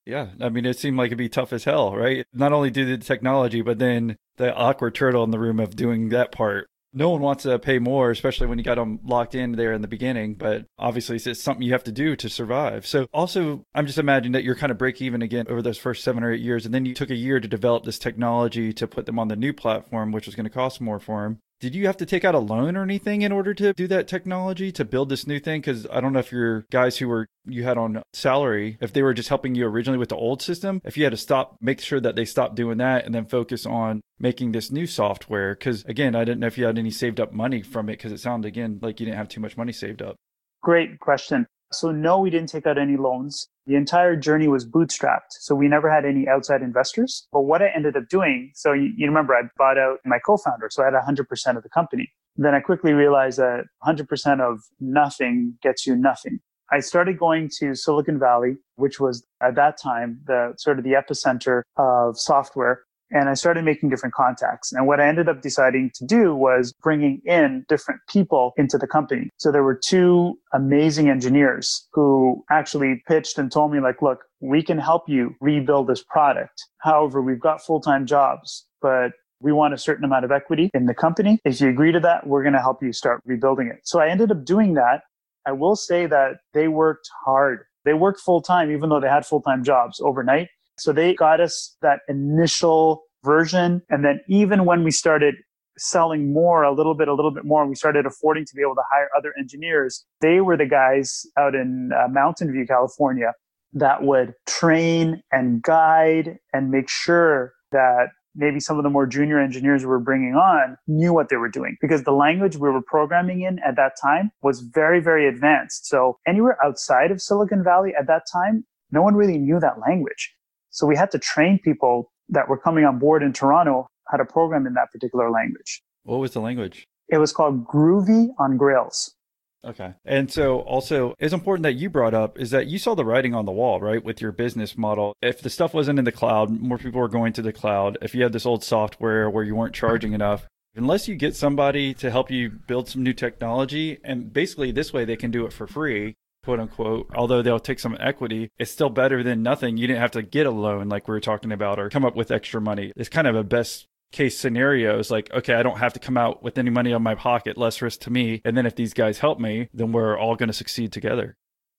Yeah. 0.05 0.27
I 0.39 0.49
mean, 0.49 0.63
it 0.67 0.77
seemed 0.77 0.95
like 0.95 1.07
it'd 1.07 1.17
be 1.17 1.27
tough 1.27 1.51
as 1.51 1.63
hell, 1.63 1.95
right? 1.95 2.23
Not 2.31 2.53
only 2.53 2.69
do 2.69 2.85
the 2.85 3.03
technology, 3.03 3.63
but 3.63 3.79
then 3.79 4.17
the 4.37 4.53
awkward 4.53 4.93
turtle 4.93 5.23
in 5.23 5.31
the 5.31 5.39
room 5.39 5.59
of 5.59 5.75
doing 5.75 6.09
that 6.09 6.31
part 6.31 6.69
no 6.95 7.09
one 7.09 7.21
wants 7.21 7.43
to 7.43 7.59
pay 7.59 7.77
more, 7.77 8.09
especially 8.09 8.47
when 8.47 8.57
you 8.57 8.63
got 8.63 8.75
them 8.75 8.99
locked 9.03 9.35
in 9.35 9.51
there 9.51 9.73
in 9.73 9.81
the 9.81 9.87
beginning. 9.87 10.35
But 10.35 10.65
obviously, 10.79 11.17
it's 11.17 11.41
something 11.41 11.61
you 11.61 11.73
have 11.73 11.83
to 11.83 11.91
do 11.91 12.15
to 12.15 12.29
survive. 12.29 12.87
So, 12.87 13.07
also, 13.13 13.65
I'm 13.75 13.85
just 13.85 13.99
imagining 13.99 14.31
that 14.31 14.43
you're 14.43 14.55
kind 14.55 14.71
of 14.71 14.77
break 14.77 15.01
even 15.01 15.21
again 15.21 15.45
over 15.49 15.61
those 15.61 15.77
first 15.77 16.03
seven 16.03 16.23
or 16.23 16.31
eight 16.31 16.41
years. 16.41 16.65
And 16.65 16.73
then 16.73 16.85
you 16.85 16.95
took 16.95 17.09
a 17.09 17.15
year 17.15 17.39
to 17.39 17.47
develop 17.47 17.83
this 17.83 17.99
technology 17.99 18.73
to 18.73 18.87
put 18.87 19.05
them 19.05 19.19
on 19.19 19.27
the 19.27 19.35
new 19.35 19.53
platform, 19.53 20.11
which 20.11 20.25
was 20.25 20.35
going 20.35 20.45
to 20.45 20.49
cost 20.49 20.81
more 20.81 20.99
for 20.99 21.23
them 21.23 21.39
did 21.59 21.73
you 21.73 21.85
have 21.87 21.97
to 21.97 22.05
take 22.05 22.25
out 22.25 22.35
a 22.35 22.39
loan 22.39 22.75
or 22.75 22.83
anything 22.83 23.21
in 23.21 23.31
order 23.31 23.53
to 23.53 23.73
do 23.73 23.87
that 23.87 24.07
technology 24.07 24.71
to 24.73 24.85
build 24.85 25.09
this 25.09 25.25
new 25.25 25.39
thing? 25.39 25.61
Because 25.61 25.87
I 25.89 26.01
don't 26.01 26.13
know 26.13 26.19
if 26.19 26.31
your 26.31 26.65
guys 26.71 26.97
who 26.97 27.07
were 27.07 27.27
you 27.45 27.63
had 27.63 27.77
on 27.77 28.03
salary, 28.13 28.77
if 28.81 28.91
they 28.93 29.03
were 29.03 29.13
just 29.13 29.29
helping 29.29 29.55
you 29.55 29.65
originally 29.65 29.97
with 29.97 30.09
the 30.09 30.15
old 30.15 30.41
system, 30.41 30.81
if 30.83 30.97
you 30.97 31.03
had 31.03 31.11
to 31.11 31.17
stop, 31.17 31.57
make 31.61 31.79
sure 31.79 31.99
that 31.99 32.15
they 32.15 32.25
stopped 32.25 32.55
doing 32.55 32.77
that 32.79 33.05
and 33.05 33.15
then 33.15 33.25
focus 33.25 33.65
on 33.65 34.01
making 34.19 34.51
this 34.51 34.71
new 34.71 34.85
software. 34.85 35.55
Because 35.55 35.83
again, 35.85 36.15
I 36.15 36.25
didn't 36.25 36.39
know 36.39 36.47
if 36.47 36.57
you 36.57 36.65
had 36.65 36.77
any 36.77 36.91
saved 36.91 37.19
up 37.19 37.31
money 37.31 37.61
from 37.61 37.89
it 37.89 37.93
because 37.93 38.11
it 38.11 38.19
sounded 38.19 38.47
again 38.47 38.79
like 38.81 38.99
you 38.99 39.05
didn't 39.05 39.17
have 39.17 39.29
too 39.29 39.41
much 39.41 39.57
money 39.57 39.71
saved 39.71 40.01
up. 40.01 40.15
Great 40.61 40.99
question. 40.99 41.47
So, 41.71 41.91
no, 41.91 42.19
we 42.19 42.29
didn't 42.29 42.49
take 42.49 42.65
out 42.67 42.77
any 42.77 42.95
loans. 42.97 43.49
The 43.65 43.75
entire 43.75 44.15
journey 44.15 44.47
was 44.47 44.65
bootstrapped. 44.65 45.31
So, 45.31 45.55
we 45.55 45.67
never 45.67 45.89
had 45.91 46.05
any 46.05 46.27
outside 46.27 46.61
investors. 46.61 47.27
But 47.31 47.41
what 47.41 47.61
I 47.61 47.69
ended 47.75 47.97
up 47.97 48.07
doing, 48.09 48.51
so 48.53 48.73
you, 48.73 48.91
you 48.95 49.07
remember 49.07 49.33
I 49.33 49.43
bought 49.57 49.77
out 49.77 49.99
my 50.05 50.19
co 50.19 50.37
founder. 50.37 50.69
So, 50.71 50.83
I 50.83 50.85
had 50.85 50.93
100% 50.93 51.57
of 51.57 51.63
the 51.63 51.69
company. 51.69 52.11
Then 52.37 52.53
I 52.53 52.59
quickly 52.59 52.93
realized 52.93 53.39
that 53.39 53.65
100% 53.85 54.41
of 54.41 54.61
nothing 54.79 55.57
gets 55.61 55.87
you 55.87 55.95
nothing. 55.95 56.39
I 56.71 56.79
started 56.79 57.19
going 57.19 57.49
to 57.59 57.75
Silicon 57.75 58.19
Valley, 58.19 58.57
which 58.75 58.99
was 58.99 59.23
at 59.41 59.55
that 59.55 59.77
time 59.79 60.19
the 60.25 60.53
sort 60.57 60.79
of 60.79 60.83
the 60.83 60.93
epicenter 60.93 61.61
of 61.77 62.17
software 62.17 62.81
and 63.11 63.29
I 63.29 63.33
started 63.33 63.63
making 63.63 63.89
different 63.89 64.15
contacts. 64.15 64.71
And 64.73 64.87
what 64.87 64.99
I 64.99 65.07
ended 65.07 65.29
up 65.29 65.41
deciding 65.41 65.91
to 65.95 66.05
do 66.05 66.35
was 66.35 66.73
bringing 66.81 67.21
in 67.25 67.65
different 67.67 68.01
people 68.09 68.53
into 68.57 68.77
the 68.77 68.87
company. 68.87 69.29
So 69.37 69.51
there 69.51 69.63
were 69.63 69.79
two 69.81 70.37
amazing 70.53 71.09
engineers 71.09 71.87
who 71.93 72.43
actually 72.49 73.03
pitched 73.07 73.37
and 73.37 73.51
told 73.51 73.71
me 73.71 73.79
like, 73.79 74.01
look, 74.01 74.25
we 74.41 74.63
can 74.63 74.77
help 74.77 75.07
you 75.07 75.35
rebuild 75.41 75.87
this 75.87 76.03
product. 76.03 76.63
However, 76.79 77.21
we've 77.21 77.39
got 77.39 77.61
full-time 77.61 78.05
jobs, 78.05 78.65
but 78.81 79.11
we 79.41 79.51
want 79.51 79.73
a 79.73 79.77
certain 79.77 80.05
amount 80.05 80.25
of 80.25 80.31
equity 80.31 80.69
in 80.73 80.85
the 80.85 80.93
company. 80.93 81.39
If 81.45 81.61
you 81.61 81.69
agree 81.69 81.91
to 81.91 81.99
that, 81.99 82.25
we're 82.27 82.43
going 82.43 82.53
to 82.53 82.61
help 82.61 82.81
you 82.81 82.93
start 82.93 83.21
rebuilding 83.25 83.67
it. 83.67 83.81
So 83.83 83.99
I 83.99 84.07
ended 84.07 84.31
up 84.31 84.45
doing 84.45 84.73
that. 84.75 85.01
I 85.45 85.51
will 85.51 85.75
say 85.75 86.07
that 86.07 86.37
they 86.53 86.67
worked 86.67 87.09
hard. 87.23 87.65
They 87.83 87.93
worked 87.93 88.19
full 88.19 88.41
time, 88.41 88.71
even 88.71 88.89
though 88.89 88.99
they 88.99 89.09
had 89.09 89.25
full 89.25 89.41
time 89.41 89.63
jobs 89.63 89.99
overnight. 89.99 90.49
So 90.77 90.91
they 90.91 91.13
got 91.13 91.39
us 91.39 91.75
that 91.81 91.99
initial 92.07 93.03
version. 93.23 93.81
And 93.89 94.05
then 94.05 94.21
even 94.27 94.65
when 94.65 94.83
we 94.83 94.91
started 94.91 95.35
selling 95.77 96.31
more, 96.31 96.63
a 96.63 96.73
little 96.73 96.95
bit, 96.95 97.07
a 97.07 97.13
little 97.13 97.31
bit 97.31 97.43
more, 97.43 97.67
we 97.67 97.75
started 97.75 98.05
affording 98.05 98.45
to 98.45 98.55
be 98.55 98.61
able 98.61 98.75
to 98.75 98.83
hire 98.93 99.09
other 99.17 99.33
engineers. 99.37 100.05
They 100.21 100.39
were 100.39 100.55
the 100.55 100.65
guys 100.65 101.25
out 101.37 101.55
in 101.55 101.91
uh, 101.93 102.07
Mountain 102.09 102.51
View, 102.51 102.65
California 102.65 103.33
that 103.73 104.03
would 104.03 104.33
train 104.47 105.21
and 105.31 105.61
guide 105.61 106.37
and 106.53 106.71
make 106.71 106.89
sure 106.89 107.53
that 107.71 108.07
maybe 108.33 108.59
some 108.59 108.77
of 108.77 108.83
the 108.83 108.89
more 108.89 109.05
junior 109.05 109.39
engineers 109.39 109.83
we 109.83 109.87
were 109.87 109.99
bringing 109.99 110.33
on 110.33 110.77
knew 110.87 111.13
what 111.13 111.29
they 111.29 111.35
were 111.35 111.49
doing 111.49 111.77
because 111.81 112.03
the 112.03 112.11
language 112.11 112.55
we 112.55 112.69
were 112.69 112.81
programming 112.81 113.41
in 113.41 113.59
at 113.59 113.75
that 113.75 113.93
time 114.01 114.31
was 114.41 114.61
very, 114.61 114.99
very 115.01 115.27
advanced. 115.27 115.85
So 115.87 116.19
anywhere 116.25 116.57
outside 116.63 117.11
of 117.11 117.21
Silicon 117.21 117.63
Valley 117.63 117.93
at 117.97 118.07
that 118.07 118.23
time, 118.31 118.65
no 118.91 119.01
one 119.01 119.15
really 119.15 119.37
knew 119.37 119.59
that 119.59 119.79
language. 119.79 120.33
So 120.75 120.85
we 120.85 120.97
had 120.97 121.09
to 121.11 121.19
train 121.19 121.57
people 121.63 122.11
that 122.27 122.49
were 122.49 122.57
coming 122.57 122.83
on 122.83 122.99
board 122.99 123.23
in 123.23 123.31
Toronto 123.31 123.87
how 124.09 124.17
to 124.17 124.25
program 124.25 124.67
in 124.67 124.73
that 124.73 124.91
particular 124.91 125.31
language. 125.31 125.81
What 126.03 126.17
was 126.17 126.31
the 126.31 126.41
language? 126.41 126.83
It 127.07 127.17
was 127.17 127.31
called 127.31 127.65
Groovy 127.65 128.27
on 128.37 128.57
Grails. 128.57 129.15
Okay. 129.63 129.93
And 130.03 130.29
so 130.29 130.59
also 130.59 131.15
it's 131.17 131.33
important 131.33 131.63
that 131.63 131.73
you 131.73 131.89
brought 131.89 132.13
up 132.13 132.37
is 132.37 132.51
that 132.51 132.67
you 132.67 132.77
saw 132.77 132.93
the 132.93 133.05
writing 133.05 133.33
on 133.33 133.45
the 133.45 133.53
wall, 133.53 133.79
right? 133.79 134.03
With 134.03 134.19
your 134.19 134.33
business 134.33 134.77
model. 134.77 135.15
If 135.21 135.41
the 135.41 135.49
stuff 135.49 135.73
wasn't 135.73 135.97
in 135.97 136.03
the 136.03 136.11
cloud, 136.11 136.49
more 136.49 136.77
people 136.77 136.99
were 136.99 137.07
going 137.07 137.31
to 137.33 137.41
the 137.41 137.53
cloud. 137.53 137.97
If 138.01 138.13
you 138.13 138.23
had 138.23 138.33
this 138.33 138.45
old 138.45 138.63
software 138.63 139.29
where 139.29 139.45
you 139.45 139.55
weren't 139.55 139.73
charging 139.73 140.11
enough, 140.11 140.45
unless 140.75 141.07
you 141.07 141.15
get 141.15 141.37
somebody 141.37 141.93
to 141.95 142.11
help 142.11 142.29
you 142.29 142.49
build 142.49 142.89
some 142.89 143.01
new 143.01 143.13
technology, 143.13 143.97
and 144.03 144.33
basically 144.33 144.71
this 144.71 144.91
way 144.91 145.05
they 145.05 145.15
can 145.15 145.31
do 145.31 145.45
it 145.45 145.53
for 145.53 145.67
free, 145.67 146.15
quote 146.45 146.59
unquote, 146.59 147.09
although 147.15 147.41
they'll 147.41 147.59
take 147.59 147.79
some 147.79 147.97
equity, 147.99 148.51
it's 148.59 148.71
still 148.71 148.89
better 148.89 149.23
than 149.23 149.41
nothing. 149.41 149.77
You 149.77 149.87
didn't 149.87 149.99
have 149.99 150.11
to 150.11 150.21
get 150.21 150.45
a 150.45 150.51
loan 150.51 150.87
like 150.87 151.07
we 151.07 151.13
were 151.13 151.19
talking 151.19 151.51
about 151.51 151.79
or 151.79 151.89
come 151.89 152.05
up 152.05 152.15
with 152.15 152.31
extra 152.31 152.61
money. 152.61 152.93
It's 152.95 153.09
kind 153.09 153.27
of 153.27 153.35
a 153.35 153.43
best 153.43 153.87
case 154.11 154.39
scenarios 154.39 155.11
like 155.11 155.29
okay 155.33 155.55
i 155.55 155.63
don't 155.63 155.79
have 155.79 155.91
to 155.91 155.99
come 155.99 156.15
out 156.15 156.41
with 156.41 156.57
any 156.57 156.69
money 156.69 156.93
on 156.93 157.03
my 157.03 157.15
pocket 157.15 157.57
less 157.57 157.81
risk 157.81 157.99
to 157.99 158.09
me. 158.09 158.41
And 158.45 158.55
then 158.55 158.65
if 158.65 158.75
these 158.75 158.93
guys 158.93 159.17
help 159.17 159.39
me 159.39 159.67
then 159.73 159.91
we're 159.91 160.17
all 160.17 160.35
going 160.35 160.47
to 160.47 160.53
succeed 160.53 160.93
together. 160.93 161.35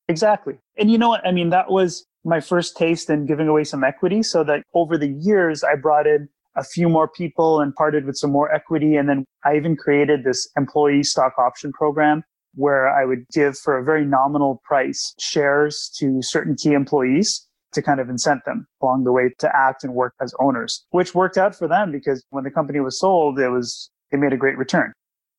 Exactly. 0.08 0.58
And 0.76 0.90
you 0.90 0.98
know 0.98 1.08
what? 1.08 1.26
I 1.26 1.30
mean 1.30 1.50
that 1.50 1.70
was 1.70 2.04
my 2.24 2.40
first 2.40 2.76
taste 2.76 3.08
in 3.08 3.24
giving 3.24 3.48
away 3.48 3.64
some 3.64 3.84
equity 3.84 4.22
so 4.22 4.44
that 4.44 4.64
over 4.74 4.98
the 4.98 5.08
years 5.20 5.64
i 5.64 5.76
brought 5.76 6.06
in 6.06 6.28
a 6.56 6.64
few 6.64 6.88
more 6.88 7.08
people 7.08 7.60
and 7.60 7.74
parted 7.74 8.04
with 8.04 8.16
some 8.16 8.32
more 8.32 8.52
equity. 8.52 8.96
And 8.96 9.08
then 9.08 9.24
i 9.44 9.56
even 9.56 9.76
created 9.76 10.24
this 10.24 10.46
employee 10.56 11.04
stock 11.04 11.38
option 11.38 11.72
program 11.72 12.22
where 12.56 12.88
i 12.88 13.04
would 13.04 13.24
give 13.32 13.56
for 13.56 13.78
a 13.78 13.84
very 13.84 14.04
nominal 14.04 14.60
price 14.64 15.14
shares 15.18 15.90
to 15.96 16.20
certain 16.20 16.56
key 16.56 16.72
employees 16.72 17.46
to 17.76 17.82
kind 17.82 18.00
of 18.00 18.08
incent 18.08 18.44
them 18.44 18.66
along 18.82 19.04
the 19.04 19.12
way 19.12 19.30
to 19.38 19.56
act 19.56 19.84
and 19.84 19.94
work 19.94 20.14
as 20.20 20.34
owners, 20.40 20.84
which 20.90 21.14
worked 21.14 21.38
out 21.38 21.54
for 21.54 21.68
them 21.68 21.92
because 21.92 22.24
when 22.30 22.42
the 22.42 22.50
company 22.50 22.80
was 22.80 22.98
sold, 22.98 23.38
it 23.38 23.50
was, 23.50 23.90
it 24.10 24.18
made 24.18 24.32
a 24.32 24.36
great 24.36 24.58
return. 24.58 24.92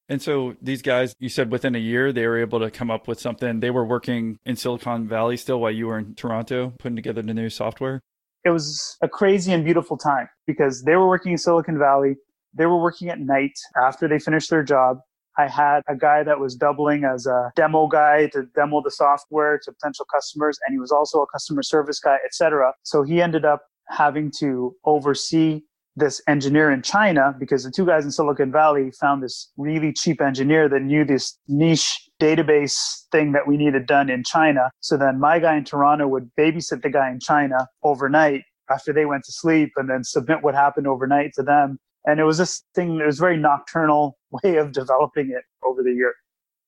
And 0.09 0.21
so 0.21 0.55
these 0.61 0.81
guys, 0.81 1.13
you 1.19 1.27
said 1.27 1.51
within 1.51 1.75
a 1.75 1.79
year, 1.79 2.13
they 2.13 2.25
were 2.27 2.39
able 2.39 2.61
to 2.61 2.71
come 2.71 2.89
up 2.89 3.09
with 3.09 3.19
something. 3.19 3.59
They 3.59 3.71
were 3.71 3.85
working 3.85 4.37
in 4.45 4.55
Silicon 4.55 5.07
Valley 5.07 5.35
still 5.35 5.59
while 5.59 5.71
you 5.71 5.87
were 5.87 5.97
in 5.97 6.15
Toronto, 6.15 6.73
putting 6.79 6.95
together 6.95 7.21
the 7.21 7.33
new 7.33 7.49
software. 7.49 7.99
It 8.45 8.51
was 8.51 8.95
a 9.01 9.09
crazy 9.09 9.51
and 9.51 9.65
beautiful 9.65 9.97
time 9.97 10.29
because 10.45 10.83
they 10.83 10.95
were 10.95 11.09
working 11.09 11.33
in 11.33 11.37
Silicon 11.37 11.77
Valley. 11.77 12.15
They 12.53 12.65
were 12.65 12.81
working 12.81 13.09
at 13.09 13.19
night 13.19 13.51
after 13.83 14.07
they 14.07 14.19
finished 14.19 14.49
their 14.49 14.63
job. 14.63 14.99
I 15.37 15.47
had 15.47 15.81
a 15.87 15.95
guy 15.95 16.23
that 16.23 16.39
was 16.39 16.55
doubling 16.55 17.03
as 17.03 17.25
a 17.25 17.51
demo 17.55 17.87
guy 17.87 18.27
to 18.33 18.43
demo 18.55 18.81
the 18.81 18.91
software 18.91 19.59
to 19.63 19.71
potential 19.71 20.05
customers, 20.13 20.57
and 20.65 20.73
he 20.73 20.79
was 20.79 20.91
also 20.91 21.21
a 21.21 21.27
customer 21.27 21.63
service 21.63 21.99
guy, 21.99 22.17
etc. 22.25 22.73
So 22.83 23.03
he 23.03 23.21
ended 23.21 23.45
up 23.45 23.61
having 23.89 24.31
to 24.39 24.75
oversee 24.85 25.61
this 25.95 26.21
engineer 26.27 26.71
in 26.71 26.81
China 26.83 27.35
because 27.39 27.63
the 27.63 27.71
two 27.71 27.85
guys 27.85 28.05
in 28.05 28.11
Silicon 28.11 28.51
Valley 28.51 28.91
found 28.91 29.23
this 29.23 29.51
really 29.57 29.91
cheap 29.91 30.21
engineer 30.21 30.69
that 30.69 30.81
knew 30.81 31.03
this 31.03 31.37
niche 31.47 32.07
database 32.21 33.03
thing 33.11 33.31
that 33.31 33.47
we 33.47 33.57
needed 33.57 33.87
done 33.87 34.09
in 34.09 34.23
China. 34.23 34.69
So 34.79 34.95
then 34.95 35.19
my 35.19 35.39
guy 35.39 35.57
in 35.57 35.63
Toronto 35.63 36.07
would 36.07 36.29
babysit 36.39 36.83
the 36.83 36.89
guy 36.89 37.09
in 37.09 37.19
China 37.19 37.67
overnight 37.83 38.43
after 38.69 38.93
they 38.93 39.05
went 39.05 39.23
to 39.23 39.31
sleep 39.31 39.71
and 39.75 39.89
then 39.89 40.03
submit 40.03 40.43
what 40.43 40.53
happened 40.53 40.87
overnight 40.87 41.31
to 41.35 41.43
them. 41.43 41.79
And 42.07 42.21
it 42.21 42.23
was 42.23 42.37
this 42.37 42.63
thing, 42.73 42.99
it 42.99 43.05
was 43.05 43.19
very 43.19 43.37
nocturnal 43.37 44.17
way 44.43 44.55
of 44.55 44.71
developing 44.71 45.29
it 45.29 45.43
over 45.63 45.83
the 45.83 45.91
year. 45.91 46.13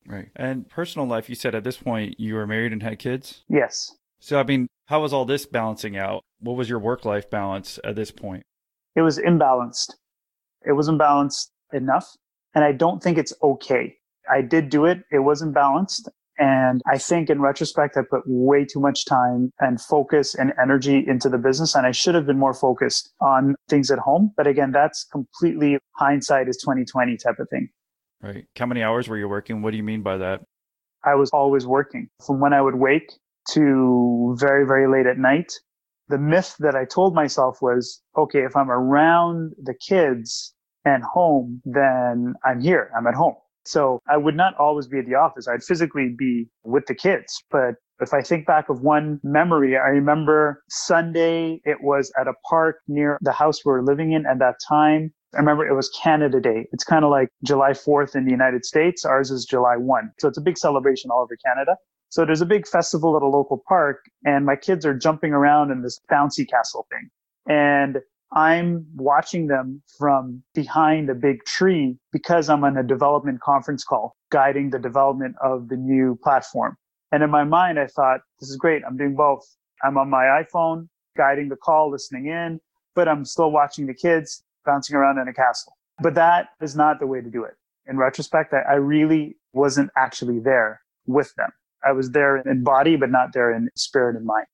Right. 0.06 0.30
And 0.36 0.68
personal 0.70 1.08
life, 1.08 1.30
you 1.30 1.36
said 1.36 1.56
at 1.56 1.64
this 1.64 1.78
point 1.78 2.20
you 2.20 2.36
were 2.36 2.46
married 2.46 2.74
and 2.74 2.84
had 2.84 3.00
kids? 3.00 3.44
Yes. 3.50 3.96
So, 4.20 4.40
I 4.40 4.44
mean, 4.44 4.68
how 4.88 5.02
was 5.02 5.14
all 5.14 5.26
this 5.26 5.46
balancing 5.46 5.98
out? 5.98 6.24
What 6.40 6.58
was 6.58 6.70
your 6.70 6.80
work 6.80 7.06
life 7.06 7.30
balance 7.30 7.80
at 7.84 7.96
this 7.96 8.12
point? 8.12 8.44
It 8.96 9.02
was 9.02 9.18
imbalanced. 9.18 9.94
It 10.66 10.74
wasn't 10.74 11.00
balanced 11.00 11.52
enough. 11.72 12.08
And 12.54 12.66
I 12.66 12.74
don't 12.74 13.02
think 13.02 13.18
it's 13.18 13.34
okay. 13.42 13.96
I 14.30 14.42
did 14.42 14.70
do 14.70 14.86
it. 14.86 15.04
It 15.12 15.20
wasn't 15.20 15.54
balanced. 15.54 16.10
And 16.40 16.82
I 16.90 16.98
think 16.98 17.30
in 17.30 17.42
retrospect, 17.42 17.98
I 17.98 18.02
put 18.10 18.24
way 18.26 18.64
too 18.64 18.80
much 18.80 19.04
time 19.04 19.52
and 19.60 19.80
focus 19.80 20.36
and 20.36 20.54
energy 20.62 21.04
into 21.06 21.28
the 21.28 21.38
business. 21.38 21.76
And 21.76 21.86
I 21.86 21.92
should 21.92 22.16
have 22.16 22.26
been 22.26 22.40
more 22.40 22.54
focused 22.54 23.14
on 23.20 23.56
things 23.68 23.92
at 23.92 24.00
home. 24.00 24.32
But 24.38 24.48
again, 24.48 24.72
that's 24.72 25.04
completely 25.04 25.78
hindsight 25.98 26.48
is 26.48 26.56
2020 26.58 27.18
type 27.18 27.40
of 27.40 27.50
thing. 27.50 27.68
Right. 28.22 28.46
How 28.58 28.66
many 28.66 28.82
hours 28.84 29.10
were 29.10 29.18
you 29.18 29.28
working? 29.28 29.62
What 29.62 29.72
do 29.72 29.78
you 29.78 29.84
mean 29.84 30.02
by 30.02 30.18
that? 30.18 30.42
I 31.04 31.16
was 31.16 31.30
always 31.32 31.68
working 31.68 32.10
from 32.26 32.40
when 32.40 32.54
I 32.54 32.62
would 32.62 32.76
wake 32.76 33.12
to 33.52 34.36
very, 34.40 34.66
very 34.66 34.88
late 34.88 35.08
at 35.08 35.18
night. 35.18 35.52
The 36.08 36.18
myth 36.18 36.56
that 36.60 36.76
I 36.76 36.86
told 36.86 37.14
myself 37.16 37.62
was, 37.62 38.02
okay, 38.18 38.44
if 38.44 38.56
I'm 38.56 38.72
around 38.72 39.54
the 39.62 39.74
kids 39.74 40.54
and 40.86 41.04
home, 41.04 41.62
then 41.66 42.34
I'm 42.46 42.62
here. 42.62 42.92
I'm 42.98 43.08
at 43.08 43.14
home. 43.14 43.36
So 43.66 44.02
I 44.10 44.18
would 44.18 44.36
not 44.36 44.56
always 44.56 44.88
be 44.88 45.00
at 45.00 45.06
the 45.06 45.16
office. 45.16 45.48
I'd 45.48 45.64
physically 45.64 46.16
be 46.18 46.48
with 46.64 46.86
the 46.88 46.96
kids. 46.96 47.44
But 47.52 47.76
if 48.00 48.14
I 48.14 48.22
think 48.22 48.46
back 48.46 48.70
of 48.70 48.82
one 48.82 49.20
memory, 49.24 49.78
I 49.78 49.90
remember 49.90 50.64
Sunday, 50.70 51.62
it 51.66 51.78
was 51.82 52.12
at 52.20 52.28
a 52.28 52.34
park 52.50 52.78
near 52.88 53.18
the 53.22 53.32
house 53.32 53.66
we 53.66 53.72
were 53.72 53.84
living 53.84 54.14
in 54.14 54.26
at 54.26 54.40
that 54.40 54.56
time. 54.68 55.14
I 55.36 55.38
remember 55.38 55.68
it 55.68 55.76
was 55.76 55.90
Canada 56.02 56.40
Day. 56.40 56.68
It's 56.72 56.84
kind 56.84 57.06
of 57.06 57.12
like 57.12 57.30
July 57.44 57.72
4th 57.72 58.16
in 58.16 58.26
the 58.26 58.32
United 58.32 58.66
States. 58.66 59.06
Ours 59.06 59.30
is 59.30 59.46
July 59.46 59.76
1. 59.78 60.12
So 60.20 60.28
it's 60.28 60.38
a 60.38 60.42
big 60.42 60.58
celebration 60.58 61.12
all 61.12 61.22
over 61.22 61.38
Canada. 61.46 61.76
So 62.10 62.26
there's 62.26 62.42
a 62.42 62.46
big 62.46 62.68
festival 62.68 63.16
at 63.16 63.22
a 63.22 63.28
local 63.28 63.62
park 63.68 64.00
and 64.26 64.46
my 64.46 64.56
kids 64.56 64.86
are 64.86 64.96
jumping 64.96 65.32
around 65.32 65.70
in 65.70 65.84
this 65.84 66.00
bouncy 66.12 66.50
castle 66.50 66.88
thing. 66.90 67.10
And 67.48 68.00
I'm 68.32 68.86
watching 68.96 69.48
them 69.48 69.82
from 69.98 70.44
behind 70.54 71.10
a 71.10 71.16
big 71.16 71.44
tree 71.46 71.98
because 72.12 72.50
I'm 72.50 72.64
on 72.64 72.78
a 72.78 72.84
development 72.84 73.42
conference 73.42 73.84
call 73.84 74.16
guiding 74.32 74.70
the 74.70 74.80
development 74.80 75.36
of 75.42 75.70
the 75.70 75.76
new 75.76 76.18
platform. 76.22 76.78
And 77.12 77.24
in 77.24 77.32
my 77.32 77.44
mind, 77.44 77.80
I 77.80 77.88
thought, 77.88 78.22
this 78.40 78.50
is 78.50 78.58
great. 78.58 78.84
I'm 78.86 78.98
doing 78.98 79.16
both. 79.16 79.44
I'm 79.84 79.98
on 79.98 80.10
my 80.10 80.26
iPhone 80.26 80.88
guiding 81.18 81.50
the 81.50 81.56
call, 81.56 81.90
listening 81.92 82.28
in, 82.28 82.60
but 82.96 83.08
I'm 83.08 83.26
still 83.26 83.52
watching 83.52 83.88
the 83.88 83.94
kids 83.94 84.44
bouncing 84.66 84.96
around 84.96 85.18
in 85.18 85.28
a 85.28 85.34
castle. 85.34 85.74
But 86.02 86.16
that 86.16 86.50
is 86.62 86.76
not 86.76 87.00
the 87.00 87.08
way 87.08 87.22
to 87.22 87.30
do 87.30 87.44
it. 87.44 87.56
In 87.88 87.98
retrospect, 87.98 88.54
I, 88.54 88.76
really 88.76 89.36
wasn't 89.52 89.90
actually 89.98 90.40
there 90.40 90.82
with 91.08 91.34
them. 91.36 91.50
I 91.86 91.92
was 91.92 92.12
there 92.12 92.38
in 92.38 92.64
body, 92.64 92.96
but 92.96 93.10
not 93.10 93.34
there 93.34 93.52
in 93.52 93.70
spirit 93.76 94.16
and 94.16 94.26
mind. 94.26 94.46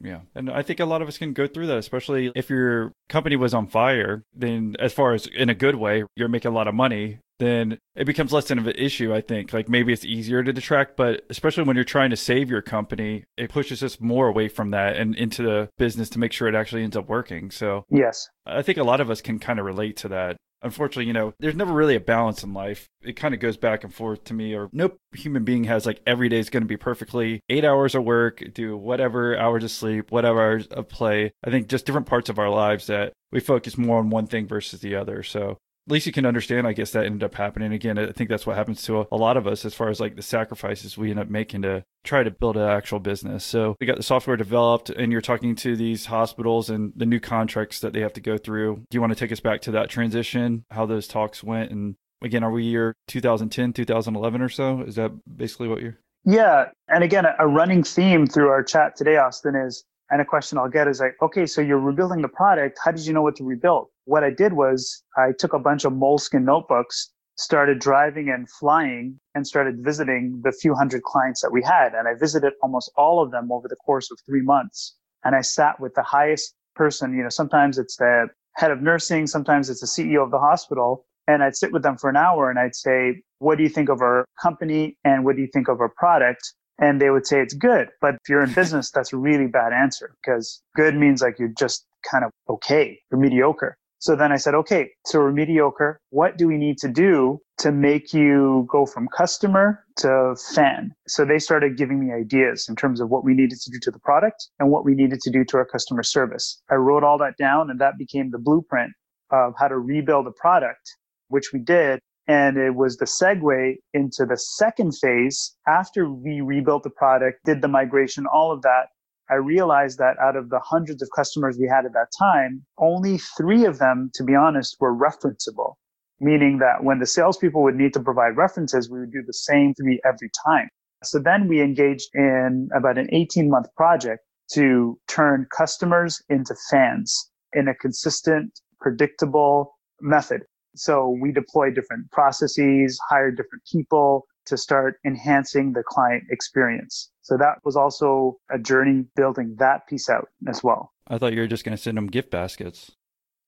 Yeah. 0.00 0.20
And 0.34 0.50
I 0.50 0.62
think 0.62 0.80
a 0.80 0.84
lot 0.84 1.02
of 1.02 1.08
us 1.08 1.18
can 1.18 1.32
go 1.32 1.46
through 1.46 1.68
that, 1.68 1.78
especially 1.78 2.32
if 2.34 2.50
your 2.50 2.92
company 3.08 3.36
was 3.36 3.54
on 3.54 3.66
fire, 3.66 4.22
then 4.34 4.76
as 4.78 4.92
far 4.92 5.14
as 5.14 5.26
in 5.26 5.48
a 5.48 5.54
good 5.54 5.76
way, 5.76 6.04
you're 6.16 6.28
making 6.28 6.50
a 6.50 6.54
lot 6.54 6.68
of 6.68 6.74
money, 6.74 7.18
then 7.38 7.78
it 7.96 8.04
becomes 8.04 8.32
less 8.32 8.50
of 8.50 8.66
an 8.66 8.74
issue, 8.76 9.14
I 9.14 9.20
think. 9.20 9.52
Like 9.52 9.68
maybe 9.68 9.92
it's 9.92 10.04
easier 10.04 10.42
to 10.42 10.52
detract, 10.52 10.96
but 10.96 11.24
especially 11.30 11.64
when 11.64 11.76
you're 11.76 11.84
trying 11.84 12.10
to 12.10 12.16
save 12.16 12.50
your 12.50 12.62
company, 12.62 13.24
it 13.36 13.50
pushes 13.50 13.82
us 13.82 14.00
more 14.00 14.28
away 14.28 14.48
from 14.48 14.70
that 14.70 14.96
and 14.96 15.14
into 15.14 15.42
the 15.42 15.68
business 15.78 16.08
to 16.10 16.18
make 16.18 16.32
sure 16.32 16.48
it 16.48 16.54
actually 16.54 16.84
ends 16.84 16.96
up 16.96 17.08
working. 17.08 17.50
So, 17.50 17.84
yes. 17.90 18.28
I 18.46 18.62
think 18.62 18.78
a 18.78 18.84
lot 18.84 19.00
of 19.00 19.10
us 19.10 19.20
can 19.20 19.38
kind 19.38 19.58
of 19.58 19.64
relate 19.64 19.96
to 19.98 20.08
that 20.08 20.36
unfortunately, 20.64 21.06
you 21.06 21.12
know, 21.12 21.34
there's 21.38 21.54
never 21.54 21.72
really 21.72 21.94
a 21.94 22.00
balance 22.00 22.42
in 22.42 22.52
life. 22.52 22.88
It 23.02 23.14
kind 23.14 23.34
of 23.34 23.40
goes 23.40 23.56
back 23.56 23.84
and 23.84 23.94
forth 23.94 24.24
to 24.24 24.34
me, 24.34 24.54
or 24.54 24.68
no 24.72 24.92
human 25.12 25.44
being 25.44 25.64
has 25.64 25.86
like 25.86 26.00
every 26.06 26.28
day 26.28 26.38
is 26.38 26.50
going 26.50 26.62
to 26.62 26.68
be 26.68 26.76
perfectly 26.76 27.40
eight 27.48 27.64
hours 27.64 27.94
of 27.94 28.04
work, 28.04 28.42
do 28.52 28.76
whatever 28.76 29.38
hours 29.38 29.62
of 29.62 29.70
sleep, 29.70 30.10
whatever 30.10 30.40
hours 30.40 30.66
of 30.68 30.88
play. 30.88 31.32
I 31.44 31.50
think 31.50 31.68
just 31.68 31.86
different 31.86 32.06
parts 32.06 32.28
of 32.28 32.38
our 32.38 32.50
lives 32.50 32.86
that 32.88 33.12
we 33.30 33.40
focus 33.40 33.78
more 33.78 33.98
on 33.98 34.10
one 34.10 34.26
thing 34.26 34.46
versus 34.46 34.80
the 34.80 34.96
other. 34.96 35.22
So 35.22 35.58
least 35.92 36.06
you 36.06 36.12
can 36.12 36.26
understand, 36.26 36.66
I 36.66 36.72
guess, 36.72 36.92
that 36.92 37.04
ended 37.04 37.22
up 37.22 37.34
happening. 37.34 37.72
Again, 37.72 37.98
I 37.98 38.12
think 38.12 38.30
that's 38.30 38.46
what 38.46 38.56
happens 38.56 38.82
to 38.82 39.00
a, 39.00 39.06
a, 39.12 39.16
lot 39.16 39.36
of 39.36 39.46
us 39.46 39.64
as 39.64 39.74
far 39.74 39.88
as 39.88 40.00
like 40.00 40.16
the 40.16 40.22
sacrifices 40.22 40.96
we 40.96 41.10
end 41.10 41.20
up 41.20 41.28
making 41.28 41.62
to 41.62 41.84
try 42.04 42.22
to 42.22 42.30
build 42.30 42.56
an 42.56 42.68
actual 42.68 43.00
business. 43.00 43.44
So 43.44 43.76
we 43.80 43.86
got 43.86 43.96
the 43.96 44.02
software 44.02 44.36
developed, 44.36 44.90
and 44.90 45.12
you're 45.12 45.20
talking 45.20 45.54
to 45.56 45.76
these 45.76 46.06
hospitals 46.06 46.70
and 46.70 46.92
the 46.96 47.06
new 47.06 47.20
contracts 47.20 47.80
that 47.80 47.92
they 47.92 48.00
have 48.00 48.12
to 48.14 48.20
go 48.20 48.38
through. 48.38 48.76
Do 48.90 48.96
you 48.96 49.00
want 49.00 49.12
to 49.12 49.18
take 49.18 49.32
us 49.32 49.40
back 49.40 49.60
to 49.62 49.72
that 49.72 49.90
transition, 49.90 50.64
how 50.70 50.86
those 50.86 51.06
talks 51.06 51.42
went? 51.42 51.70
And 51.70 51.96
again, 52.22 52.42
are 52.42 52.50
we 52.50 52.64
year 52.64 52.94
2010, 53.08 53.72
2011 53.72 54.40
or 54.40 54.48
so? 54.48 54.80
Is 54.80 54.94
that 54.96 55.12
basically 55.36 55.68
what 55.68 55.82
you're? 55.82 55.98
Yeah. 56.24 56.70
And 56.88 57.04
again, 57.04 57.26
a 57.38 57.46
running 57.46 57.82
theme 57.82 58.26
through 58.26 58.48
our 58.48 58.62
chat 58.62 58.96
today, 58.96 59.18
Austin, 59.18 59.54
is 59.54 59.84
and 60.10 60.20
a 60.20 60.24
question 60.24 60.58
I'll 60.58 60.68
get 60.68 60.88
is 60.88 61.00
like, 61.00 61.16
okay, 61.22 61.46
so 61.46 61.60
you're 61.60 61.78
rebuilding 61.78 62.22
the 62.22 62.28
product. 62.28 62.78
How 62.82 62.90
did 62.90 63.06
you 63.06 63.12
know 63.12 63.22
what 63.22 63.36
to 63.36 63.44
rebuild? 63.44 63.88
What 64.04 64.22
I 64.22 64.30
did 64.30 64.52
was 64.52 65.02
I 65.16 65.32
took 65.38 65.52
a 65.54 65.58
bunch 65.58 65.84
of 65.84 65.92
Moleskine 65.92 66.44
notebooks, 66.44 67.10
started 67.36 67.78
driving 67.78 68.28
and 68.28 68.48
flying, 68.50 69.18
and 69.34 69.46
started 69.46 69.82
visiting 69.82 70.40
the 70.44 70.52
few 70.52 70.74
hundred 70.74 71.02
clients 71.02 71.40
that 71.40 71.50
we 71.52 71.62
had. 71.62 71.94
And 71.94 72.06
I 72.06 72.14
visited 72.14 72.52
almost 72.62 72.92
all 72.96 73.22
of 73.22 73.30
them 73.30 73.50
over 73.50 73.66
the 73.66 73.76
course 73.76 74.10
of 74.10 74.18
three 74.26 74.42
months. 74.42 74.96
And 75.24 75.34
I 75.34 75.40
sat 75.40 75.80
with 75.80 75.94
the 75.94 76.02
highest 76.02 76.54
person, 76.76 77.16
you 77.16 77.22
know, 77.22 77.30
sometimes 77.30 77.78
it's 77.78 77.96
the 77.96 78.26
head 78.56 78.70
of 78.70 78.82
nursing, 78.82 79.26
sometimes 79.26 79.70
it's 79.70 79.80
the 79.80 79.86
CEO 79.86 80.22
of 80.22 80.30
the 80.30 80.38
hospital. 80.38 81.06
And 81.26 81.42
I'd 81.42 81.56
sit 81.56 81.72
with 81.72 81.82
them 81.82 81.96
for 81.96 82.10
an 82.10 82.16
hour 82.16 82.50
and 82.50 82.58
I'd 82.58 82.74
say, 82.74 83.22
what 83.38 83.56
do 83.56 83.62
you 83.62 83.70
think 83.70 83.88
of 83.88 84.02
our 84.02 84.26
company? 84.40 84.98
And 85.04 85.24
what 85.24 85.36
do 85.36 85.42
you 85.42 85.48
think 85.50 85.68
of 85.68 85.80
our 85.80 85.88
product? 85.88 86.52
And 86.78 87.00
they 87.00 87.10
would 87.10 87.26
say 87.26 87.40
it's 87.40 87.54
good. 87.54 87.88
But 88.00 88.14
if 88.14 88.28
you're 88.28 88.42
in 88.42 88.52
business, 88.52 88.90
that's 88.90 89.12
a 89.12 89.16
really 89.16 89.46
bad 89.46 89.72
answer 89.72 90.14
because 90.22 90.62
good 90.74 90.96
means 90.96 91.22
like 91.22 91.38
you're 91.38 91.54
just 91.56 91.86
kind 92.10 92.24
of 92.24 92.30
okay, 92.48 92.98
you're 93.10 93.20
mediocre. 93.20 93.76
So 94.04 94.14
then 94.14 94.32
I 94.32 94.36
said, 94.36 94.54
okay, 94.54 94.90
so 95.06 95.20
we're 95.20 95.32
mediocre. 95.32 95.98
What 96.10 96.36
do 96.36 96.46
we 96.46 96.58
need 96.58 96.76
to 96.80 96.88
do 96.88 97.40
to 97.56 97.72
make 97.72 98.12
you 98.12 98.66
go 98.70 98.84
from 98.84 99.08
customer 99.16 99.82
to 99.96 100.36
fan? 100.54 100.90
So 101.08 101.24
they 101.24 101.38
started 101.38 101.78
giving 101.78 102.06
me 102.06 102.12
ideas 102.12 102.66
in 102.68 102.76
terms 102.76 103.00
of 103.00 103.08
what 103.08 103.24
we 103.24 103.32
needed 103.32 103.60
to 103.60 103.70
do 103.70 103.78
to 103.80 103.90
the 103.90 103.98
product 104.00 104.46
and 104.58 104.70
what 104.70 104.84
we 104.84 104.94
needed 104.94 105.20
to 105.20 105.30
do 105.30 105.42
to 105.46 105.56
our 105.56 105.64
customer 105.64 106.02
service. 106.02 106.60
I 106.70 106.74
wrote 106.74 107.02
all 107.02 107.16
that 107.16 107.38
down 107.38 107.70
and 107.70 107.80
that 107.80 107.96
became 107.96 108.30
the 108.30 108.38
blueprint 108.38 108.92
of 109.30 109.54
how 109.58 109.68
to 109.68 109.78
rebuild 109.78 110.26
a 110.26 110.32
product, 110.32 110.86
which 111.28 111.54
we 111.54 111.60
did. 111.60 111.98
And 112.26 112.56
it 112.56 112.74
was 112.74 112.96
the 112.96 113.04
segue 113.04 113.76
into 113.92 114.24
the 114.24 114.38
second 114.38 114.92
phase 114.92 115.54
after 115.68 116.10
we 116.10 116.40
rebuilt 116.40 116.82
the 116.82 116.90
product, 116.90 117.44
did 117.44 117.60
the 117.60 117.68
migration, 117.68 118.24
all 118.26 118.50
of 118.50 118.62
that. 118.62 118.88
I 119.30 119.34
realized 119.34 119.98
that 119.98 120.18
out 120.18 120.36
of 120.36 120.50
the 120.50 120.60
hundreds 120.60 121.02
of 121.02 121.08
customers 121.14 121.56
we 121.58 121.66
had 121.66 121.86
at 121.86 121.92
that 121.92 122.08
time, 122.18 122.64
only 122.78 123.18
three 123.18 123.64
of 123.64 123.78
them, 123.78 124.10
to 124.14 124.24
be 124.24 124.34
honest, 124.34 124.76
were 124.80 124.94
referenceable, 124.94 125.74
meaning 126.20 126.58
that 126.58 126.84
when 126.84 126.98
the 126.98 127.06
salespeople 127.06 127.62
would 127.62 127.76
need 127.76 127.94
to 127.94 128.00
provide 128.00 128.36
references, 128.36 128.90
we 128.90 129.00
would 129.00 129.12
do 129.12 129.22
the 129.26 129.32
same 129.32 129.74
three 129.74 130.00
every 130.04 130.30
time. 130.46 130.68
So 131.02 131.18
then 131.18 131.48
we 131.48 131.60
engaged 131.60 132.08
in 132.14 132.68
about 132.74 132.98
an 132.98 133.08
18 133.12 133.50
month 133.50 133.66
project 133.76 134.22
to 134.52 134.98
turn 135.08 135.46
customers 135.56 136.22
into 136.28 136.54
fans 136.70 137.30
in 137.52 137.68
a 137.68 137.74
consistent, 137.74 138.60
predictable 138.80 139.78
method. 140.00 140.42
So 140.74 141.16
we 141.20 141.32
deploy 141.32 141.70
different 141.70 142.10
processes, 142.10 142.98
hire 143.08 143.30
different 143.30 143.62
people, 143.70 144.26
to 144.46 144.56
start 144.56 144.98
enhancing 145.06 145.72
the 145.72 145.82
client 145.82 146.24
experience. 146.30 147.10
So 147.22 147.36
that 147.38 147.58
was 147.64 147.76
also 147.76 148.36
a 148.50 148.58
journey 148.58 149.04
building 149.16 149.56
that 149.58 149.86
piece 149.88 150.08
out 150.08 150.28
as 150.48 150.62
well. 150.62 150.92
I 151.08 151.18
thought 151.18 151.32
you 151.32 151.40
were 151.40 151.46
just 151.46 151.64
going 151.64 151.76
to 151.76 151.82
send 151.82 151.96
them 151.96 152.06
gift 152.06 152.30
baskets. 152.30 152.92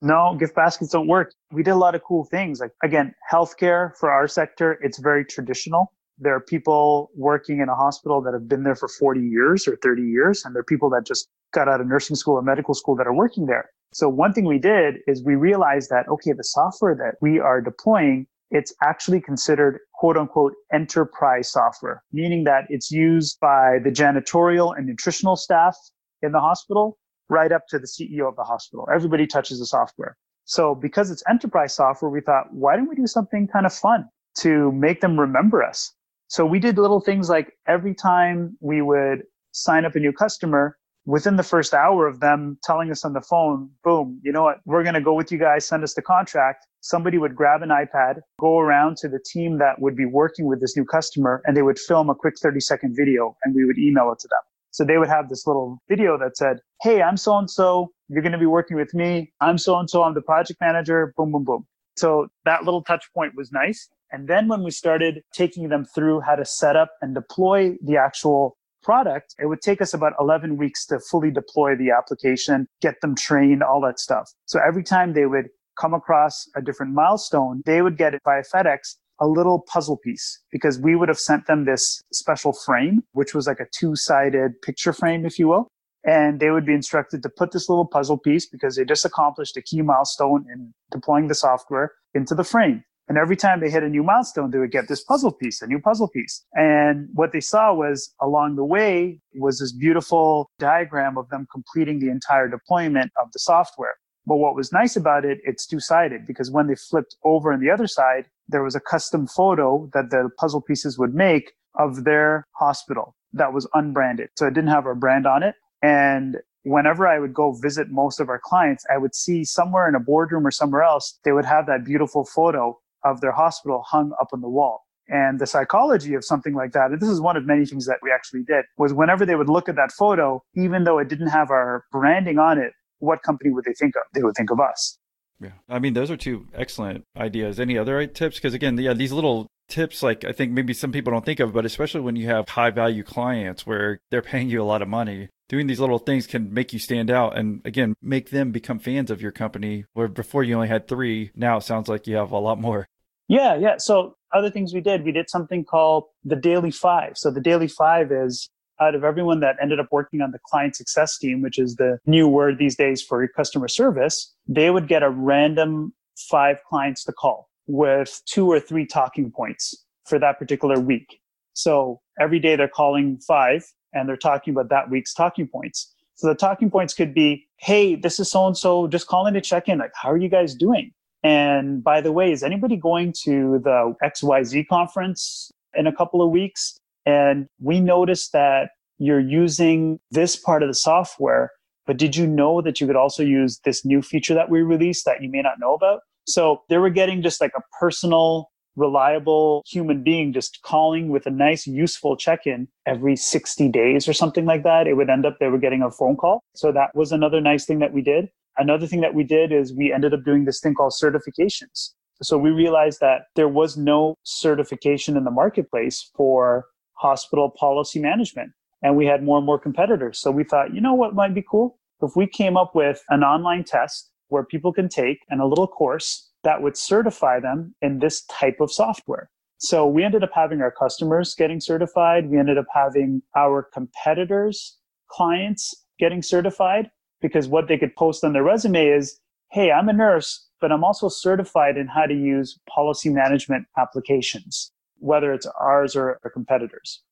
No, 0.03 0.37
gift 0.39 0.55
baskets 0.55 0.93
don't 0.93 1.09
work. 1.09 1.33
We 1.53 1.63
did 1.63 1.71
a 1.71 1.77
lot 1.77 1.95
of 1.95 2.03
cool 2.03 2.25
things. 2.25 2.61
Like 2.61 2.73
again, 2.83 3.15
healthcare 3.33 3.97
for 3.99 4.11
our 4.11 4.29
sector, 4.29 4.79
it's 4.83 4.99
very 4.99 5.25
traditional. 5.25 5.93
There 6.19 6.35
are 6.35 6.41
people 6.41 7.11
working 7.15 7.61
in 7.61 7.69
a 7.69 7.75
hospital 7.75 8.23
that 8.23 8.33
have 8.33 8.49
been 8.49 8.63
there 8.63 8.75
for 8.75 8.89
40 8.89 9.21
years 9.21 9.69
or 9.69 9.77
30 9.83 10.03
years, 10.03 10.45
and 10.45 10.55
there 10.55 10.61
are 10.61 10.65
people 10.65 10.89
that 10.91 11.07
just 11.07 11.29
got 11.53 11.69
out 11.69 11.81
of 11.81 11.87
nursing 11.87 12.17
school 12.17 12.35
or 12.35 12.43
medical 12.43 12.75
school 12.75 12.97
that 12.97 13.07
are 13.07 13.15
working 13.15 13.47
there. 13.47 13.71
So 13.97 14.11
one 14.11 14.35
thing 14.35 14.45
we 14.45 14.59
did 14.59 14.97
is 15.07 15.25
we 15.25 15.37
realized 15.37 15.89
that, 15.89 16.07
okay, 16.07 16.33
the 16.33 16.45
software 16.45 16.95
that 16.97 17.15
we 17.23 17.41
are 17.41 17.63
deploying 17.63 18.27
it's 18.51 18.73
actually 18.83 19.23
considered 19.23 19.79
quote 19.95 20.19
unquote 20.19 20.53
enterprise 20.71 21.51
software, 21.51 22.05
meaning 22.13 22.45
that 22.45 22.65
it's 22.69 22.91
used 22.91 23.41
by 23.41 23.79
the 23.83 23.91
janitorial 23.91 24.77
and 24.77 24.87
nutritional 24.87 25.35
staff 25.35 25.75
in 26.21 26.33
the 26.33 26.41
hospital 26.41 26.99
right 27.31 27.51
up 27.51 27.63
to 27.71 27.79
the 27.79 27.87
CEO 27.87 28.29
of 28.29 28.37
the 28.37 28.45
hospital. 28.45 28.87
Everybody 28.95 29.27
touches 29.27 29.61
the 29.61 29.67
software. 29.67 30.19
So 30.45 30.75
because 30.75 31.11
it's 31.11 31.23
enterprise 31.27 31.75
software, 31.75 32.11
we 32.11 32.21
thought, 32.21 32.53
why 32.53 32.77
don't 32.77 32.91
we 32.91 32.97
do 32.97 33.07
something 33.07 33.49
kind 33.49 33.65
of 33.65 33.73
fun 33.73 34.05
to 34.41 34.71
make 34.73 35.01
them 35.01 35.19
remember 35.19 35.65
us? 35.65 35.93
So 36.29 36.45
we 36.45 36.59
did 36.59 36.77
little 36.77 37.01
things 37.01 37.31
like 37.31 37.55
every 37.67 37.95
time 37.95 38.59
we 38.61 38.83
would 38.83 39.23
sign 39.53 39.87
up 39.87 39.97
a 39.97 40.01
new 40.01 40.13
customer, 40.13 40.77
within 41.07 41.37
the 41.37 41.43
first 41.43 41.73
hour 41.73 42.07
of 42.07 42.21
them 42.21 42.59
telling 42.63 42.91
us 42.91 43.05
on 43.05 43.13
the 43.13 43.21
phone, 43.21 43.71
boom, 43.85 44.21
you 44.23 44.33
know 44.33 44.43
what, 44.43 44.59
we're 44.67 44.83
going 44.83 44.95
to 44.95 45.01
go 45.01 45.15
with 45.15 45.33
you 45.33 45.39
guys, 45.39 45.67
send 45.67 45.83
us 45.83 45.95
the 45.95 46.03
contract. 46.03 46.67
Somebody 46.81 47.17
would 47.17 47.35
grab 47.35 47.63
an 47.63 47.71
iPad, 47.71 48.21
go 48.39 48.59
around 48.59 48.97
to 48.99 49.09
the 49.09 49.19
team 49.19 49.59
that 49.59 49.81
would 49.81 49.97
be 49.97 50.05
working 50.05 50.47
with 50.47 50.61
this 50.61 50.77
new 50.77 50.85
customer, 50.85 51.43
and 51.47 51.57
they 51.57 51.63
would 51.63 51.79
film 51.79 52.11
a 52.11 52.15
quick 52.15 52.35
30 52.39 52.61
second 52.61 52.95
video 52.95 53.37
and 53.45 53.55
we 53.55 53.65
would 53.65 53.79
email 53.79 54.13
it 54.13 54.19
to 54.21 54.29
them. 54.29 54.41
So 54.73 54.85
they 54.85 54.99
would 54.99 55.09
have 55.09 55.31
this 55.31 55.47
little 55.47 55.79
video 55.89 56.19
that 56.19 56.37
said, 56.37 56.59
Hey, 56.83 57.01
I'm 57.01 57.17
so 57.17 57.39
and 57.39 57.51
so. 57.51 57.93
You're 58.09 58.23
going 58.23 58.33
to 58.33 58.39
be 58.39 58.47
working 58.47 58.77
with 58.77 58.93
me. 58.93 59.33
I'm 59.41 59.57
so 59.57 59.79
and 59.79 59.89
so. 59.89 60.03
I'm 60.03 60.13
the 60.13 60.21
project 60.21 60.61
manager. 60.61 61.15
Boom, 61.17 61.33
boom, 61.33 61.45
boom. 61.45 61.67
So 61.97 62.29
that 62.45 62.65
little 62.65 62.83
touch 62.83 63.07
point 63.15 63.35
was 63.35 63.51
nice. 63.51 63.89
And 64.13 64.29
then 64.29 64.49
when 64.49 64.63
we 64.63 64.71
started 64.71 65.23
taking 65.33 65.71
them 65.71 65.87
through 65.87 66.21
how 66.21 66.35
to 66.37 66.45
set 66.45 66.77
up 66.77 66.91
and 67.01 67.15
deploy 67.15 67.77
the 67.83 67.97
actual 67.97 68.59
product, 68.87 69.35
it 69.41 69.47
would 69.47 69.61
take 69.61 69.83
us 69.83 69.93
about 69.93 70.13
11 70.21 70.57
weeks 70.57 70.87
to 70.87 71.01
fully 71.01 71.33
deploy 71.33 71.75
the 71.75 71.91
application, 71.91 72.69
get 72.81 73.01
them 73.03 73.17
trained, 73.17 73.63
all 73.63 73.81
that 73.81 73.99
stuff. 73.99 74.33
So 74.45 74.61
every 74.67 74.85
time 74.85 75.13
they 75.13 75.27
would 75.27 75.49
come 75.77 75.93
across 75.93 76.49
a 76.55 76.63
different 76.63 76.95
milestone, 76.95 77.63
they 77.67 77.83
would 77.83 77.99
get 77.99 78.15
it 78.15 78.23
via 78.25 78.45
FedEx 78.55 78.95
a 79.21 79.27
little 79.27 79.65
puzzle 79.73 79.97
piece 79.97 80.41
because 80.53 80.79
we 80.79 80.95
would 80.95 81.09
have 81.09 81.19
sent 81.19 81.47
them 81.47 81.65
this 81.65 82.01
special 82.13 82.53
frame, 82.53 83.03
which 83.13 83.35
was 83.35 83.49
like 83.49 83.59
a 83.59 83.67
two 83.73 83.97
sided 83.97 84.53
picture 84.63 84.93
frame, 84.93 85.27
if 85.27 85.37
you 85.37 85.49
will. 85.49 85.67
And 86.05 86.39
they 86.39 86.51
would 86.51 86.65
be 86.65 86.75
instructed 86.75 87.25
to 87.25 87.29
put 87.29 87.51
this 87.51 87.69
little 87.69 87.87
puzzle 87.87 88.19
piece 88.19 88.47
because 88.49 88.77
they 88.77 88.85
just 88.85 89.05
accomplished 89.05 89.57
a 89.57 89.63
key 89.63 89.83
milestone 89.83 90.45
in 90.53 90.73
deploying 90.93 91.27
the 91.27 91.35
software 91.35 91.91
into 92.15 92.37
the 92.37 92.45
frame. 92.45 92.85
And 93.09 93.19
every 93.19 93.37
time 93.37 93.61
they 93.61 93.71
hit 93.71 93.83
a 93.83 93.89
new 93.89 94.03
milestone, 94.03 94.51
they 94.51 94.59
would 94.59 94.73
get 94.73 94.89
this 94.89 95.05
puzzle 95.05 95.33
piece, 95.33 95.63
a 95.63 95.67
new 95.67 95.79
puzzle 95.79 96.09
piece. 96.09 96.45
And 96.55 97.09
what 97.13 97.33
they 97.33 97.41
saw 97.41 97.73
was 97.73 98.13
along 98.21 98.57
the 98.57 98.65
way 98.65 99.21
was 99.35 99.61
this 99.61 99.73
beautiful 99.73 100.51
diagram 100.59 101.17
of 101.17 101.29
them 101.29 101.47
completing 101.53 102.01
the 102.01 102.11
entire 102.11 102.49
deployment 102.49 103.13
of 103.23 103.31
the 103.33 103.39
software. 103.39 103.95
But 104.27 104.39
what 104.39 104.57
was 104.57 104.73
nice 104.73 104.97
about 104.97 105.25
it, 105.25 105.39
it's 105.45 105.67
two 105.67 105.79
sided 105.79 106.27
because 106.27 106.51
when 106.51 106.67
they 106.67 106.75
flipped 106.75 107.17
over 107.25 107.53
on 107.53 107.61
the 107.61 107.71
other 107.71 107.87
side, 107.87 108.27
there 108.49 108.65
was 108.65 108.75
a 108.75 108.81
custom 108.81 109.29
photo 109.29 109.89
that 109.95 110.11
the 110.11 110.29
puzzle 110.37 110.61
pieces 110.61 110.99
would 110.99 111.15
make 111.15 111.53
of 111.79 112.03
their 112.05 112.45
hospital 112.59 113.15
that 113.33 113.53
was 113.53 113.69
unbranded. 113.75 114.31
So 114.37 114.47
it 114.47 114.55
didn't 114.55 114.71
have 114.71 114.87
our 114.87 114.95
brand 114.97 115.27
on 115.27 115.45
it. 115.45 115.55
And 115.81 116.39
whenever 116.65 117.07
I 117.07 117.21
would 117.21 117.35
go 117.35 117.53
visit 117.53 117.89
most 117.91 118.19
of 118.19 118.29
our 118.29 118.41
clients, 118.43 118.85
I 118.93 118.99
would 118.99 119.15
see 119.15 119.45
somewhere 119.45 119.89
in 119.89 119.95
a 119.95 120.01
boardroom 120.01 120.45
or 120.45 120.51
somewhere 120.51 120.83
else, 120.83 121.19
they 121.25 121.31
would 121.31 121.45
have 121.45 121.67
that 121.67 121.85
beautiful 121.85 122.25
photo 122.25 122.77
of 123.05 123.21
their 123.21 123.33
hospital 123.33 123.85
hung 123.87 124.13
up 124.21 124.29
on 124.33 124.41
the 124.41 124.49
wall. 124.49 124.83
And 125.09 125.39
the 125.39 125.47
psychology 125.47 126.15
of 126.15 126.25
something 126.25 126.55
like 126.55 126.73
that, 126.73 126.91
and 126.91 127.01
this 127.01 127.09
is 127.09 127.21
one 127.21 127.37
of 127.37 127.47
many 127.47 127.65
things 127.65 127.87
that 127.87 127.99
we 128.03 128.11
actually 128.11 128.43
did, 128.43 128.65
was 128.77 128.93
whenever 128.93 129.25
they 129.25 129.37
would 129.37 129.49
look 129.49 129.69
at 129.69 129.77
that 129.77 129.93
photo, 129.93 130.43
even 130.57 130.85
though 130.85 130.99
it 130.99 131.09
didn't 131.09 131.29
have 131.29 131.51
our 131.51 131.85
branding 131.93 132.39
on 132.39 132.59
it, 132.59 132.73
what 132.99 133.23
company 133.23 133.51
would 133.51 133.65
they 133.65 133.75
think 133.75 133.95
of? 133.95 134.03
They 134.15 134.23
would 134.23 134.35
think 134.35 134.51
of 134.51 134.59
us. 134.59 134.99
Yeah. 135.41 135.51
I 135.69 135.79
mean, 135.79 135.93
those 135.95 136.11
are 136.11 136.17
two 136.17 136.47
excellent 136.55 137.05
ideas. 137.17 137.61
Any 137.61 137.79
other 137.79 138.05
tips? 138.07 138.37
Because 138.37 138.55
again, 138.55 138.77
yeah, 138.79 138.95
these 138.95 139.13
little 139.13 139.47
tips, 139.69 140.03
like 140.03 140.25
I 140.25 140.33
think 140.33 140.53
maybe 140.53 140.73
some 140.73 140.93
people 140.93 141.13
don't 141.13 141.25
think 141.25 141.41
of, 141.41 141.53
but 141.53 141.65
especially 141.65 142.01
when 142.01 142.17
you 142.17 142.27
have 142.27 142.51
high 142.51 142.71
value 142.71 143.03
clients 143.03 143.67
where 143.67 144.01
they're 144.11 144.23
paying 144.23 144.49
you 144.49 144.63
a 144.63 144.65
lot 144.65 144.83
of 144.83 144.89
money, 144.89 145.29
doing 145.49 145.67
these 145.67 145.81
little 145.81 145.99
things 145.99 146.27
can 146.27 146.53
make 146.53 146.73
you 146.73 146.79
stand 146.79 147.11
out 147.11 147.37
and 147.37 147.61
again, 147.65 147.95
make 148.03 148.31
them 148.31 148.53
become 148.53 148.79
fans 148.79 149.11
of 149.11 149.23
your 149.23 149.33
company 149.33 149.85
where 149.93 150.09
before 150.09 150.43
you 150.43 150.55
only 150.55 150.69
had 150.69 150.89
three. 150.89 151.31
Now 151.35 151.59
it 151.59 151.63
sounds 151.63 151.89
like 151.89 152.07
you 152.07 152.17
have 152.17 152.33
a 152.33 152.39
lot 152.39 152.61
more. 152.61 152.89
Yeah, 153.29 153.57
yeah. 153.57 153.77
So 153.79 154.17
other 154.33 154.51
things 154.51 154.73
we 154.73 154.81
did, 154.81 155.05
we 155.05 155.13
did 155.13 155.29
something 155.29 155.65
called 155.65 156.05
the 156.25 156.37
Daily 156.37 156.71
Five. 156.71 157.13
So 157.17 157.31
the 157.31 157.41
Daily 157.41 157.69
Five 157.69 158.13
is 158.13 158.49
out 158.81 158.95
of 158.95 159.05
everyone 159.05 159.41
that 159.41 159.57
ended 159.61 159.81
up 159.81 159.89
working 159.91 160.21
on 160.21 160.31
the 160.31 160.39
client 160.45 160.77
success 160.77 161.19
team, 161.19 161.41
which 161.41 161.59
is 161.59 161.77
the 161.77 161.99
new 162.07 162.29
word 162.29 162.59
these 162.59 162.77
days 162.77 163.03
for 163.03 163.27
customer 163.29 163.69
service, 163.69 164.35
they 164.47 164.71
would 164.71 164.87
get 164.87 165.03
a 165.03 165.11
random 165.11 165.95
five 166.31 166.59
clients 166.69 167.05
to 167.05 167.13
call 167.13 167.49
with 167.67 168.23
two 168.27 168.51
or 168.51 168.61
three 168.61 168.87
talking 168.87 169.31
points 169.31 169.85
for 170.07 170.19
that 170.19 170.39
particular 170.39 170.79
week. 170.79 171.21
So 171.55 172.01
every 172.21 172.39
day 172.39 172.57
they're 172.57 172.69
calling 172.69 173.19
five 173.19 173.65
and 173.93 174.09
they're 174.09 174.17
talking 174.17 174.53
about 174.53 174.69
that 174.69 174.91
week's 174.91 175.15
talking 175.15 175.49
points. 175.49 175.93
So 176.15 176.29
the 176.29 176.35
talking 176.35 176.71
points 176.71 176.95
could 176.95 177.15
be, 177.15 177.47
Hey, 177.59 177.97
this 177.97 178.21
is 178.21 178.31
so 178.31 178.47
and 178.47 178.57
so 178.57 178.87
just 178.89 179.07
calling 179.07 179.35
to 179.35 179.41
check 179.41 179.69
in. 179.69 179.79
Like, 179.79 179.93
how 179.95 180.11
are 180.11 180.17
you 180.19 180.29
guys 180.29 180.55
doing? 180.55 180.93
And 181.23 181.83
by 181.83 182.01
the 182.01 182.13
way, 182.13 182.31
is 182.31 182.43
anybody 182.43 182.77
going 182.77 183.13
to 183.25 183.61
the 183.65 183.95
XYZ 184.03 184.69
conference 184.69 185.51
in 185.75 185.87
a 185.87 185.93
couple 185.93 186.23
of 186.23 186.31
weeks? 186.31 186.79
And 187.05 187.47
we 187.61 187.81
noticed 187.81 188.33
that 188.33 188.71
you're 188.99 189.21
using 189.21 189.99
this 190.11 190.37
part 190.37 190.63
of 190.63 190.69
the 190.69 190.75
software, 190.75 191.51
but 191.87 191.97
did 191.97 192.17
you 192.17 192.27
know 192.27 192.61
that 192.63 192.81
you 192.81 192.87
could 192.87 192.97
also 192.97 193.23
use 193.23 193.61
this 193.65 193.85
new 193.85 194.03
feature 194.03 194.35
that 194.35 194.51
we 194.51 194.63
released 194.63 195.05
that 195.05 195.23
you 195.23 195.31
may 195.31 195.43
not 195.43 195.59
know 195.59 195.75
about? 195.75 196.01
So 196.27 196.63
they 196.69 196.79
were 196.79 196.91
getting 196.91 197.23
just 197.23 197.41
like 197.41 197.53
a 197.57 197.63
personal, 197.79 198.51
reliable 198.77 199.63
human 199.67 200.03
being 200.03 200.33
just 200.33 200.61
calling 200.63 201.09
with 201.09 201.27
a 201.27 201.31
nice, 201.31 201.67
useful 201.67 202.17
check 202.17 202.47
in 202.47 202.69
every 202.87 203.17
60 203.17 203.69
days 203.71 204.09
or 204.09 204.13
something 204.13 204.45
like 204.45 204.63
that. 204.65 204.87
It 204.87 204.95
would 204.95 205.11
end 205.11 205.25
up 205.27 205.39
they 205.39 205.49
were 205.49 205.59
getting 205.59 205.83
a 205.83 205.91
phone 205.91 206.17
call. 206.17 206.43
So 206.55 206.73
that 206.73 206.95
was 206.95 207.13
another 207.13 207.41
nice 207.41 207.65
thing 207.65 207.79
that 207.81 207.93
we 207.93 208.03
did. 208.03 208.29
Another 208.59 208.87
thing 208.87 209.01
that 209.03 209.15
we 209.15 209.25
did 209.25 209.53
is 209.53 209.75
we 209.75 209.93
ended 209.93 210.15
up 210.15 210.25
doing 210.25 210.45
this 210.45 210.61
thing 210.61 210.75
called 210.75 210.93
certifications. 210.93 211.91
So 212.23 212.39
we 212.39 212.51
realized 212.51 213.01
that 213.01 213.23
there 213.35 213.49
was 213.49 213.77
no 213.77 214.15
certification 214.23 215.17
in 215.17 215.25
the 215.25 215.31
marketplace 215.31 216.11
for 216.17 216.67
hospital 216.95 217.51
policy 217.51 218.01
management. 218.01 218.53
And 218.83 218.97
we 218.97 219.07
had 219.07 219.23
more 219.23 219.37
and 219.37 219.47
more 219.47 219.59
competitors. 219.59 220.19
So 220.19 220.31
we 220.31 220.45
thought, 220.45 220.75
you 220.75 220.81
know 220.81 220.95
what 220.95 221.15
might 221.15 221.35
be 221.35 221.45
cool? 221.49 221.79
If 222.03 222.17
we 222.17 222.27
came 222.27 222.57
up 222.57 222.75
with 222.75 223.03
an 223.11 223.23
online 223.23 223.65
test 223.65 224.11
where 224.29 224.45
people 224.45 224.73
can 224.73 224.89
take 224.89 225.19
and 225.29 225.41
a 225.41 225.47
little 225.47 225.67
course 225.67 226.31
that 226.45 226.63
would 226.63 226.77
certify 226.77 227.41
them 227.41 227.75
in 227.83 227.99
this 227.99 228.25
type 228.27 228.61
of 228.61 228.71
software. 228.73 229.31
So 229.59 229.87
we 229.87 230.05
ended 230.05 230.23
up 230.23 230.31
having 230.35 230.61
our 230.61 230.71
customers 230.71 231.35
getting 231.35 231.61
certified. 231.61 232.29
We 232.31 232.39
ended 232.39 232.59
up 232.59 232.67
having 232.73 233.23
our 233.35 233.63
competitors, 233.73 234.77
clients 235.11 235.75
getting 235.99 236.23
certified 236.23 236.91
because 237.23 237.49
what 237.49 237.67
they 237.67 237.79
could 237.79 237.97
post 237.97 238.23
on 238.23 238.33
their 238.35 238.45
resume 238.45 238.87
is, 238.87 239.19
Hey, 239.51 239.71
I'm 239.71 239.89
a 239.89 239.93
nurse. 239.93 240.43
but 240.61 240.73
I'm 240.73 240.85
also 240.85 241.09
certified 241.09 241.77
in 241.77 241.87
how 241.87 242.07
to 242.07 242.15
use 242.15 242.59
policy 242.69 243.09
management 243.11 243.67
applications, 243.79 244.73
whether 244.99 245.33
it's 245.33 245.47
ours 245.61 245.95
or 245.97 246.19
our 246.25 246.31
competitors. 246.31 247.03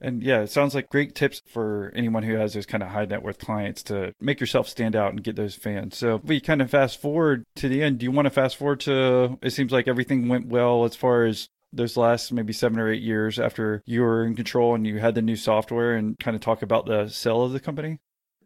And 0.00 0.22
yeah, 0.22 0.40
it 0.40 0.50
sounds 0.50 0.74
like 0.74 0.88
great 0.88 1.14
tips 1.14 1.42
for 1.46 1.92
anyone 1.94 2.22
who 2.22 2.34
has 2.36 2.54
those 2.54 2.66
kind 2.66 2.82
of 2.82 2.90
high 2.90 3.04
net 3.04 3.22
worth 3.22 3.38
clients 3.38 3.82
to 3.84 4.14
make 4.20 4.40
yourself 4.40 4.68
stand 4.68 4.96
out 4.96 5.10
and 5.10 5.22
get 5.22 5.36
those 5.36 5.54
fans. 5.54 5.96
So 5.96 6.20
we 6.24 6.40
kind 6.40 6.62
of 6.62 6.70
fast 6.70 7.00
forward 7.00 7.44
to 7.56 7.68
the 7.68 7.82
end. 7.82 7.98
Do 7.98 8.04
you 8.04 8.10
want 8.10 8.26
to 8.26 8.30
fast 8.30 8.56
forward 8.56 8.80
to 8.80 9.38
it 9.42 9.50
seems 9.50 9.72
like 9.72 9.88
everything 9.88 10.28
went 10.28 10.46
well 10.46 10.84
as 10.84 10.96
far 10.96 11.24
as 11.24 11.48
those 11.72 11.96
last 11.96 12.32
maybe 12.32 12.52
seven 12.52 12.78
or 12.80 12.90
eight 12.90 13.02
years 13.02 13.38
after 13.38 13.82
you 13.86 14.02
were 14.02 14.24
in 14.24 14.34
control 14.34 14.74
and 14.74 14.86
you 14.86 14.98
had 14.98 15.14
the 15.14 15.22
new 15.22 15.36
software 15.36 15.94
and 15.94 16.18
kind 16.18 16.34
of 16.34 16.40
talk 16.40 16.62
about 16.62 16.86
the 16.86 17.08
sale 17.08 17.42
of 17.42 17.52
the 17.52 17.60
company? 17.60 17.98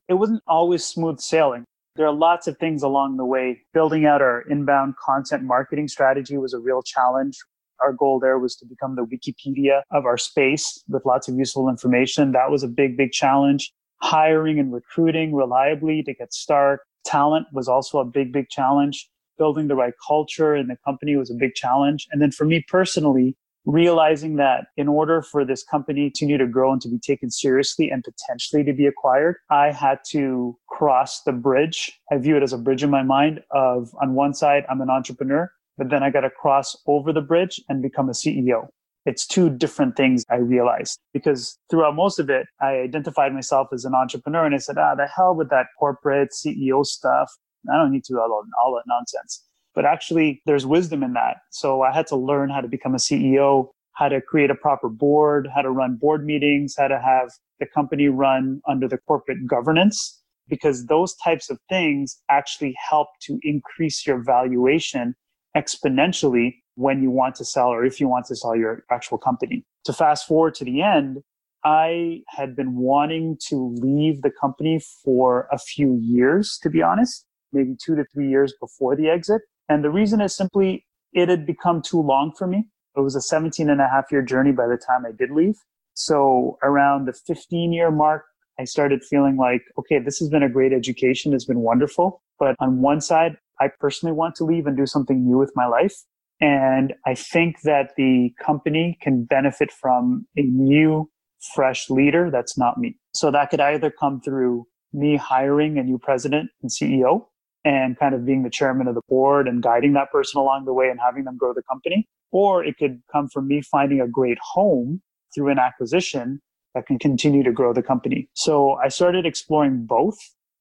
It 0.09 0.15
wasn't 0.15 0.43
always 0.47 0.85
smooth 0.85 1.21
sailing. 1.21 1.65
There 1.97 2.07
are 2.07 2.13
lots 2.13 2.49
of 2.49 2.59
things 2.59 2.83
along 2.83 3.17
the 3.17 3.25
way. 3.25 3.63
Building 3.73 4.05
out 4.05 4.21
our 4.21 4.43
inbound 4.51 4.97
content 4.97 5.45
marketing 5.45 5.89
strategy 5.89 6.37
was 6.37 6.53
a 6.53 6.59
real 6.59 6.83
challenge. 6.83 7.39
Our 7.83 7.93
goal 7.93 8.21
there 8.21 8.39
was 8.39 8.57
to 8.57 8.67
become 8.67 8.97
the 8.97 9.05
Wikipedia 9.05 9.83
of 9.91 10.07
our 10.07 10.19
space 10.19 10.83
with 10.89 11.05
lots 11.05 11.29
of 11.29 11.37
useful 11.37 11.69
information. 11.69 12.33
That 12.33 12.51
was 12.51 12.63
a 12.63 12.69
big, 12.69 12.97
big 12.97 13.13
challenge. 13.13 13.73
Hiring 14.03 14.59
and 14.59 14.73
recruiting 14.73 15.35
reliably 15.35 16.03
to 16.03 16.15
get 16.15 16.33
start. 16.33 16.81
Talent 17.05 17.47
was 17.53 17.69
also 17.69 17.99
a 17.99 18.05
big, 18.05 18.33
big 18.33 18.49
challenge. 18.49 19.09
Building 19.39 19.69
the 19.69 19.75
right 19.75 19.95
culture 20.07 20.55
in 20.55 20.69
the 20.69 20.77
company 20.85 21.17
was 21.17 21.31
a 21.31 21.35
big 21.35 21.55
challenge. 21.55 22.07
And 22.13 22.23
then 22.23 22.31
for 22.31 22.45
me 22.45 22.65
personally, 22.69 23.37
realizing 23.67 24.37
that 24.37 24.67
in 24.77 24.89
order 24.89 25.23
for 25.23 25.45
this 25.45 25.65
company 25.65 26.11
to 26.11 26.11
continue 26.11 26.39
to 26.39 26.47
grow 26.47 26.73
and 26.73 26.83
to 26.83 26.89
be 26.89 26.99
taken 26.99 27.31
seriously 27.31 27.91
and 27.91 28.05
potentially 28.05 28.63
to 28.65 28.73
be 28.73 28.87
acquired, 28.87 29.37
I 29.51 29.73
had 29.73 30.01
to 30.11 30.57
cross 30.69 31.23
the 31.23 31.33
bridge. 31.33 31.99
I 32.13 32.19
view 32.19 32.37
it 32.37 32.43
as 32.43 32.53
a 32.53 32.59
bridge 32.59 32.83
in 32.83 32.91
my 32.91 33.03
mind 33.03 33.41
of 33.51 33.91
on 34.03 34.15
one 34.15 34.35
side, 34.35 34.65
I'm 34.69 34.81
an 34.81 34.91
entrepreneur 34.91 35.51
but 35.77 35.91
then 35.91 36.03
I 36.03 36.11
got 36.11 36.21
to 36.21 36.31
cross 36.31 36.77
over 36.87 37.13
the 37.13 37.21
bridge 37.21 37.61
and 37.69 37.83
become 37.83 38.09
a 38.09 38.13
CEO. 38.13 38.69
It's 39.07 39.27
two 39.27 39.51
different 39.51 39.97
things 39.97 40.25
I 40.31 40.37
realized 40.37 40.99
because 41.13 41.59
throughout 41.71 41.95
most 41.95 42.19
of 42.19 42.31
it, 42.31 42.47
I 42.61 42.77
identified 42.77 43.35
myself 43.35 43.69
as 43.73 43.85
an 43.85 43.95
entrepreneur 43.95 44.47
and 44.47 44.55
I 44.55 44.59
said, 44.59 44.79
ah, 44.79 44.95
the 44.95 45.07
hell 45.07 45.35
with 45.35 45.51
that 45.51 45.67
corporate 45.79 46.31
CEO 46.31 46.87
stuff. 46.87 47.31
I 47.73 47.77
don't 47.77 47.93
need 47.93 48.05
to 48.05 48.15
do 48.15 48.21
all, 48.21 48.45
all 48.63 48.75
that 48.75 48.85
nonsense. 48.87 49.45
But 49.75 49.85
actually, 49.85 50.41
there's 50.47 50.65
wisdom 50.65 51.03
in 51.03 51.13
that. 51.15 51.39
So 51.51 51.83
I 51.83 51.93
had 51.93 52.07
to 52.09 52.17
learn 52.17 52.49
how 52.49 52.61
to 52.61 52.69
become 52.69 52.95
a 52.95 52.99
CEO, 52.99 53.69
how 53.93 54.09
to 54.09 54.21
create 54.21 54.51
a 54.51 54.55
proper 54.55 54.89
board, 54.89 55.49
how 55.55 55.63
to 55.63 55.71
run 55.71 55.97
board 55.97 56.25
meetings, 56.25 56.75
how 56.79 56.89
to 56.89 57.01
have 57.01 57.31
the 57.61 57.67
company 57.67 58.09
run 58.09 58.61
under 58.69 58.89
the 58.89 58.99
corporate 58.99 59.47
governance, 59.47 60.23
because 60.49 60.87
those 60.87 61.15
types 61.17 61.51
of 61.51 61.59
things 61.69 62.21
actually 62.31 62.75
help 62.89 63.09
to 63.23 63.39
increase 63.43 64.07
your 64.07 64.23
valuation 64.23 65.15
exponentially 65.57 66.57
when 66.77 67.03
you 67.03 67.11
want 67.11 67.37
to 67.37 67.45
sell 67.45 67.69
or 67.69 67.85
if 67.85 68.01
you 68.01 68.09
want 68.09 68.27
to 68.27 68.37
sell 68.37 68.57
your 68.57 68.85
actual 68.91 69.19
company. 69.19 69.65
To 69.85 69.93
fast 69.93 70.27
forward 70.27 70.55
to 70.57 70.65
the 70.65 70.83
end, 70.83 71.19
I 71.65 72.23
had 72.29 72.55
been 72.55 72.77
wanting 72.77 73.39
to 73.49 73.75
leave 73.79 74.23
the 74.23 74.31
company 74.31 74.81
for 75.03 75.49
a 75.51 75.59
few 75.59 75.99
years, 76.03 76.59
to 76.63 76.69
be 76.69 76.83
honest, 76.83 77.25
maybe 77.53 77.75
two 77.83 77.97
to 77.97 78.05
three 78.13 78.29
years 78.29 78.53
before 78.61 78.97
the 78.97 79.09
exit. 79.09 79.43
And 79.69 79.83
the 79.83 79.91
reason 79.91 80.21
is 80.21 80.37
simply 80.37 80.85
it 81.13 81.29
had 81.29 81.47
become 81.47 81.81
too 81.81 82.03
long 82.03 82.33
for 82.37 82.47
me. 82.47 82.67
It 82.97 83.01
was 83.01 83.17
a 83.17 83.21
17 83.21 83.71
and 83.71 83.81
a 83.81 83.89
half 83.89 84.05
year 84.11 84.23
journey 84.23 84.53
by 84.53 84.67
the 84.67 84.77
time 84.77 85.07
I 85.07 85.13
did 85.13 85.31
leave. 85.31 85.57
So 85.95 86.59
around 86.63 87.07
the 87.07 87.13
15 87.13 87.73
year 87.73 87.91
mark, 87.91 88.25
I 88.59 88.65
started 88.65 89.03
feeling 89.03 89.37
like, 89.37 89.63
okay, 89.79 89.99
this 89.99 90.19
has 90.19 90.29
been 90.29 90.43
a 90.43 90.49
great 90.49 90.73
education. 90.73 91.33
It's 91.33 91.45
been 91.45 91.61
wonderful. 91.61 92.23
But 92.39 92.57
on 92.61 92.83
one 92.83 93.01
side, 93.01 93.37
I 93.61 93.69
personally 93.81 94.15
want 94.15 94.35
to 94.37 94.45
leave 94.45 94.67
and 94.67 94.77
do 94.77 94.87
something 94.87 95.25
new 95.25 95.39
with 95.39 95.53
my 95.55 95.67
life. 95.67 95.95
And 96.41 96.95
I 97.07 97.15
think 97.15 97.63
that 97.63 97.93
the 97.97 98.33
company 98.45 98.99
can 99.01 99.25
benefit 99.25 99.71
from 99.71 100.27
a 100.37 100.43
new, 100.43 101.11
fresh 101.55 101.89
leader 101.91 102.31
that's 102.31 102.59
not 102.59 102.79
me. 102.79 102.97
So 103.15 103.31
that 103.31 103.51
could 103.51 103.61
either 103.61 103.91
come 103.91 104.21
through 104.21 104.67
me 104.93 105.17
hiring 105.17 105.79
a 105.79 105.83
new 105.83 105.99
president 105.99 106.51
and 106.63 106.71
CEO 106.71 107.27
and 107.65 107.99
kind 107.99 108.15
of 108.15 108.27
being 108.27 108.43
the 108.43 108.51
chairman 108.51 108.87
of 108.87 108.95
the 108.95 109.01
board 109.09 109.49
and 109.49 109.63
guiding 109.63 109.95
that 109.95 110.11
person 110.11 110.39
along 110.39 110.65
the 110.65 110.73
way 110.73 110.89
and 110.89 111.01
having 111.01 111.25
them 111.25 111.37
grow 111.37 111.55
the 111.55 111.63
company. 111.63 112.07
Or 112.31 112.65
it 112.65 112.77
could 112.79 113.01
come 113.13 113.29
from 113.29 113.49
me 113.49 113.63
finding 113.63 114.01
a 114.01 114.09
great 114.09 114.39
home 114.53 115.01
through 115.35 115.51
an 115.51 115.59
acquisition 115.59 116.41
that 116.75 116.87
can 116.87 116.99
continue 116.99 117.43
to 117.43 117.53
grow 117.53 117.73
the 117.73 117.83
company. 117.83 118.29
So 118.35 118.75
I 118.85 118.89
started 118.89 119.25
exploring 119.25 119.87
both 119.87 120.17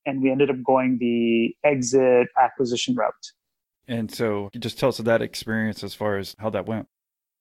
and 0.05 0.21
we 0.21 0.31
ended 0.31 0.49
up 0.49 0.57
going 0.65 0.97
the 0.99 1.55
exit 1.63 2.27
acquisition 2.41 2.95
route. 2.95 3.13
And 3.87 4.09
so, 4.09 4.49
just 4.57 4.79
tell 4.79 4.89
us 4.89 4.97
that 4.97 5.21
experience 5.21 5.83
as 5.83 5.93
far 5.93 6.17
as 6.17 6.35
how 6.39 6.49
that 6.51 6.65
went. 6.65 6.87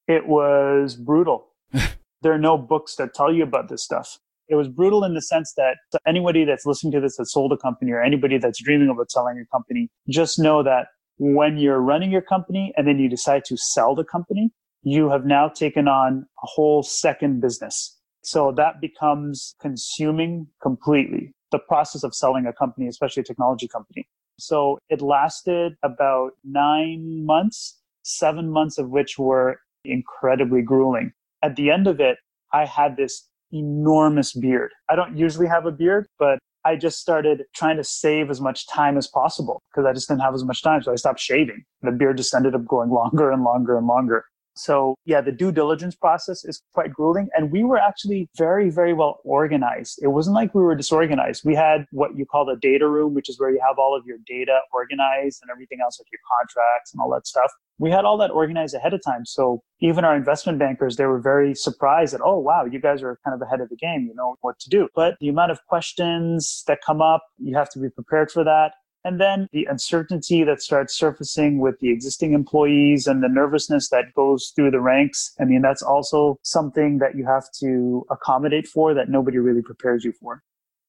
It 0.09 0.27
was 0.27 0.97
brutal. 0.97 1.49
there 2.23 2.33
are 2.33 2.39
no 2.39 2.59
books 2.59 2.97
that 2.97 3.15
tell 3.15 3.33
you 3.33 3.45
about 3.45 3.69
this 3.69 3.85
stuff. 3.85 4.19
It 4.49 4.57
was 4.57 4.69
brutal 4.69 5.05
in 5.05 5.15
the 5.15 5.23
sense 5.23 5.55
that 5.57 5.77
anybody 6.07 6.45
that's 6.45 6.67
listening 6.67 6.93
to 6.93 7.01
this 7.01 7.17
that 7.17 7.27
sold 7.27 7.53
a 7.53 7.57
company 7.57 7.93
or 7.93 8.03
anybody 8.03 8.39
that's 8.39 8.63
dreaming 8.63 8.89
about 8.89 9.11
selling 9.11 9.39
a 9.39 9.47
company, 9.57 9.89
just 10.09 10.39
know 10.39 10.63
that 10.65 10.89
when 11.19 11.57
you're 11.57 11.81
running 11.81 12.11
your 12.11 12.23
company 12.23 12.73
and 12.77 12.87
then 12.87 12.99
you 12.99 13.09
decide 13.09 13.45
to 13.45 13.57
sell 13.57 13.95
the 13.95 14.05
company, 14.05 14.51
you 14.83 15.09
have 15.11 15.25
now 15.25 15.49
taken 15.49 15.87
on 15.87 16.27
a 16.43 16.47
whole 16.47 16.83
second 16.83 17.41
business. 17.41 17.97
So 18.25 18.53
that 18.57 18.81
becomes 18.81 19.55
consuming 19.61 20.49
completely 20.61 21.35
the 21.53 21.59
process 21.61 22.03
of 22.03 22.14
selling 22.14 22.46
a 22.46 22.53
company, 22.53 22.88
especially 22.88 23.20
a 23.20 23.24
technology 23.24 23.68
company. 23.68 24.09
So 24.38 24.78
it 24.88 25.00
lasted 25.00 25.74
about 25.82 26.32
nine 26.42 27.24
months, 27.24 27.78
seven 28.03 28.50
months 28.50 28.78
of 28.78 28.90
which 28.90 29.18
were 29.18 29.61
incredibly 29.84 30.62
grueling. 30.62 31.12
At 31.42 31.57
the 31.57 31.70
end 31.70 31.86
of 31.86 32.00
it, 32.00 32.18
I 32.53 32.64
had 32.64 32.96
this 32.96 33.28
enormous 33.53 34.32
beard. 34.32 34.72
I 34.88 34.96
don't 34.96 35.16
usually 35.16 35.46
have 35.46 35.66
a 35.66 35.72
beard, 35.72 36.07
but 36.18 36.38
I 36.64 36.76
just 36.76 37.00
started 37.00 37.42
trying 37.55 37.76
to 37.76 37.84
save 37.84 38.30
as 38.30 38.40
much 38.40 38.68
time 38.68 38.96
as 38.96 39.09
possible 39.09 39.62
because 39.70 39.86
I 39.86 39.92
just 39.92 40.09
didn't 40.09 40.22
have 40.22 40.34
as 40.34 40.44
much 40.44 40.62
time. 40.62 40.82
So 40.82 40.92
I 40.92 40.96
stopped 40.96 41.20
shaving. 41.20 41.64
The 41.82 41.90
beard 41.90 42.16
just 42.16 42.34
ended 42.34 42.55
up 42.55 42.66
going 42.66 42.90
longer 42.90 43.30
and 43.30 43.42
longer 43.42 43.76
and 43.76 43.86
longer. 43.86 44.24
So 44.55 44.96
yeah, 45.05 45.20
the 45.20 45.32
due 45.32 45.53
diligence 45.53 45.94
process 45.94 46.44
is 46.44 46.62
quite 46.74 46.92
grueling. 46.92 47.28
And 47.34 47.50
we 47.50 47.64
were 47.64 47.78
actually 47.78 48.28
very, 48.36 48.70
very 48.70 48.92
well 48.92 49.20
organized. 49.24 49.98
It 50.03 50.09
wasn't 50.09 50.34
like 50.34 50.55
we 50.55 50.62
were 50.62 50.74
disorganized. 50.74 51.42
We 51.44 51.55
had 51.55 51.86
what 51.90 52.16
you 52.16 52.26
call 52.26 52.44
the 52.44 52.57
data 52.57 52.88
room, 52.88 53.14
which 53.14 53.28
is 53.28 53.38
where 53.38 53.50
you 53.50 53.61
have 53.66 53.78
all 53.78 53.96
of 53.96 54.05
your 54.07 54.18
data 54.26 54.61
organized 54.72 55.40
and 55.42 55.50
everything 55.50 55.78
else, 55.82 55.98
like 55.98 56.09
your 56.12 56.20
contracts 56.38 56.92
and 56.92 57.00
all 57.00 57.11
that 57.12 57.26
stuff. 57.26 57.50
We 57.78 57.90
had 57.90 58.05
all 58.05 58.16
that 58.18 58.30
organized 58.30 58.74
ahead 58.74 58.94
of 58.94 59.00
time. 59.05 59.24
So 59.24 59.62
even 59.80 60.05
our 60.05 60.14
investment 60.14 60.59
bankers, 60.59 60.96
they 60.96 61.07
were 61.07 61.20
very 61.20 61.55
surprised 61.55 62.14
that, 62.14 62.20
oh, 62.22 62.38
wow, 62.38 62.64
you 62.64 62.78
guys 62.78 63.03
are 63.03 63.18
kind 63.24 63.34
of 63.34 63.42
ahead 63.46 63.61
of 63.61 63.68
the 63.70 63.76
game. 63.76 64.07
You 64.07 64.14
know 64.14 64.36
what 64.42 64.59
to 64.61 64.70
do. 64.70 64.88
But 64.94 65.16
the 65.20 65.28
amount 65.28 65.50
of 65.50 65.59
questions 65.66 66.62
that 66.68 66.78
come 66.86 67.03
up, 67.03 67.24
you 67.38 67.57
have 67.57 67.70
to 67.70 67.80
be 67.80 67.88
prepared 67.88 68.30
for 68.30 68.44
that. 68.44 68.74
And 69.05 69.20
then 69.20 69.48
the 69.53 69.66
uncertainty 69.68 70.44
that 70.44 70.62
starts 70.62 70.96
surfacing 70.96 71.59
with 71.59 71.78
the 71.80 71.90
existing 71.90 72.34
employees 72.34 73.07
and 73.07 73.22
the 73.22 73.28
nervousness 73.28 73.88
that 73.90 74.14
goes 74.14 74.53
through 74.55 74.70
the 74.70 74.80
ranks. 74.80 75.34
I 75.40 75.44
mean, 75.44 75.61
that's 75.61 75.82
also 75.82 76.38
something 76.42 76.98
that 76.98 77.16
you 77.16 77.26
have 77.26 77.44
to 77.61 78.07
accommodate 78.11 78.68
for 78.68 78.94
that 78.94 79.09
nobody 79.09 79.38
really 79.38 79.62
prepares 79.62 80.05
you 80.05 80.12
for. 80.12 80.42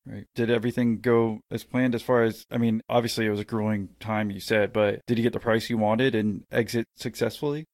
Right. 0.06 0.26
Did 0.36 0.52
everything 0.52 1.00
go 1.00 1.40
as 1.50 1.64
planned 1.64 1.96
as 1.96 2.04
far 2.04 2.24
as, 2.24 2.46
I 2.52 2.58
mean, 2.58 2.82
obviously 2.90 3.26
it 3.26 3.30
was 3.30 3.40
a 3.40 3.46
grueling 3.46 3.90
time, 4.00 4.30
you 4.30 4.42
said, 4.42 4.74
but 4.74 5.00
did 5.08 5.18
you 5.18 5.24
get 5.24 5.34
the 5.34 5.40
price 5.40 5.70
you 5.70 5.78
wanted 5.78 6.14
and 6.14 6.44
exit 6.52 6.86
successfully? 6.98 7.66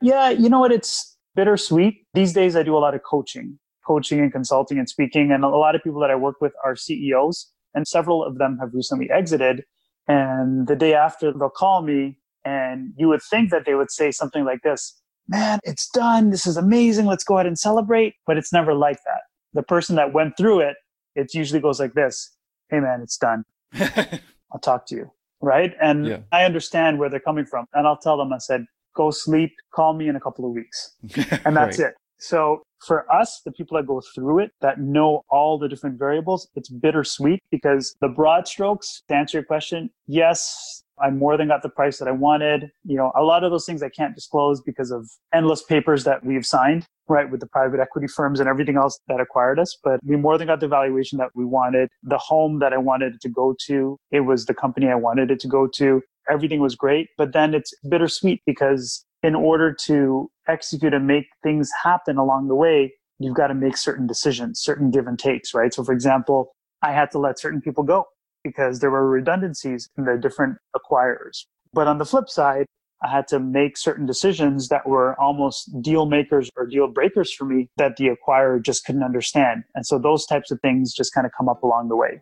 Yeah, 0.00 0.30
you 0.30 0.48
know 0.48 0.60
what? 0.60 0.72
It's 0.72 1.16
bittersweet. 1.34 2.06
These 2.14 2.32
days 2.32 2.56
I 2.56 2.62
do 2.62 2.76
a 2.76 2.78
lot 2.78 2.94
of 2.94 3.02
coaching, 3.02 3.58
coaching 3.86 4.20
and 4.20 4.32
consulting 4.32 4.78
and 4.78 4.88
speaking. 4.88 5.32
And 5.32 5.44
a 5.44 5.48
lot 5.48 5.74
of 5.74 5.82
people 5.82 6.00
that 6.00 6.10
I 6.10 6.14
work 6.14 6.36
with 6.40 6.52
are 6.64 6.76
CEOs, 6.76 7.50
and 7.74 7.86
several 7.86 8.24
of 8.24 8.38
them 8.38 8.58
have 8.60 8.70
recently 8.72 9.10
exited. 9.10 9.64
And 10.08 10.66
the 10.66 10.76
day 10.76 10.94
after, 10.94 11.32
they'll 11.32 11.50
call 11.50 11.82
me, 11.82 12.18
and 12.44 12.92
you 12.96 13.08
would 13.08 13.22
think 13.22 13.50
that 13.50 13.64
they 13.66 13.74
would 13.74 13.90
say 13.90 14.10
something 14.10 14.44
like 14.44 14.62
this 14.62 15.02
Man, 15.28 15.60
it's 15.64 15.88
done. 15.88 16.30
This 16.30 16.46
is 16.46 16.56
amazing. 16.56 17.06
Let's 17.06 17.24
go 17.24 17.36
ahead 17.36 17.46
and 17.46 17.58
celebrate. 17.58 18.14
But 18.26 18.36
it's 18.36 18.52
never 18.52 18.74
like 18.74 18.98
that. 19.04 19.22
The 19.52 19.62
person 19.62 19.96
that 19.96 20.12
went 20.12 20.36
through 20.36 20.60
it, 20.60 20.76
it 21.14 21.34
usually 21.34 21.60
goes 21.60 21.78
like 21.78 21.94
this 21.94 22.36
Hey, 22.70 22.80
man, 22.80 23.00
it's 23.02 23.18
done. 23.18 23.44
I'll 23.80 24.60
talk 24.60 24.86
to 24.86 24.94
you. 24.94 25.10
Right. 25.40 25.74
And 25.80 26.06
yeah. 26.06 26.18
I 26.30 26.44
understand 26.44 26.98
where 26.98 27.08
they're 27.08 27.20
coming 27.20 27.44
from. 27.44 27.66
And 27.74 27.86
I'll 27.86 27.96
tell 27.96 28.16
them, 28.16 28.32
I 28.32 28.38
said, 28.38 28.64
go 28.94 29.10
sleep, 29.10 29.52
call 29.74 29.92
me 29.92 30.08
in 30.08 30.16
a 30.16 30.20
couple 30.20 30.44
of 30.44 30.52
weeks. 30.52 30.94
And 31.44 31.56
that's 31.56 31.78
right. 31.78 31.88
it. 31.88 31.94
So 32.18 32.62
for 32.86 33.10
us, 33.12 33.40
the 33.44 33.52
people 33.52 33.76
that 33.76 33.86
go 33.86 34.02
through 34.14 34.40
it, 34.40 34.50
that 34.60 34.80
know 34.80 35.22
all 35.30 35.58
the 35.58 35.68
different 35.68 35.98
variables, 35.98 36.48
it's 36.54 36.68
bittersweet 36.68 37.40
because 37.50 37.94
the 38.00 38.08
broad 38.08 38.48
strokes, 38.48 39.02
to 39.08 39.14
answer 39.14 39.38
your 39.38 39.44
question, 39.44 39.90
yes, 40.06 40.82
I 41.00 41.10
more 41.10 41.36
than 41.36 41.48
got 41.48 41.62
the 41.62 41.68
price 41.68 41.98
that 41.98 42.06
I 42.06 42.12
wanted. 42.12 42.70
You 42.84 42.96
know, 42.96 43.12
a 43.16 43.22
lot 43.22 43.44
of 43.44 43.50
those 43.50 43.64
things 43.64 43.82
I 43.82 43.88
can't 43.88 44.14
disclose 44.14 44.60
because 44.60 44.90
of 44.90 45.08
endless 45.34 45.62
papers 45.62 46.04
that 46.04 46.24
we've 46.24 46.46
signed, 46.46 46.86
right, 47.08 47.30
with 47.30 47.40
the 47.40 47.46
private 47.46 47.80
equity 47.80 48.06
firms 48.06 48.38
and 48.40 48.48
everything 48.48 48.76
else 48.76 48.98
that 49.08 49.20
acquired 49.20 49.58
us. 49.58 49.76
But 49.82 50.00
we 50.04 50.16
more 50.16 50.38
than 50.38 50.46
got 50.46 50.60
the 50.60 50.68
valuation 50.68 51.18
that 51.18 51.30
we 51.34 51.44
wanted. 51.44 51.88
The 52.02 52.18
home 52.18 52.60
that 52.60 52.72
I 52.72 52.78
wanted 52.78 53.20
to 53.20 53.28
go 53.28 53.54
to, 53.66 53.98
it 54.10 54.20
was 54.20 54.46
the 54.46 54.54
company 54.54 54.88
I 54.88 54.94
wanted 54.94 55.30
it 55.30 55.40
to 55.40 55.48
go 55.48 55.66
to. 55.76 56.02
everything 56.28 56.60
was 56.60 56.74
great. 56.74 57.08
But 57.16 57.32
then 57.32 57.54
it's 57.54 57.72
bittersweet 57.88 58.42
because 58.46 59.04
in 59.22 59.34
order 59.34 59.72
to 59.72 60.30
execute 60.48 60.92
and 60.94 61.06
make 61.06 61.26
things 61.42 61.70
happen 61.82 62.16
along 62.16 62.48
the 62.48 62.54
way, 62.54 62.92
you've 63.18 63.36
got 63.36 63.48
to 63.48 63.54
make 63.54 63.76
certain 63.76 64.06
decisions, 64.06 64.60
certain 64.60 64.90
give 64.90 65.06
and 65.06 65.18
takes, 65.18 65.54
right? 65.54 65.72
So, 65.72 65.84
for 65.84 65.92
example, 65.92 66.52
I 66.82 66.92
had 66.92 67.10
to 67.12 67.18
let 67.18 67.38
certain 67.38 67.60
people 67.60 67.84
go 67.84 68.06
because 68.42 68.80
there 68.80 68.90
were 68.90 69.08
redundancies 69.08 69.88
in 69.96 70.04
the 70.04 70.18
different 70.20 70.58
acquirers. 70.76 71.44
But 71.72 71.86
on 71.86 71.98
the 71.98 72.04
flip 72.04 72.28
side, 72.28 72.66
I 73.04 73.10
had 73.10 73.26
to 73.28 73.40
make 73.40 73.76
certain 73.76 74.06
decisions 74.06 74.68
that 74.68 74.86
were 74.88 75.18
almost 75.20 75.82
deal 75.82 76.06
makers 76.06 76.50
or 76.56 76.66
deal 76.66 76.86
breakers 76.86 77.32
for 77.32 77.44
me 77.44 77.68
that 77.76 77.96
the 77.96 78.10
acquirer 78.10 78.62
just 78.62 78.84
couldn't 78.84 79.02
understand. 79.02 79.64
And 79.74 79.84
so 79.84 79.98
those 79.98 80.24
types 80.26 80.50
of 80.50 80.60
things 80.60 80.94
just 80.94 81.12
kind 81.12 81.26
of 81.26 81.32
come 81.36 81.48
up 81.48 81.62
along 81.62 81.88
the 81.88 81.96
way. 81.96 82.20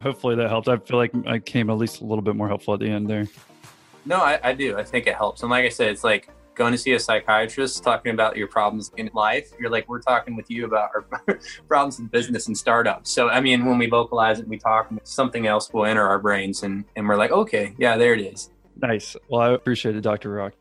Hopefully 0.00 0.36
that 0.36 0.48
helped. 0.48 0.68
I 0.68 0.76
feel 0.78 0.98
like 0.98 1.12
I 1.26 1.38
came 1.38 1.70
at 1.70 1.78
least 1.78 2.00
a 2.00 2.04
little 2.04 2.22
bit 2.22 2.36
more 2.36 2.48
helpful 2.48 2.74
at 2.74 2.80
the 2.80 2.88
end 2.88 3.08
there. 3.08 3.26
No, 4.04 4.16
I, 4.16 4.38
I 4.42 4.52
do. 4.52 4.76
I 4.76 4.84
think 4.84 5.06
it 5.06 5.14
helps. 5.14 5.42
And 5.42 5.50
like 5.50 5.64
I 5.64 5.68
said, 5.68 5.88
it's 5.88 6.04
like 6.04 6.28
going 6.54 6.72
to 6.72 6.78
see 6.78 6.92
a 6.92 6.98
psychiatrist 7.00 7.82
talking 7.82 8.12
about 8.12 8.36
your 8.36 8.48
problems 8.48 8.90
in 8.96 9.10
life. 9.14 9.50
You're 9.58 9.70
like, 9.70 9.88
we're 9.88 10.00
talking 10.00 10.36
with 10.36 10.50
you 10.50 10.66
about 10.66 10.90
our 10.94 11.38
problems 11.68 11.98
in 11.98 12.06
business 12.06 12.46
and 12.46 12.56
startups. 12.56 13.10
So, 13.10 13.28
I 13.28 13.40
mean, 13.40 13.64
when 13.64 13.78
we 13.78 13.86
vocalize 13.86 14.38
it, 14.40 14.48
we 14.48 14.58
talk, 14.58 14.90
something 15.04 15.46
else 15.46 15.72
will 15.72 15.86
enter 15.86 16.06
our 16.06 16.18
brains 16.18 16.62
and, 16.62 16.84
and 16.96 17.08
we're 17.08 17.16
like, 17.16 17.30
okay, 17.30 17.74
yeah, 17.78 17.96
there 17.96 18.14
it 18.14 18.20
is. 18.20 18.50
Nice. 18.80 19.16
Well, 19.28 19.40
I 19.40 19.50
appreciate 19.52 19.96
it, 19.96 20.00
Dr. 20.00 20.30
Rock. 20.30 20.54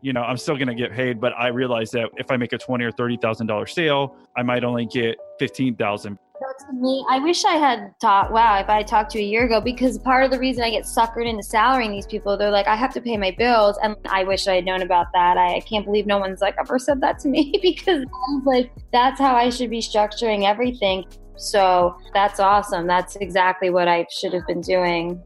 You 0.00 0.12
know, 0.12 0.22
I'm 0.22 0.36
still 0.36 0.56
going 0.56 0.68
to 0.68 0.74
get 0.74 0.92
paid, 0.92 1.20
but 1.20 1.32
I 1.38 1.48
realize 1.48 1.90
that 1.92 2.10
if 2.16 2.30
I 2.30 2.36
make 2.36 2.52
a 2.52 2.58
twenty 2.58 2.84
or 2.84 2.92
thirty 2.92 3.16
thousand 3.16 3.46
dollar 3.46 3.66
sale, 3.66 4.14
I 4.36 4.42
might 4.42 4.62
only 4.62 4.84
get 4.84 5.16
fifteen 5.38 5.74
thousand. 5.76 6.18
To 6.58 6.72
me, 6.72 7.04
I 7.08 7.18
wish 7.18 7.44
I 7.44 7.54
had 7.54 7.92
taught. 8.00 8.32
Wow, 8.32 8.58
if 8.58 8.68
I 8.68 8.82
talked 8.82 9.10
to 9.12 9.18
you 9.18 9.24
a 9.24 9.28
year 9.28 9.44
ago, 9.44 9.60
because 9.60 9.98
part 9.98 10.24
of 10.24 10.30
the 10.30 10.38
reason 10.38 10.62
I 10.62 10.70
get 10.70 10.84
suckered 10.84 11.28
into 11.28 11.42
salarying 11.42 11.90
these 11.90 12.06
people, 12.06 12.36
they're 12.36 12.50
like, 12.50 12.66
I 12.66 12.76
have 12.76 12.92
to 12.94 13.00
pay 13.00 13.16
my 13.16 13.30
bills, 13.32 13.78
and 13.82 13.96
I 14.06 14.24
wish 14.24 14.46
I 14.46 14.56
had 14.56 14.64
known 14.64 14.82
about 14.82 15.06
that. 15.12 15.36
I, 15.36 15.56
I 15.56 15.60
can't 15.60 15.84
believe 15.84 16.06
no 16.06 16.18
one's 16.18 16.40
like 16.40 16.56
ever 16.58 16.78
said 16.78 17.00
that 17.00 17.18
to 17.20 17.28
me 17.28 17.58
because 17.62 18.04
I 18.04 18.40
like, 18.44 18.70
that's 18.92 19.20
how 19.20 19.34
I 19.34 19.50
should 19.50 19.70
be 19.70 19.80
structuring 19.80 20.44
everything. 20.48 21.04
So 21.36 21.96
that's 22.12 22.40
awesome. 22.40 22.86
That's 22.86 23.16
exactly 23.16 23.70
what 23.70 23.88
I 23.88 24.06
should 24.10 24.32
have 24.32 24.46
been 24.46 24.60
doing. 24.60 25.22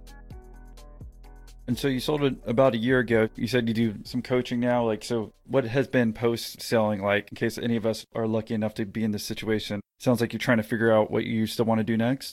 And 1.68 1.78
so 1.78 1.86
you 1.86 2.00
sold 2.00 2.22
it 2.22 2.34
about 2.46 2.74
a 2.74 2.78
year 2.78 2.98
ago. 2.98 3.28
You 3.36 3.46
said 3.46 3.68
you 3.68 3.74
do 3.74 3.96
some 4.04 4.22
coaching 4.22 4.58
now. 4.58 4.86
Like, 4.86 5.04
so 5.04 5.34
what 5.46 5.66
has 5.66 5.86
been 5.86 6.14
post 6.14 6.62
selling 6.62 7.02
like 7.02 7.30
in 7.30 7.36
case 7.36 7.58
any 7.58 7.76
of 7.76 7.84
us 7.84 8.06
are 8.14 8.26
lucky 8.26 8.54
enough 8.54 8.72
to 8.74 8.86
be 8.86 9.04
in 9.04 9.10
this 9.10 9.22
situation? 9.22 9.82
Sounds 10.00 10.22
like 10.22 10.32
you're 10.32 10.40
trying 10.40 10.56
to 10.56 10.62
figure 10.62 10.90
out 10.90 11.10
what 11.10 11.24
you 11.24 11.46
still 11.46 11.66
want 11.66 11.78
to 11.78 11.84
do 11.84 11.98
next. 11.98 12.32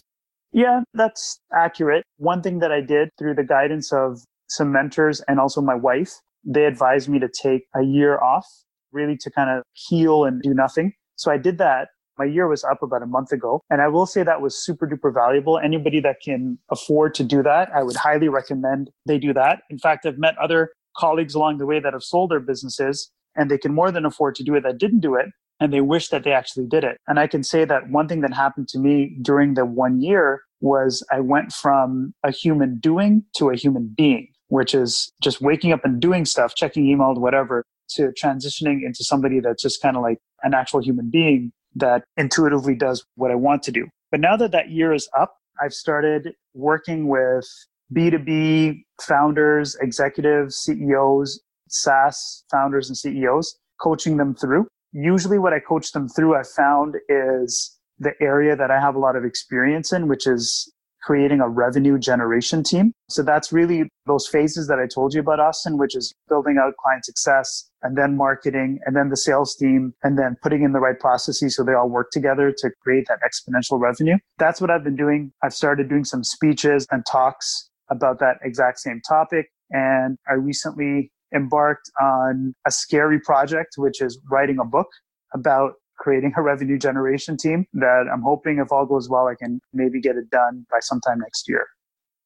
Yeah, 0.54 0.84
that's 0.94 1.38
accurate. 1.54 2.06
One 2.16 2.42
thing 2.42 2.60
that 2.60 2.72
I 2.72 2.80
did 2.80 3.10
through 3.20 3.36
the 3.36 3.44
guidance 3.44 3.92
of 3.92 4.22
some 4.48 4.72
mentors 4.72 5.20
and 5.28 5.38
also 5.38 5.60
my 5.60 5.76
wife, 5.76 6.14
they 6.46 6.64
advised 6.64 7.10
me 7.10 7.20
to 7.20 7.28
take 7.28 7.64
a 7.76 7.84
year 7.84 8.18
off, 8.22 8.46
really 8.94 9.18
to 9.18 9.30
kind 9.30 9.50
of 9.50 9.64
heal 9.74 10.24
and 10.24 10.42
do 10.42 10.54
nothing. 10.54 10.94
So 11.18 11.30
I 11.30 11.38
did 11.38 11.58
that 11.58 11.90
my 12.18 12.26
year 12.26 12.48
was 12.48 12.64
up 12.64 12.82
about 12.82 13.04
a 13.04 13.08
month 13.08 13.32
ago. 13.32 13.62
And 13.70 13.82
I 13.82 13.88
will 13.88 14.06
say 14.06 14.24
that 14.24 14.42
was 14.42 14.64
super 14.64 14.88
duper 14.88 15.14
valuable. 15.14 15.60
Anybody 15.60 16.00
that 16.02 16.18
can 16.24 16.58
afford 16.72 17.14
to 17.16 17.24
do 17.24 17.44
that, 17.44 17.70
I 17.74 17.84
would 17.84 17.96
highly 17.96 18.30
recommend 18.30 18.90
they 19.06 19.18
do 19.18 19.34
that. 19.34 19.60
In 19.70 19.78
fact, 19.78 20.06
I've 20.06 20.18
met 20.18 20.38
other 20.38 20.72
colleagues 20.98 21.36
along 21.36 21.58
the 21.58 21.66
way 21.66 21.80
that 21.80 21.94
have 21.94 22.04
sold 22.04 22.32
their 22.32 22.40
businesses 22.40 23.12
and 23.36 23.52
they 23.52 23.58
can 23.58 23.74
more 23.74 23.92
than 23.92 24.06
afford 24.06 24.36
to 24.36 24.44
do 24.44 24.56
it 24.56 24.64
that 24.64 24.78
didn't 24.78 25.02
do 25.02 25.16
it. 25.16 25.28
And 25.60 25.72
they 25.72 25.82
wish 25.82 26.10
that 26.10 26.24
they 26.24 26.34
actually 26.34 26.66
did 26.68 26.84
it. 26.84 26.98
And 27.08 27.20
I 27.20 27.28
can 27.28 27.44
say 27.44 27.64
that 27.66 27.90
one 27.90 28.08
thing 28.08 28.22
that 28.22 28.34
happened 28.34 28.68
to 28.70 28.80
me 28.80 29.16
during 29.22 29.54
the 29.54 29.66
one 29.66 30.02
year 30.02 30.42
was 30.60 31.06
I 31.12 31.22
went 31.22 31.54
from 31.54 32.14
a 32.24 32.32
human 32.32 32.78
doing 32.80 33.24
to 33.38 33.50
a 33.50 33.56
human 33.56 33.94
being, 33.96 34.28
which 34.50 34.74
is 34.76 35.12
just 35.24 35.42
waking 35.42 35.72
up 35.72 35.86
and 35.86 36.02
doing 36.02 36.26
stuff, 36.26 36.56
checking 36.56 36.86
emails, 36.86 37.20
whatever, 37.20 37.64
to 37.92 38.12
transitioning 38.22 38.84
into 38.86 39.04
somebody 39.04 39.40
that's 39.40 39.62
just 39.62 39.82
kind 39.82 39.96
of 39.96 40.02
like 40.02 40.18
an 40.44 40.54
actual 40.54 40.82
human 40.82 41.10
being 41.10 41.52
that 41.76 42.04
intuitively 42.18 42.76
does 42.76 43.06
what 43.16 43.32
I 43.32 43.36
want 43.36 43.64
to 43.64 43.72
do. 43.72 43.88
But 44.12 44.20
now 44.20 44.38
that 44.38 44.52
that 44.52 44.70
year 44.70 44.94
is 44.94 45.10
up, 45.18 45.36
I've 45.62 45.74
started 45.74 46.34
working 46.54 47.08
with 47.08 47.48
B2B 47.94 48.84
founders, 49.02 49.76
executives, 49.82 50.56
CEOs, 50.58 51.42
SaaS 51.70 52.44
founders 52.52 52.90
and 52.90 52.98
CEOs, 52.98 53.58
coaching 53.82 54.18
them 54.18 54.36
through. 54.36 54.68
Usually, 54.92 55.40
what 55.40 55.54
I 55.54 55.60
coach 55.60 55.92
them 55.92 56.08
through, 56.08 56.36
I've 56.36 56.50
found 56.50 56.96
is 57.10 57.78
the 58.00 58.14
area 58.22 58.56
that 58.56 58.72
I 58.72 58.80
have 58.80 58.96
a 58.96 59.00
lot 59.00 59.16
of 59.16 59.26
experience 59.26 59.92
in, 59.92 60.08
which 60.08 60.28
is 60.28 60.72
creating 61.06 61.40
a 61.40 61.48
revenue 61.48 62.00
generation 62.00 62.64
team. 62.64 62.92
So 63.10 63.22
that's 63.22 63.54
really 63.54 63.88
those 64.08 64.28
phases 64.28 64.68
that 64.68 64.80
I 64.80 64.88
told 64.88 65.14
you 65.14 65.20
about, 65.20 65.40
Austin, 65.40 65.78
which 65.78 65.96
is 65.96 66.12
building 66.28 66.58
out 66.58 66.74
client 66.84 67.06
success 67.06 67.70
and 67.84 67.96
then 67.96 68.18
marketing 68.18 68.80
and 68.86 68.96
then 68.96 69.10
the 69.10 69.18
sales 69.18 69.56
team 69.56 69.94
and 70.04 70.18
then 70.18 70.36
putting 70.42 70.64
in 70.64 70.74
the 70.74 70.80
right 70.80 71.00
processes 71.00 71.56
so 71.56 71.64
they 71.64 71.74
all 71.74 71.90
work 71.90 72.10
together 72.12 72.52
to 72.58 72.72
create 72.82 73.06
that 73.08 73.20
exponential 73.22 73.80
revenue. 73.80 74.18
That's 74.40 74.60
what 74.60 74.72
I've 74.72 74.84
been 74.84 74.96
doing. 74.96 75.32
I've 75.44 75.54
started 75.54 75.90
doing 75.90 76.06
some 76.06 76.24
speeches 76.24 76.88
and 76.90 77.06
talks 77.06 77.70
about 77.92 78.20
that 78.20 78.38
exact 78.44 78.80
same 78.80 79.00
topic. 79.08 79.52
And 79.70 80.18
I 80.28 80.34
recently 80.34 81.12
embarked 81.36 81.92
on 82.02 82.56
a 82.66 82.72
scary 82.72 83.20
project, 83.20 83.76
which 83.78 84.02
is 84.02 84.20
writing 84.32 84.58
a 84.60 84.66
book 84.66 84.88
about 85.36 85.74
creating 85.98 86.34
a 86.38 86.42
revenue 86.42 86.78
generation 86.78 87.38
team 87.38 87.66
that 87.74 88.06
I'm 88.12 88.22
hoping 88.22 88.60
if 88.60 88.72
all 88.72 88.86
goes 88.86 89.10
well, 89.10 89.28
I 89.28 89.36
can 89.36 89.60
maybe 89.74 90.02
get 90.02 90.16
it 90.16 90.30
done 90.30 90.66
by 90.70 90.80
sometime 90.82 91.20
next 91.20 91.48
year. 91.48 91.68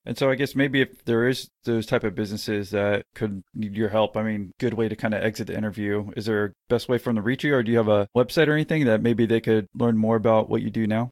And 0.05 0.17
so 0.17 0.29
I 0.31 0.35
guess 0.35 0.55
maybe 0.55 0.81
if 0.81 1.03
there 1.05 1.27
is 1.27 1.49
those 1.65 1.85
type 1.85 2.03
of 2.03 2.15
businesses 2.15 2.71
that 2.71 3.03
could 3.15 3.43
need 3.53 3.75
your 3.75 3.89
help, 3.89 4.15
I 4.15 4.23
mean, 4.23 4.53
good 4.59 4.73
way 4.73 4.87
to 4.87 4.95
kind 4.95 5.13
of 5.13 5.21
exit 5.23 5.47
the 5.47 5.57
interview. 5.57 6.09
Is 6.15 6.25
there 6.25 6.45
a 6.45 6.49
best 6.69 6.89
way 6.89 6.97
for 6.97 7.09
them 7.09 7.17
to 7.17 7.21
reach 7.21 7.43
you 7.43 7.53
or 7.53 7.63
do 7.63 7.71
you 7.71 7.77
have 7.77 7.89
a 7.89 8.07
website 8.15 8.47
or 8.47 8.53
anything 8.53 8.85
that 8.85 9.01
maybe 9.01 9.25
they 9.25 9.41
could 9.41 9.67
learn 9.75 9.97
more 9.97 10.15
about 10.15 10.49
what 10.49 10.61
you 10.61 10.69
do 10.69 10.87
now? 10.87 11.11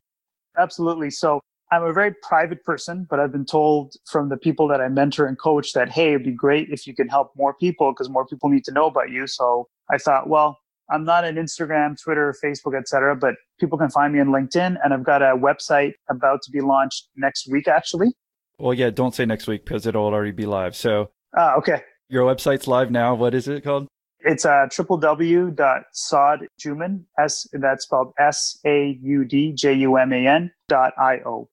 Absolutely. 0.58 1.12
So 1.12 1.42
I'm 1.72 1.84
a 1.84 1.92
very 1.92 2.16
private 2.24 2.64
person, 2.64 3.06
but 3.10 3.20
I've 3.20 3.32
been 3.32 3.46
told 3.46 3.94
from 4.10 4.30
the 4.30 4.38
people 4.38 4.68
that 4.70 4.80
I 4.80 4.88
mentor 4.88 5.28
and 5.28 5.38
coach 5.38 5.74
that, 5.74 5.90
hey, 5.90 6.14
it'd 6.14 6.24
be 6.24 6.32
great 6.32 6.70
if 6.70 6.88
you 6.88 6.96
can 6.96 7.10
help 7.10 7.34
more 7.36 7.54
people 7.54 7.92
because 7.92 8.10
more 8.10 8.26
people 8.26 8.50
need 8.50 8.64
to 8.66 8.72
know 8.72 8.86
about 8.86 9.10
you. 9.10 9.28
So 9.28 9.68
I 9.92 9.98
thought, 9.98 10.30
well, 10.30 10.60
I'm 10.90 11.04
not 11.04 11.26
on 11.26 11.36
Instagram, 11.36 12.02
Twitter, 12.02 12.34
Facebook, 12.44 12.78
etc., 12.78 13.16
but 13.16 13.36
people 13.60 13.78
can 13.78 13.90
find 13.90 14.14
me 14.14 14.20
on 14.20 14.28
LinkedIn, 14.28 14.78
and 14.84 14.94
I've 14.94 15.04
got 15.04 15.22
a 15.22 15.36
website 15.36 15.94
about 16.10 16.42
to 16.44 16.52
be 16.52 16.62
launched 16.62 17.10
next 17.16 17.50
week, 17.50 17.68
actually. 17.68 18.14
Well, 18.60 18.74
yeah, 18.74 18.90
don't 18.90 19.14
say 19.14 19.26
next 19.26 19.48
week 19.48 19.66
because 19.66 19.86
it'll 19.86 20.06
already 20.06 20.32
be 20.32 20.46
live. 20.46 20.76
So, 20.76 21.12
ah, 21.38 21.56
okay. 21.58 21.82
Your 22.10 22.24
website's 22.24 22.68
live 22.68 22.90
now. 22.90 23.16
What 23.16 23.36
is 23.36 23.48
it 23.48 23.64
called? 23.64 23.88
It's 24.22 24.46
uh, 24.46 24.68
www.saudjuman, 24.72 27.04
S, 27.20 27.48
that's 27.54 27.84
spelled 27.84 28.14
S 28.20 28.60
A 28.66 28.98
U 29.02 29.26
D 29.26 29.54
J 29.54 29.74
U 29.74 29.98
M 29.98 30.12
A 30.12 30.28
N 30.28 30.52
dot 30.68 30.94
I 30.98 31.20
O. 31.26 31.50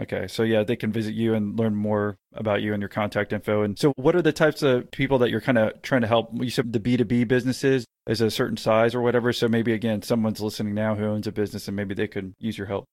Okay, 0.00 0.26
so 0.26 0.42
yeah, 0.42 0.62
they 0.62 0.76
can 0.76 0.92
visit 0.92 1.14
you 1.14 1.34
and 1.34 1.58
learn 1.58 1.74
more 1.74 2.18
about 2.34 2.60
you 2.60 2.74
and 2.74 2.82
your 2.82 2.88
contact 2.88 3.32
info. 3.32 3.62
And 3.62 3.78
so, 3.78 3.92
what 3.96 4.14
are 4.14 4.22
the 4.22 4.32
types 4.32 4.62
of 4.62 4.90
people 4.90 5.18
that 5.18 5.30
you're 5.30 5.40
kind 5.40 5.56
of 5.56 5.80
trying 5.82 6.02
to 6.02 6.06
help? 6.06 6.30
You 6.34 6.50
said 6.50 6.72
the 6.72 6.80
B2B 6.80 7.26
businesses 7.28 7.86
is 8.06 8.20
a 8.20 8.30
certain 8.30 8.58
size 8.58 8.94
or 8.94 9.00
whatever. 9.00 9.32
So, 9.32 9.48
maybe 9.48 9.72
again, 9.72 10.02
someone's 10.02 10.40
listening 10.40 10.74
now 10.74 10.94
who 10.94 11.04
owns 11.04 11.26
a 11.26 11.32
business 11.32 11.66
and 11.66 11.76
maybe 11.76 11.94
they 11.94 12.08
could 12.08 12.34
use 12.38 12.58
your 12.58 12.66
help. 12.66 12.84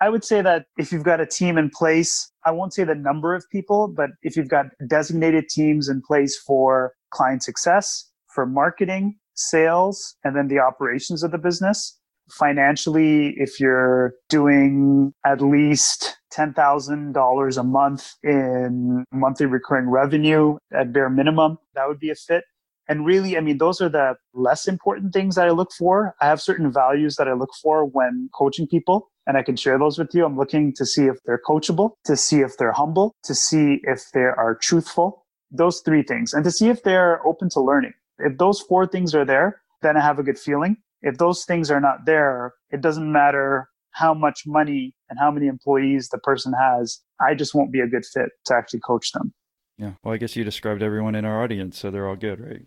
I 0.00 0.08
would 0.08 0.24
say 0.24 0.42
that 0.42 0.66
if 0.76 0.92
you've 0.92 1.04
got 1.04 1.20
a 1.20 1.26
team 1.26 1.56
in 1.56 1.70
place, 1.70 2.30
I 2.44 2.50
won't 2.50 2.74
say 2.74 2.84
the 2.84 2.94
number 2.94 3.34
of 3.34 3.44
people, 3.50 3.88
but 3.88 4.10
if 4.22 4.36
you've 4.36 4.48
got 4.48 4.66
designated 4.86 5.48
teams 5.48 5.88
in 5.88 6.02
place 6.02 6.36
for 6.36 6.92
client 7.10 7.42
success, 7.42 8.10
for 8.34 8.44
marketing, 8.44 9.16
sales, 9.34 10.16
and 10.24 10.36
then 10.36 10.48
the 10.48 10.58
operations 10.58 11.22
of 11.22 11.30
the 11.30 11.38
business, 11.38 11.98
financially, 12.30 13.34
if 13.36 13.60
you're 13.60 14.14
doing 14.28 15.12
at 15.24 15.40
least 15.40 16.18
$10,000 16.32 17.58
a 17.58 17.62
month 17.62 18.14
in 18.22 19.04
monthly 19.12 19.46
recurring 19.46 19.88
revenue 19.88 20.56
at 20.72 20.92
bare 20.92 21.10
minimum, 21.10 21.58
that 21.74 21.88
would 21.88 22.00
be 22.00 22.10
a 22.10 22.14
fit. 22.14 22.44
And 22.88 23.06
really, 23.06 23.36
I 23.36 23.40
mean, 23.40 23.58
those 23.58 23.80
are 23.80 23.88
the 23.88 24.16
less 24.34 24.68
important 24.68 25.12
things 25.12 25.36
that 25.36 25.46
I 25.46 25.50
look 25.50 25.72
for. 25.72 26.14
I 26.20 26.26
have 26.26 26.42
certain 26.42 26.70
values 26.70 27.16
that 27.16 27.28
I 27.28 27.32
look 27.32 27.50
for 27.62 27.84
when 27.84 28.28
coaching 28.34 28.66
people, 28.66 29.10
and 29.26 29.38
I 29.38 29.42
can 29.42 29.56
share 29.56 29.78
those 29.78 29.98
with 29.98 30.14
you. 30.14 30.24
I'm 30.24 30.36
looking 30.36 30.74
to 30.74 30.84
see 30.84 31.06
if 31.06 31.16
they're 31.24 31.40
coachable, 31.48 31.92
to 32.04 32.16
see 32.16 32.40
if 32.40 32.58
they're 32.58 32.72
humble, 32.72 33.14
to 33.24 33.34
see 33.34 33.80
if 33.84 34.10
they 34.12 34.20
are 34.20 34.58
truthful. 34.60 35.24
Those 35.50 35.80
three 35.80 36.02
things, 36.02 36.32
and 36.32 36.42
to 36.44 36.50
see 36.50 36.68
if 36.68 36.82
they're 36.82 37.24
open 37.26 37.48
to 37.50 37.60
learning. 37.60 37.92
If 38.18 38.38
those 38.38 38.60
four 38.60 38.86
things 38.86 39.14
are 39.14 39.24
there, 39.24 39.60
then 39.82 39.96
I 39.96 40.00
have 40.00 40.18
a 40.18 40.24
good 40.24 40.38
feeling. 40.38 40.78
If 41.04 41.18
those 41.18 41.44
things 41.44 41.70
are 41.70 41.80
not 41.80 42.06
there, 42.06 42.54
it 42.70 42.80
doesn't 42.80 43.12
matter 43.12 43.68
how 43.90 44.14
much 44.14 44.42
money 44.46 44.94
and 45.08 45.18
how 45.20 45.30
many 45.30 45.46
employees 45.46 46.08
the 46.08 46.18
person 46.18 46.52
has. 46.52 47.00
I 47.20 47.34
just 47.34 47.54
won't 47.54 47.72
be 47.72 47.80
a 47.80 47.86
good 47.86 48.04
fit 48.04 48.30
to 48.46 48.54
actually 48.54 48.80
coach 48.80 49.12
them. 49.12 49.32
Yeah. 49.78 49.92
Well, 50.02 50.14
I 50.14 50.16
guess 50.16 50.34
you 50.34 50.44
described 50.44 50.82
everyone 50.82 51.14
in 51.14 51.24
our 51.24 51.42
audience, 51.42 51.78
so 51.78 51.90
they're 51.90 52.08
all 52.08 52.16
good, 52.16 52.40
right? 52.40 52.62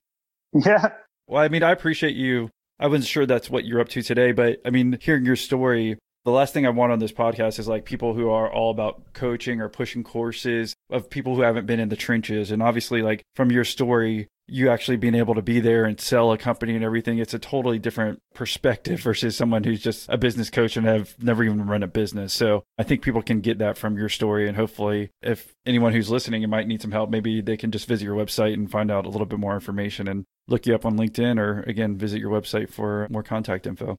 Yeah. 0.53 0.91
Well, 1.27 1.41
I 1.41 1.49
mean, 1.49 1.63
I 1.63 1.71
appreciate 1.71 2.15
you. 2.15 2.49
I 2.79 2.87
wasn't 2.87 3.07
sure 3.07 3.25
that's 3.25 3.49
what 3.49 3.65
you're 3.65 3.81
up 3.81 3.89
to 3.89 4.01
today, 4.01 4.31
but 4.31 4.59
I 4.63 4.69
mean, 4.69 4.97
hearing 5.01 5.25
your 5.25 5.35
story, 5.35 5.97
the 6.25 6.31
last 6.31 6.53
thing 6.53 6.65
I 6.65 6.69
want 6.69 6.91
on 6.91 6.99
this 6.99 7.11
podcast 7.11 7.57
is 7.57 7.67
like 7.67 7.85
people 7.85 8.13
who 8.13 8.29
are 8.29 8.51
all 8.51 8.69
about 8.69 9.13
coaching 9.13 9.61
or 9.61 9.67
pushing 9.67 10.03
courses 10.03 10.75
of 10.89 11.09
people 11.09 11.35
who 11.35 11.41
haven't 11.41 11.65
been 11.65 11.79
in 11.79 11.89
the 11.89 11.95
trenches. 11.95 12.51
And 12.51 12.61
obviously, 12.61 13.01
like 13.01 13.23
from 13.35 13.51
your 13.51 13.63
story, 13.63 14.27
you 14.47 14.69
actually 14.69 14.97
being 14.97 15.15
able 15.15 15.35
to 15.35 15.41
be 15.41 15.59
there 15.59 15.85
and 15.85 15.99
sell 15.99 16.31
a 16.31 16.37
company 16.37 16.75
and 16.75 16.83
everything, 16.83 17.17
it's 17.17 17.33
a 17.33 17.39
totally 17.39 17.79
different 17.79 18.21
perspective 18.33 18.99
versus 19.01 19.35
someone 19.35 19.63
who's 19.63 19.81
just 19.81 20.07
a 20.09 20.17
business 20.17 20.49
coach 20.49 20.77
and 20.77 20.87
have 20.87 21.15
never 21.21 21.43
even 21.43 21.67
run 21.67 21.83
a 21.83 21.87
business. 21.87 22.33
So 22.33 22.63
I 22.77 22.83
think 22.83 23.01
people 23.01 23.21
can 23.21 23.41
get 23.41 23.57
that 23.59 23.77
from 23.77 23.97
your 23.97 24.09
story. 24.09 24.47
And 24.47 24.55
hopefully, 24.55 25.09
if 25.21 25.53
anyone 25.65 25.93
who's 25.93 26.09
listening 26.09 26.43
and 26.43 26.51
might 26.51 26.67
need 26.67 26.81
some 26.81 26.91
help, 26.91 27.09
maybe 27.09 27.41
they 27.41 27.57
can 27.57 27.71
just 27.71 27.87
visit 27.87 28.05
your 28.05 28.15
website 28.15 28.53
and 28.53 28.71
find 28.71 28.89
out 28.89 29.05
a 29.05 29.09
little 29.09 29.27
bit 29.27 29.39
more 29.39 29.53
information 29.53 30.07
and 30.07 30.25
look 30.47 30.65
you 30.65 30.73
up 30.73 30.85
on 30.85 30.97
LinkedIn 30.97 31.37
or 31.39 31.61
again, 31.67 31.97
visit 31.97 32.21
your 32.21 32.31
website 32.31 32.69
for 32.69 33.07
more 33.09 33.23
contact 33.23 33.67
info. 33.67 33.97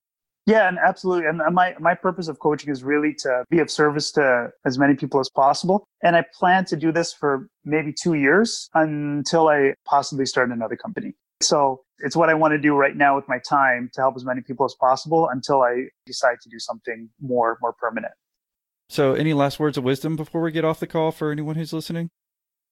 Yeah, 0.48 0.66
and 0.66 0.78
absolutely. 0.78 1.26
And 1.26 1.42
my, 1.54 1.74
my 1.78 1.94
purpose 1.94 2.26
of 2.26 2.38
coaching 2.38 2.70
is 2.70 2.82
really 2.82 3.12
to 3.18 3.44
be 3.50 3.58
of 3.58 3.70
service 3.70 4.10
to 4.12 4.48
as 4.64 4.78
many 4.78 4.94
people 4.94 5.20
as 5.20 5.28
possible. 5.28 5.86
And 6.02 6.16
I 6.16 6.24
plan 6.32 6.64
to 6.66 6.76
do 6.76 6.90
this 6.90 7.12
for 7.12 7.48
maybe 7.66 7.92
two 7.92 8.14
years 8.14 8.70
until 8.72 9.48
I 9.48 9.74
possibly 9.84 10.24
start 10.24 10.50
another 10.50 10.74
company. 10.74 11.12
So 11.42 11.82
it's 11.98 12.16
what 12.16 12.30
I 12.30 12.34
want 12.34 12.52
to 12.52 12.58
do 12.58 12.74
right 12.74 12.96
now 12.96 13.14
with 13.14 13.28
my 13.28 13.38
time 13.46 13.90
to 13.92 14.00
help 14.00 14.16
as 14.16 14.24
many 14.24 14.40
people 14.40 14.64
as 14.64 14.74
possible 14.80 15.28
until 15.30 15.60
I 15.60 15.88
decide 16.06 16.38
to 16.40 16.48
do 16.48 16.58
something 16.58 17.10
more, 17.20 17.58
more 17.60 17.74
permanent. 17.74 18.14
So 18.88 19.12
any 19.12 19.34
last 19.34 19.60
words 19.60 19.76
of 19.76 19.84
wisdom 19.84 20.16
before 20.16 20.40
we 20.40 20.50
get 20.50 20.64
off 20.64 20.80
the 20.80 20.86
call 20.86 21.12
for 21.12 21.30
anyone 21.30 21.56
who's 21.56 21.74
listening? 21.74 22.08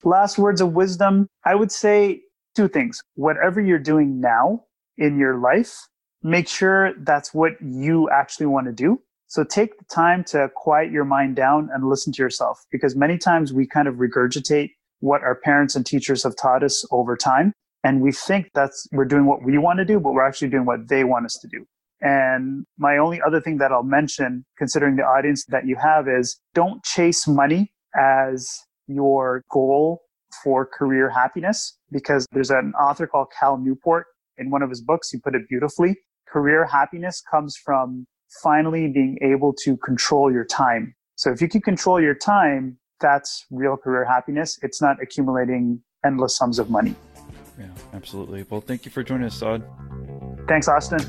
Last 0.02 0.38
words 0.38 0.62
of 0.62 0.72
wisdom. 0.72 1.28
I 1.44 1.54
would 1.54 1.70
say 1.70 2.22
two 2.54 2.68
things. 2.68 3.02
Whatever 3.16 3.60
you're 3.60 3.78
doing 3.78 4.18
now 4.18 4.64
in 4.96 5.18
your 5.18 5.36
life, 5.38 5.76
make 6.22 6.48
sure 6.48 6.92
that's 6.98 7.32
what 7.32 7.52
you 7.60 8.08
actually 8.10 8.46
want 8.46 8.66
to 8.66 8.72
do. 8.72 9.00
So 9.28 9.42
take 9.44 9.78
the 9.78 9.84
time 9.92 10.24
to 10.24 10.48
quiet 10.54 10.92
your 10.92 11.04
mind 11.04 11.36
down 11.36 11.68
and 11.72 11.88
listen 11.88 12.12
to 12.14 12.22
yourself 12.22 12.64
because 12.70 12.94
many 12.94 13.18
times 13.18 13.52
we 13.52 13.66
kind 13.66 13.88
of 13.88 13.96
regurgitate 13.96 14.70
what 15.00 15.22
our 15.22 15.34
parents 15.34 15.74
and 15.74 15.84
teachers 15.84 16.22
have 16.22 16.36
taught 16.36 16.62
us 16.62 16.84
over 16.90 17.16
time. 17.16 17.52
And 17.82 18.00
we 18.00 18.12
think 18.12 18.50
that's 18.54 18.86
we're 18.92 19.04
doing 19.04 19.26
what 19.26 19.44
we 19.44 19.58
want 19.58 19.78
to 19.78 19.84
do, 19.84 20.00
but 20.00 20.12
we're 20.12 20.26
actually 20.26 20.48
doing 20.48 20.64
what 20.64 20.88
they 20.88 21.04
want 21.04 21.26
us 21.26 21.38
to 21.42 21.48
do. 21.48 21.66
And 22.00 22.66
my 22.78 22.98
only 22.98 23.20
other 23.26 23.40
thing 23.40 23.58
that 23.58 23.72
I'll 23.72 23.82
mention, 23.82 24.44
considering 24.58 24.96
the 24.96 25.02
audience 25.02 25.44
that 25.46 25.66
you 25.66 25.76
have, 25.76 26.08
is 26.08 26.38
don't 26.54 26.82
chase 26.84 27.26
money 27.26 27.72
as 27.98 28.48
your 28.86 29.42
goal 29.50 30.02
for 30.42 30.66
career 30.66 31.08
happiness 31.10 31.78
because 31.90 32.26
there's 32.32 32.50
an 32.50 32.72
author 32.80 33.06
called 33.06 33.28
Cal 33.38 33.56
Newport. 33.56 34.06
In 34.38 34.50
one 34.50 34.62
of 34.62 34.70
his 34.70 34.80
books, 34.80 35.10
he 35.10 35.18
put 35.18 35.34
it 35.34 35.48
beautifully 35.48 35.96
career 36.28 36.66
happiness 36.66 37.22
comes 37.30 37.56
from 37.56 38.06
finally 38.42 38.88
being 38.88 39.18
able 39.22 39.52
to 39.52 39.76
control 39.78 40.30
your 40.32 40.44
time. 40.44 40.94
So 41.14 41.30
if 41.30 41.40
you 41.40 41.48
can 41.48 41.62
control 41.62 42.00
your 42.00 42.14
time, 42.14 42.78
that's 43.00 43.46
real 43.50 43.76
career 43.76 44.04
happiness. 44.04 44.58
It's 44.62 44.82
not 44.82 45.00
accumulating 45.02 45.80
endless 46.04 46.36
sums 46.36 46.58
of 46.58 46.68
money. 46.68 46.94
Yeah, 47.58 47.68
absolutely. 47.94 48.44
Well, 48.50 48.60
thank 48.60 48.84
you 48.84 48.90
for 48.90 49.02
joining 49.02 49.26
us, 49.26 49.40
Saud. 49.40 49.62
Thanks, 50.46 50.68
Austin. 50.68 51.00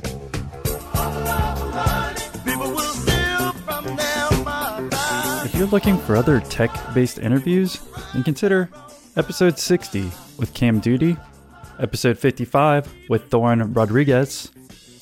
If 5.45 5.55
you're 5.55 5.67
looking 5.67 5.97
for 5.97 6.15
other 6.15 6.39
tech 6.39 6.71
based 6.93 7.19
interviews, 7.19 7.81
then 8.13 8.23
consider 8.23 8.69
episode 9.17 9.59
60 9.59 10.09
with 10.37 10.53
Cam 10.53 10.79
Duty, 10.79 11.17
episode 11.79 12.17
55 12.17 12.91
with 13.09 13.29
Thorn 13.29 13.73
Rodriguez, 13.73 14.51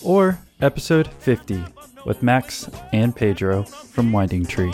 or 0.04 0.40
episode 0.62 1.08
50 1.08 1.64
with 2.06 2.22
Max 2.22 2.70
and 2.94 3.16
Pedro 3.16 3.64
from 3.64 4.12
Winding 4.12 4.46
Tree. 4.46 4.74